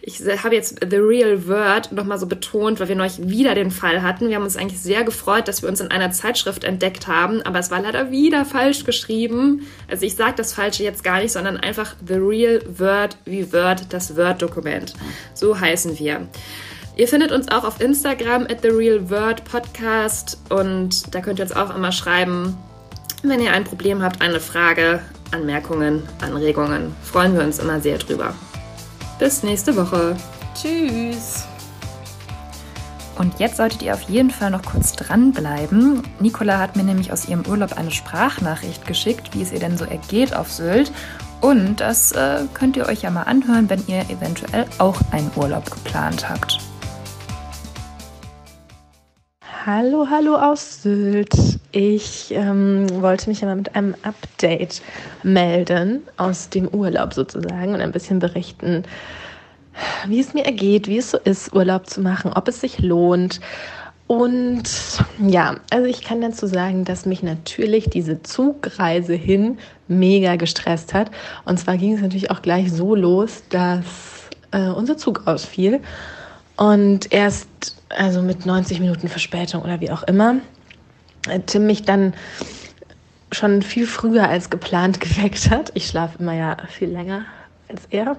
Ich 0.00 0.22
habe 0.42 0.54
jetzt 0.54 0.80
The 0.80 0.96
Real 0.96 1.46
Word 1.46 1.92
nochmal 1.92 2.18
so 2.18 2.26
betont, 2.26 2.80
weil 2.80 2.88
wir 2.88 2.96
neulich 2.96 3.28
wieder 3.28 3.54
den 3.54 3.70
Fall 3.70 4.02
hatten. 4.02 4.28
Wir 4.28 4.36
haben 4.36 4.42
uns 4.42 4.56
eigentlich 4.56 4.80
sehr 4.80 5.04
gefreut, 5.04 5.48
dass 5.48 5.62
wir 5.62 5.68
uns 5.68 5.80
in 5.80 5.90
einer 5.90 6.10
Zeitschrift 6.12 6.64
entdeckt 6.64 7.06
haben, 7.06 7.42
aber 7.42 7.58
es 7.58 7.70
war 7.70 7.82
leider 7.82 8.10
wieder 8.10 8.46
falsch 8.46 8.84
geschrieben. 8.84 9.66
Also 9.90 10.06
ich 10.06 10.16
sage 10.16 10.34
das 10.36 10.54
Falsche 10.54 10.82
jetzt 10.82 11.04
gar 11.04 11.20
nicht, 11.20 11.32
sondern 11.32 11.58
einfach 11.58 11.94
The 12.06 12.14
Real 12.14 12.62
Word 12.78 13.18
wie 13.26 13.52
Word, 13.52 13.86
das 13.90 14.16
Word-Dokument. 14.16 14.94
So 15.34 15.60
heißen 15.60 15.98
wir. 15.98 16.26
Ihr 16.96 17.08
findet 17.08 17.32
uns 17.32 17.50
auch 17.50 17.64
auf 17.64 17.80
Instagram 17.80 18.44
at 18.44 18.62
The 18.62 18.68
Real 18.68 19.10
Word 19.10 19.44
Podcast 19.44 20.38
und 20.48 21.14
da 21.14 21.20
könnt 21.20 21.38
ihr 21.38 21.44
uns 21.44 21.54
auch 21.54 21.74
immer 21.74 21.92
schreiben, 21.92 22.56
wenn 23.22 23.40
ihr 23.40 23.52
ein 23.52 23.64
Problem 23.64 24.02
habt, 24.02 24.20
eine 24.22 24.40
Frage, 24.40 25.00
Anmerkungen, 25.34 26.02
Anregungen. 26.22 26.94
Freuen 27.02 27.34
wir 27.34 27.42
uns 27.42 27.58
immer 27.58 27.80
sehr 27.80 27.98
drüber. 27.98 28.34
Bis 29.18 29.42
nächste 29.42 29.74
Woche. 29.76 30.16
Tschüss. 30.54 31.44
Und 33.18 33.38
jetzt 33.38 33.56
solltet 33.56 33.82
ihr 33.82 33.94
auf 33.94 34.02
jeden 34.02 34.30
Fall 34.30 34.50
noch 34.50 34.62
kurz 34.62 34.92
dranbleiben. 34.92 36.02
Nicola 36.20 36.58
hat 36.58 36.76
mir 36.76 36.84
nämlich 36.84 37.12
aus 37.12 37.28
ihrem 37.28 37.46
Urlaub 37.46 37.76
eine 37.76 37.90
Sprachnachricht 37.90 38.86
geschickt, 38.86 39.30
wie 39.34 39.42
es 39.42 39.52
ihr 39.52 39.60
denn 39.60 39.76
so 39.76 39.84
ergeht 39.84 40.34
auf 40.34 40.50
Sylt. 40.50 40.92
Und 41.40 41.80
das 41.80 42.12
äh, 42.12 42.44
könnt 42.54 42.76
ihr 42.76 42.86
euch 42.86 43.02
ja 43.02 43.10
mal 43.10 43.22
anhören, 43.22 43.68
wenn 43.68 43.84
ihr 43.86 44.08
eventuell 44.10 44.66
auch 44.78 45.00
einen 45.10 45.30
Urlaub 45.36 45.70
geplant 45.70 46.28
habt. 46.28 46.58
Hallo, 49.66 50.08
hallo 50.10 50.36
aus 50.36 50.82
Sylt. 50.82 51.32
Ich 51.72 52.30
ähm, 52.32 52.86
wollte 53.00 53.30
mich 53.30 53.40
einmal 53.40 53.56
mit 53.56 53.74
einem 53.74 53.94
Update 54.02 54.82
melden 55.22 56.02
aus 56.18 56.50
dem 56.50 56.68
Urlaub 56.68 57.14
sozusagen 57.14 57.72
und 57.72 57.80
ein 57.80 57.90
bisschen 57.90 58.18
berichten, 58.18 58.82
wie 60.06 60.20
es 60.20 60.34
mir 60.34 60.44
ergeht, 60.44 60.86
wie 60.86 60.98
es 60.98 61.12
so 61.12 61.16
ist, 61.16 61.54
Urlaub 61.54 61.88
zu 61.88 62.02
machen, 62.02 62.30
ob 62.34 62.46
es 62.48 62.60
sich 62.60 62.80
lohnt. 62.80 63.40
Und 64.06 64.64
ja, 65.26 65.56
also 65.70 65.86
ich 65.86 66.02
kann 66.02 66.20
dazu 66.20 66.46
sagen, 66.46 66.84
dass 66.84 67.06
mich 67.06 67.22
natürlich 67.22 67.88
diese 67.88 68.22
Zugreise 68.22 69.14
hin 69.14 69.56
mega 69.88 70.36
gestresst 70.36 70.92
hat. 70.92 71.10
Und 71.46 71.58
zwar 71.58 71.78
ging 71.78 71.94
es 71.94 72.02
natürlich 72.02 72.30
auch 72.30 72.42
gleich 72.42 72.70
so 72.70 72.94
los, 72.94 73.44
dass 73.48 74.28
äh, 74.50 74.68
unser 74.68 74.98
Zug 74.98 75.26
ausfiel. 75.26 75.80
Und 76.56 77.12
erst 77.12 77.48
also 77.88 78.22
mit 78.22 78.46
90 78.46 78.80
Minuten 78.80 79.08
Verspätung 79.08 79.62
oder 79.62 79.80
wie 79.80 79.90
auch 79.90 80.02
immer, 80.04 80.36
äh, 81.28 81.40
Tim 81.40 81.66
mich 81.66 81.82
dann 81.82 82.14
schon 83.32 83.62
viel 83.62 83.86
früher 83.86 84.28
als 84.28 84.50
geplant 84.50 85.00
geweckt 85.00 85.50
hat. 85.50 85.72
Ich 85.74 85.86
schlafe 85.86 86.18
immer 86.20 86.34
ja 86.34 86.56
viel 86.68 86.88
länger 86.90 87.24
als 87.68 87.82
er. 87.90 88.16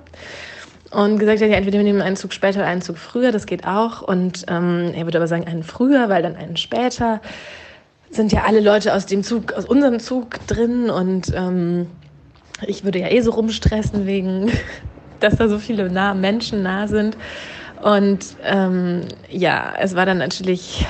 und 0.92 1.20
gesagt 1.20 1.42
hat, 1.42 1.50
ja, 1.50 1.56
entweder 1.56 1.78
wir 1.78 1.84
nehmen 1.84 2.02
einen 2.02 2.16
Zug 2.16 2.34
später 2.34 2.60
oder 2.60 2.68
einen 2.68 2.82
Zug 2.82 2.98
früher, 2.98 3.32
das 3.32 3.46
geht 3.46 3.66
auch. 3.68 4.02
Und 4.02 4.46
ähm, 4.48 4.92
er 4.96 5.06
würde 5.06 5.18
aber 5.18 5.28
sagen, 5.28 5.46
einen 5.46 5.64
früher, 5.64 6.10
weil 6.10 6.24
dann 6.24 6.36
einen 6.36 6.58
später 6.58 7.22
sind 8.10 8.32
ja 8.32 8.44
alle 8.44 8.60
Leute 8.60 8.94
aus 8.94 9.06
dem 9.06 9.24
Zug, 9.24 9.54
aus 9.54 9.66
unserem 9.66 10.00
Zug 10.00 10.46
drin 10.48 10.90
und 10.90 11.34
ähm, 11.36 11.88
ich 12.66 12.86
würde 12.86 13.00
ja 13.00 13.10
eh 13.10 13.20
so 13.22 13.32
rumstressen 13.32 14.06
wegen, 14.06 14.52
dass 15.20 15.36
da 15.36 15.50
so 15.50 15.60
viele 15.60 15.90
nah, 15.90 16.14
Menschen 16.14 16.64
nah 16.64 16.88
sind. 16.88 17.18
Und 17.86 18.36
ähm, 18.44 19.02
ja, 19.30 19.76
es 19.80 19.96
war 19.96 20.08
dann 20.08 20.18
natürlich, 20.18 20.88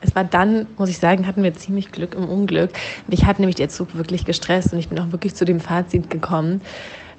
es 0.00 0.14
war 0.16 0.24
dann, 0.24 0.66
muss 0.78 0.88
ich 0.88 0.96
sagen, 0.96 1.26
hatten 1.26 1.42
wir 1.42 1.52
ziemlich 1.52 1.92
Glück 1.92 2.14
im 2.14 2.26
Unglück. 2.26 2.70
Mich 3.06 3.26
hat 3.26 3.38
nämlich 3.38 3.56
der 3.56 3.68
Zug 3.68 3.94
wirklich 3.94 4.24
gestresst 4.24 4.72
und 4.72 4.78
ich 4.78 4.88
bin 4.88 4.98
auch 4.98 5.12
wirklich 5.12 5.34
zu 5.34 5.44
dem 5.44 5.60
Fazit 5.60 6.08
gekommen, 6.08 6.62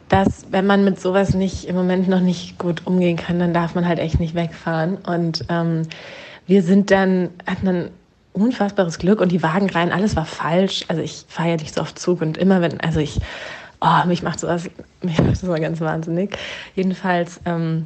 dass 0.07 0.47
wenn 0.49 0.65
man 0.65 0.83
mit 0.83 0.99
sowas 0.99 1.35
nicht 1.35 1.65
im 1.65 1.75
Moment 1.75 2.07
noch 2.09 2.21
nicht 2.21 2.57
gut 2.57 2.87
umgehen 2.87 3.17
kann, 3.17 3.37
dann 3.37 3.53
darf 3.53 3.75
man 3.75 3.87
halt 3.87 3.99
echt 3.99 4.19
nicht 4.19 4.33
wegfahren. 4.33 4.97
Und 4.97 5.45
ähm, 5.49 5.83
wir 6.47 6.63
sind 6.63 6.89
dann, 6.89 7.29
hatten 7.45 7.67
dann 7.67 7.89
unfassbares 8.33 8.97
Glück 8.97 9.21
und 9.21 9.31
die 9.31 9.43
Wagenreihen, 9.43 9.91
alles 9.91 10.15
war 10.15 10.25
falsch. 10.25 10.85
Also 10.87 11.03
ich 11.03 11.25
fahre 11.27 11.49
ja 11.49 11.55
nicht 11.57 11.75
so 11.75 11.81
oft 11.81 11.99
Zug 11.99 12.21
und 12.21 12.35
immer 12.39 12.61
wenn, 12.61 12.81
also 12.81 12.99
ich, 12.99 13.19
oh, 13.79 14.07
mich 14.07 14.23
macht 14.23 14.39
sowas, 14.39 14.71
mich 15.03 15.19
macht 15.19 15.33
das 15.33 15.43
mal 15.43 15.61
ganz 15.61 15.81
wahnsinnig. 15.81 16.35
Jedenfalls 16.73 17.41
ähm, 17.45 17.85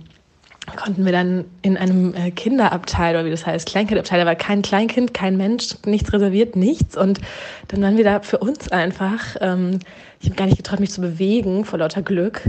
konnten 0.66 1.06
wir 1.06 1.12
dann 1.12 1.46
in 1.62 1.78
einem 1.78 2.14
äh, 2.16 2.32
Kinderabteil 2.32 3.16
oder 3.16 3.26
wie 3.26 3.32
das 3.32 3.46
heißt, 3.46 3.68
Kleinkindabteil, 3.68 4.20
da 4.20 4.26
war 4.26 4.36
kein 4.36 4.62
Kleinkind, 4.62 5.14
kein 5.14 5.38
Mensch, 5.38 5.76
nichts 5.86 6.14
reserviert, 6.14 6.56
nichts. 6.56 6.98
Und 6.98 7.20
dann 7.68 7.82
waren 7.82 7.98
wir 7.98 8.04
da 8.04 8.22
für 8.22 8.38
uns 8.38 8.72
einfach. 8.72 9.36
Ähm, 9.42 9.80
ich 10.20 10.28
habe 10.28 10.36
gar 10.36 10.46
nicht 10.46 10.58
getraut, 10.58 10.80
mich 10.80 10.92
zu 10.92 11.02
bewegen 11.02 11.66
vor 11.66 11.80
lauter 11.80 12.02
Glück. 12.02 12.42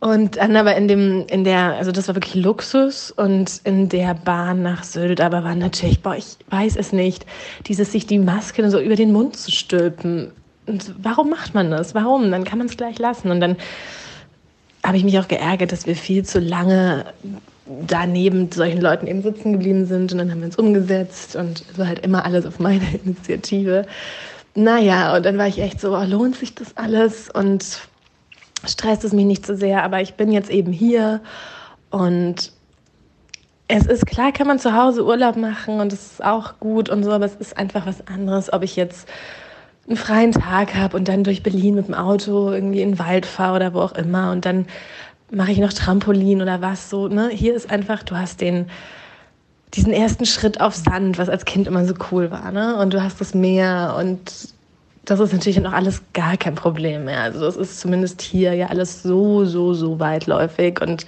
Und 0.00 0.36
dann 0.36 0.56
aber 0.56 0.74
in 0.74 0.88
dem, 0.88 1.26
in 1.28 1.44
der, 1.44 1.76
also 1.76 1.92
das 1.92 2.08
war 2.08 2.16
wirklich 2.16 2.34
Luxus 2.34 3.12
und 3.12 3.60
in 3.62 3.88
der 3.88 4.14
Bahn 4.14 4.60
nach 4.60 4.82
Sylt, 4.82 5.20
aber 5.20 5.44
war 5.44 5.54
natürlich, 5.54 6.02
boah, 6.02 6.16
ich 6.16 6.38
weiß 6.50 6.74
es 6.74 6.92
nicht, 6.92 7.24
dieses 7.68 7.92
sich 7.92 8.04
die 8.04 8.18
Maske 8.18 8.68
so 8.68 8.80
über 8.80 8.96
den 8.96 9.12
Mund 9.12 9.36
zu 9.36 9.52
stülpen. 9.52 10.32
Und 10.66 10.92
warum 11.00 11.30
macht 11.30 11.54
man 11.54 11.70
das? 11.70 11.94
Warum? 11.94 12.32
Dann 12.32 12.42
kann 12.42 12.58
man 12.58 12.66
es 12.66 12.76
gleich 12.76 12.98
lassen. 12.98 13.30
Und 13.30 13.38
dann 13.38 13.56
habe 14.84 14.96
ich 14.96 15.04
mich 15.04 15.18
auch 15.18 15.28
geärgert, 15.28 15.72
dass 15.72 15.86
wir 15.86 15.96
viel 15.96 16.24
zu 16.24 16.40
lange 16.40 17.06
daneben 17.86 18.50
solchen 18.50 18.80
Leuten 18.80 19.06
eben 19.06 19.22
sitzen 19.22 19.52
geblieben 19.52 19.86
sind 19.86 20.12
und 20.12 20.18
dann 20.18 20.30
haben 20.30 20.40
wir 20.40 20.46
uns 20.46 20.56
umgesetzt 20.56 21.36
und 21.36 21.64
so 21.76 21.86
halt 21.86 22.00
immer 22.00 22.24
alles 22.24 22.44
auf 22.44 22.58
meine 22.58 22.84
Initiative. 23.04 23.86
Naja, 24.54 25.16
und 25.16 25.24
dann 25.24 25.38
war 25.38 25.46
ich 25.46 25.60
echt 25.60 25.80
so, 25.80 25.96
oh, 25.96 26.04
lohnt 26.04 26.36
sich 26.36 26.54
das 26.54 26.76
alles 26.76 27.30
und 27.30 27.80
stresst 28.66 29.04
es 29.04 29.12
mich 29.12 29.24
nicht 29.24 29.46
so 29.46 29.54
sehr, 29.54 29.82
aber 29.82 30.00
ich 30.00 30.14
bin 30.14 30.32
jetzt 30.32 30.50
eben 30.50 30.72
hier 30.72 31.20
und 31.90 32.52
es 33.68 33.86
ist 33.86 34.06
klar, 34.06 34.32
kann 34.32 34.46
man 34.46 34.58
zu 34.58 34.74
Hause 34.76 35.04
Urlaub 35.04 35.36
machen 35.36 35.80
und 35.80 35.92
es 35.92 36.12
ist 36.12 36.24
auch 36.24 36.58
gut 36.60 36.90
und 36.90 37.04
so, 37.04 37.12
aber 37.12 37.24
es 37.24 37.36
ist 37.36 37.56
einfach 37.56 37.86
was 37.86 38.06
anderes, 38.06 38.52
ob 38.52 38.62
ich 38.62 38.76
jetzt 38.76 39.08
einen 39.86 39.96
freien 39.96 40.32
Tag 40.32 40.74
habe 40.74 40.96
und 40.96 41.08
dann 41.08 41.24
durch 41.24 41.42
Berlin 41.42 41.74
mit 41.74 41.88
dem 41.88 41.94
Auto 41.94 42.50
irgendwie 42.52 42.82
in 42.82 42.92
den 42.92 42.98
Wald 42.98 43.26
fahre 43.26 43.56
oder 43.56 43.74
wo 43.74 43.80
auch 43.80 43.92
immer 43.92 44.32
und 44.32 44.44
dann 44.44 44.66
mache 45.30 45.50
ich 45.50 45.58
noch 45.58 45.72
Trampolin 45.72 46.42
oder 46.42 46.60
was 46.60 46.90
so. 46.90 47.08
Ne? 47.08 47.30
Hier 47.30 47.54
ist 47.54 47.70
einfach, 47.70 48.02
du 48.02 48.16
hast 48.16 48.40
den 48.40 48.66
diesen 49.74 49.92
ersten 49.92 50.26
Schritt 50.26 50.60
auf 50.60 50.74
Sand, 50.74 51.18
was 51.18 51.28
als 51.28 51.44
Kind 51.46 51.66
immer 51.66 51.86
so 51.86 51.94
cool 52.10 52.30
war, 52.30 52.52
ne? 52.52 52.76
Und 52.76 52.92
du 52.92 53.02
hast 53.02 53.20
das 53.20 53.32
Meer 53.32 53.96
und 53.98 54.52
das 55.04 55.18
ist 55.18 55.32
natürlich 55.32 55.60
noch 55.60 55.72
alles 55.72 56.02
gar 56.12 56.36
kein 56.36 56.54
Problem 56.54 57.06
mehr. 57.06 57.20
Also 57.22 57.40
das 57.40 57.56
ist 57.56 57.80
zumindest 57.80 58.20
hier 58.22 58.54
ja 58.54 58.66
alles 58.66 59.02
so, 59.02 59.44
so, 59.44 59.74
so 59.74 59.98
weitläufig 59.98 60.80
und 60.80 61.06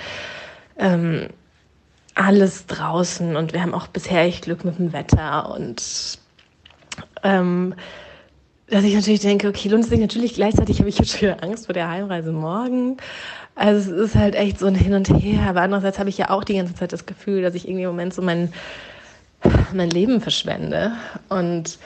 ähm, 0.78 1.28
alles 2.14 2.66
draußen 2.66 3.36
und 3.36 3.52
wir 3.52 3.60
haben 3.60 3.74
auch 3.74 3.86
bisher 3.88 4.22
echt 4.22 4.44
Glück 4.44 4.64
mit 4.64 4.78
dem 4.78 4.92
Wetter 4.92 5.54
und 5.54 6.18
ähm, 7.22 7.74
dass 8.68 8.84
ich 8.84 8.94
natürlich 8.94 9.20
denke, 9.20 9.48
okay, 9.48 9.68
lohnt 9.68 9.84
es 9.84 9.90
sich 9.90 10.00
natürlich 10.00 10.34
gleichzeitig 10.34 10.78
habe 10.78 10.88
ich 10.88 10.98
jetzt 10.98 11.18
schon 11.18 11.30
Angst 11.40 11.66
vor 11.66 11.74
der 11.74 11.90
Heimreise 11.90 12.32
morgen. 12.32 12.96
Also 13.54 13.92
es 13.92 14.10
ist 14.10 14.14
halt 14.16 14.34
echt 14.34 14.58
so 14.58 14.66
ein 14.66 14.74
Hin 14.74 14.94
und 14.94 15.08
Her. 15.08 15.48
Aber 15.48 15.60
andererseits 15.60 15.98
habe 15.98 16.08
ich 16.08 16.18
ja 16.18 16.30
auch 16.30 16.44
die 16.44 16.56
ganze 16.56 16.74
Zeit 16.74 16.92
das 16.92 17.06
Gefühl, 17.06 17.42
dass 17.42 17.54
ich 17.54 17.68
irgendwie 17.68 17.84
im 17.84 17.90
Moment 17.90 18.14
so 18.14 18.22
mein, 18.22 18.52
mein 19.72 19.90
Leben 19.90 20.20
verschwende. 20.20 20.92
Und 21.28 21.78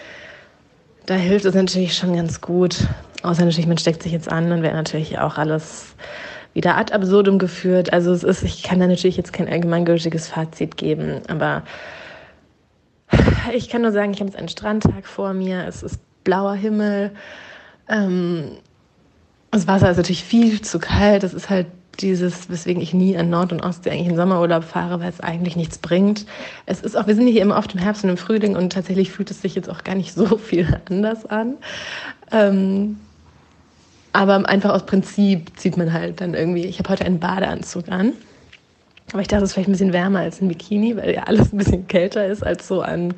da 1.06 1.14
hilft 1.14 1.44
es 1.44 1.54
natürlich 1.54 1.96
schon 1.96 2.14
ganz 2.14 2.40
gut. 2.40 2.86
Außer 3.22 3.44
natürlich, 3.44 3.66
man 3.66 3.78
steckt 3.78 4.02
sich 4.02 4.12
jetzt 4.12 4.30
an 4.30 4.52
und 4.52 4.62
wäre 4.62 4.74
natürlich 4.74 5.18
auch 5.18 5.36
alles 5.36 5.94
wieder 6.54 6.76
ad 6.76 6.92
absurdum 6.94 7.38
geführt. 7.38 7.92
Also 7.92 8.12
es 8.12 8.22
ist, 8.22 8.42
ich 8.42 8.62
kann 8.62 8.80
da 8.80 8.86
natürlich 8.86 9.16
jetzt 9.16 9.32
kein 9.32 9.48
allgemeingültiges 9.48 10.28
Fazit 10.28 10.76
geben, 10.76 11.20
aber 11.28 11.64
ich 13.54 13.68
kann 13.68 13.82
nur 13.82 13.92
sagen, 13.92 14.12
ich 14.12 14.20
habe 14.20 14.30
jetzt 14.30 14.38
einen 14.38 14.48
Strandtag 14.48 15.06
vor 15.06 15.34
mir. 15.34 15.66
Es 15.66 15.82
ist 15.82 16.00
blauer 16.28 16.54
Himmel. 16.54 17.10
Ähm, 17.88 18.58
das 19.50 19.66
Wasser 19.66 19.90
ist 19.90 19.96
natürlich 19.96 20.24
viel 20.24 20.60
zu 20.60 20.78
kalt. 20.78 21.22
Das 21.22 21.32
ist 21.32 21.48
halt 21.48 21.68
dieses, 22.00 22.50
weswegen 22.50 22.82
ich 22.82 22.92
nie 22.92 23.16
an 23.16 23.30
Nord- 23.30 23.50
und 23.50 23.62
Ostsee 23.62 23.90
eigentlich 23.90 24.08
in 24.08 24.16
Sommerurlaub 24.16 24.62
fahre, 24.62 25.00
weil 25.00 25.08
es 25.08 25.20
eigentlich 25.20 25.56
nichts 25.56 25.78
bringt. 25.78 26.26
Es 26.66 26.82
ist 26.82 26.98
auch, 26.98 27.06
wir 27.06 27.14
sind 27.14 27.26
hier 27.28 27.40
immer 27.40 27.56
oft 27.56 27.72
im 27.72 27.80
Herbst 27.80 28.04
und 28.04 28.10
im 28.10 28.18
Frühling 28.18 28.56
und 28.56 28.74
tatsächlich 28.74 29.10
fühlt 29.10 29.30
es 29.30 29.40
sich 29.40 29.54
jetzt 29.54 29.70
auch 29.70 29.84
gar 29.84 29.94
nicht 29.94 30.12
so 30.12 30.36
viel 30.38 30.78
anders 30.90 31.24
an. 31.24 31.54
Ähm, 32.30 33.00
aber 34.12 34.46
einfach 34.46 34.74
aus 34.74 34.84
Prinzip 34.84 35.58
zieht 35.58 35.78
man 35.78 35.94
halt 35.94 36.20
dann 36.20 36.34
irgendwie, 36.34 36.66
ich 36.66 36.78
habe 36.78 36.90
heute 36.90 37.06
einen 37.06 37.20
Badeanzug 37.20 37.88
an. 37.88 38.12
Aber 39.12 39.22
ich 39.22 39.28
dachte, 39.28 39.44
es 39.44 39.50
ist 39.50 39.54
vielleicht 39.54 39.70
ein 39.70 39.72
bisschen 39.72 39.94
wärmer 39.94 40.20
als 40.20 40.42
ein 40.42 40.48
Bikini, 40.48 40.94
weil 40.94 41.14
ja 41.14 41.22
alles 41.22 41.54
ein 41.54 41.56
bisschen 41.56 41.88
kälter 41.88 42.26
ist 42.26 42.42
als 42.44 42.68
so 42.68 42.82
am 42.82 43.12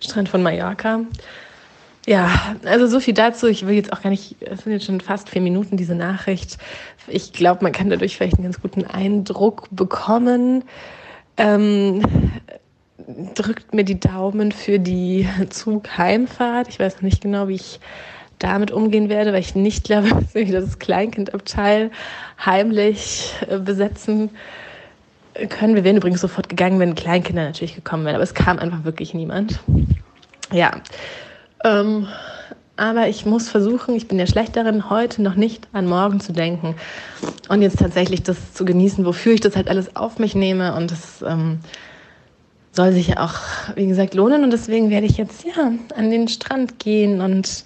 Strand 0.00 0.28
von 0.28 0.42
Mallorca. 0.42 1.02
Ja, 2.06 2.56
also 2.64 2.86
so 2.86 3.00
viel 3.00 3.14
dazu. 3.14 3.46
Ich 3.46 3.66
will 3.66 3.74
jetzt 3.74 3.92
auch 3.92 4.02
gar 4.02 4.10
nicht, 4.10 4.36
es 4.40 4.62
sind 4.62 4.72
jetzt 4.72 4.86
schon 4.86 5.00
fast 5.00 5.28
vier 5.28 5.42
Minuten 5.42 5.76
diese 5.76 5.94
Nachricht. 5.94 6.58
Ich 7.06 7.32
glaube, 7.32 7.62
man 7.62 7.72
kann 7.72 7.90
dadurch 7.90 8.16
vielleicht 8.16 8.36
einen 8.36 8.44
ganz 8.44 8.60
guten 8.60 8.84
Eindruck 8.84 9.68
bekommen. 9.70 10.64
Ähm, 11.36 12.02
drückt 13.34 13.74
mir 13.74 13.84
die 13.84 14.00
Daumen 14.00 14.52
für 14.52 14.78
die 14.78 15.28
Zugheimfahrt. 15.50 16.68
Ich 16.68 16.78
weiß 16.78 16.96
noch 16.96 17.02
nicht 17.02 17.20
genau, 17.20 17.48
wie 17.48 17.56
ich 17.56 17.80
damit 18.38 18.70
umgehen 18.70 19.08
werde, 19.08 19.32
weil 19.32 19.40
ich 19.40 19.54
nicht 19.54 19.84
glaube, 19.84 20.08
dass 20.32 20.34
wir 20.34 20.60
das 20.60 20.78
Kleinkindabteil 20.78 21.90
heimlich 22.44 23.34
äh, 23.48 23.58
besetzen 23.58 24.30
können. 25.48 25.74
Wir 25.74 25.84
wären 25.84 25.96
übrigens 25.96 26.20
sofort 26.20 26.48
gegangen, 26.48 26.80
wenn 26.80 26.94
Kleinkinder 26.94 27.44
natürlich 27.44 27.74
gekommen 27.74 28.04
wären, 28.04 28.16
aber 28.16 28.24
es 28.24 28.34
kam 28.34 28.58
einfach 28.58 28.84
wirklich 28.84 29.14
niemand. 29.14 29.60
Ja, 30.52 30.72
ähm, 31.64 32.08
aber 32.76 33.08
ich 33.08 33.26
muss 33.26 33.48
versuchen, 33.48 33.96
ich 33.96 34.06
bin 34.06 34.20
ja 34.20 34.26
schlecht 34.26 34.54
darin, 34.54 34.88
heute 34.88 35.20
noch 35.20 35.34
nicht 35.34 35.66
an 35.72 35.86
morgen 35.86 36.20
zu 36.20 36.32
denken 36.32 36.76
und 37.48 37.60
jetzt 37.60 37.80
tatsächlich 37.80 38.22
das 38.22 38.54
zu 38.54 38.64
genießen, 38.64 39.04
wofür 39.04 39.32
ich 39.32 39.40
das 39.40 39.56
halt 39.56 39.68
alles 39.68 39.96
auf 39.96 40.20
mich 40.20 40.36
nehme. 40.36 40.76
Und 40.76 40.92
das 40.92 41.22
ähm, 41.22 41.58
soll 42.70 42.92
sich 42.92 43.08
ja 43.08 43.24
auch, 43.24 43.34
wie 43.74 43.88
gesagt, 43.88 44.14
lohnen. 44.14 44.44
Und 44.44 44.52
deswegen 44.52 44.90
werde 44.90 45.06
ich 45.06 45.16
jetzt 45.16 45.44
ja 45.44 45.72
an 45.96 46.10
den 46.10 46.28
Strand 46.28 46.78
gehen 46.78 47.20
und 47.20 47.64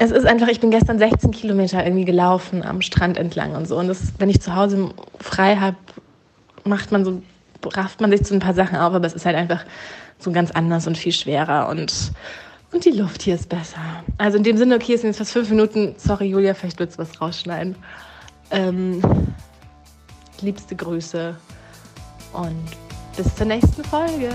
es 0.00 0.10
ist 0.12 0.26
einfach, 0.26 0.48
ich 0.48 0.60
bin 0.60 0.70
gestern 0.70 0.98
16 0.98 1.30
Kilometer 1.32 1.82
irgendwie 1.82 2.04
gelaufen 2.04 2.62
am 2.62 2.82
Strand 2.82 3.16
entlang 3.16 3.56
und 3.56 3.66
so. 3.66 3.78
Und 3.78 3.88
das, 3.88 4.12
wenn 4.18 4.28
ich 4.28 4.40
zu 4.40 4.54
Hause 4.54 4.90
frei 5.18 5.56
habe, 5.56 5.76
macht 6.64 6.92
man 6.92 7.04
so, 7.04 7.22
rafft 7.64 8.00
man 8.00 8.10
sich 8.10 8.24
zu 8.24 8.34
ein 8.34 8.40
paar 8.40 8.54
Sachen 8.54 8.76
auf, 8.76 8.92
aber 8.92 9.06
es 9.06 9.14
ist 9.14 9.26
halt 9.26 9.36
einfach 9.36 9.64
so 10.18 10.32
ganz 10.32 10.50
anders 10.50 10.86
und 10.86 10.98
viel 10.98 11.12
schwerer 11.12 11.68
und, 11.68 12.12
und 12.72 12.84
die 12.84 12.90
Luft 12.90 13.22
hier 13.22 13.34
ist 13.34 13.48
besser. 13.48 13.80
Also 14.18 14.36
in 14.38 14.44
dem 14.44 14.56
Sinne, 14.56 14.76
okay, 14.76 14.94
es 14.94 15.02
sind 15.02 15.10
jetzt 15.10 15.18
fast 15.18 15.32
fünf 15.32 15.50
Minuten. 15.50 15.94
Sorry, 15.96 16.26
Julia, 16.26 16.54
vielleicht 16.54 16.78
willst 16.78 16.98
du 16.98 17.02
was 17.02 17.20
rausschneiden. 17.20 17.76
Ähm, 18.50 19.00
liebste 20.40 20.74
Grüße 20.74 21.36
und 22.32 22.64
bis 23.16 23.34
zur 23.34 23.46
nächsten 23.46 23.84
Folge. 23.84 24.30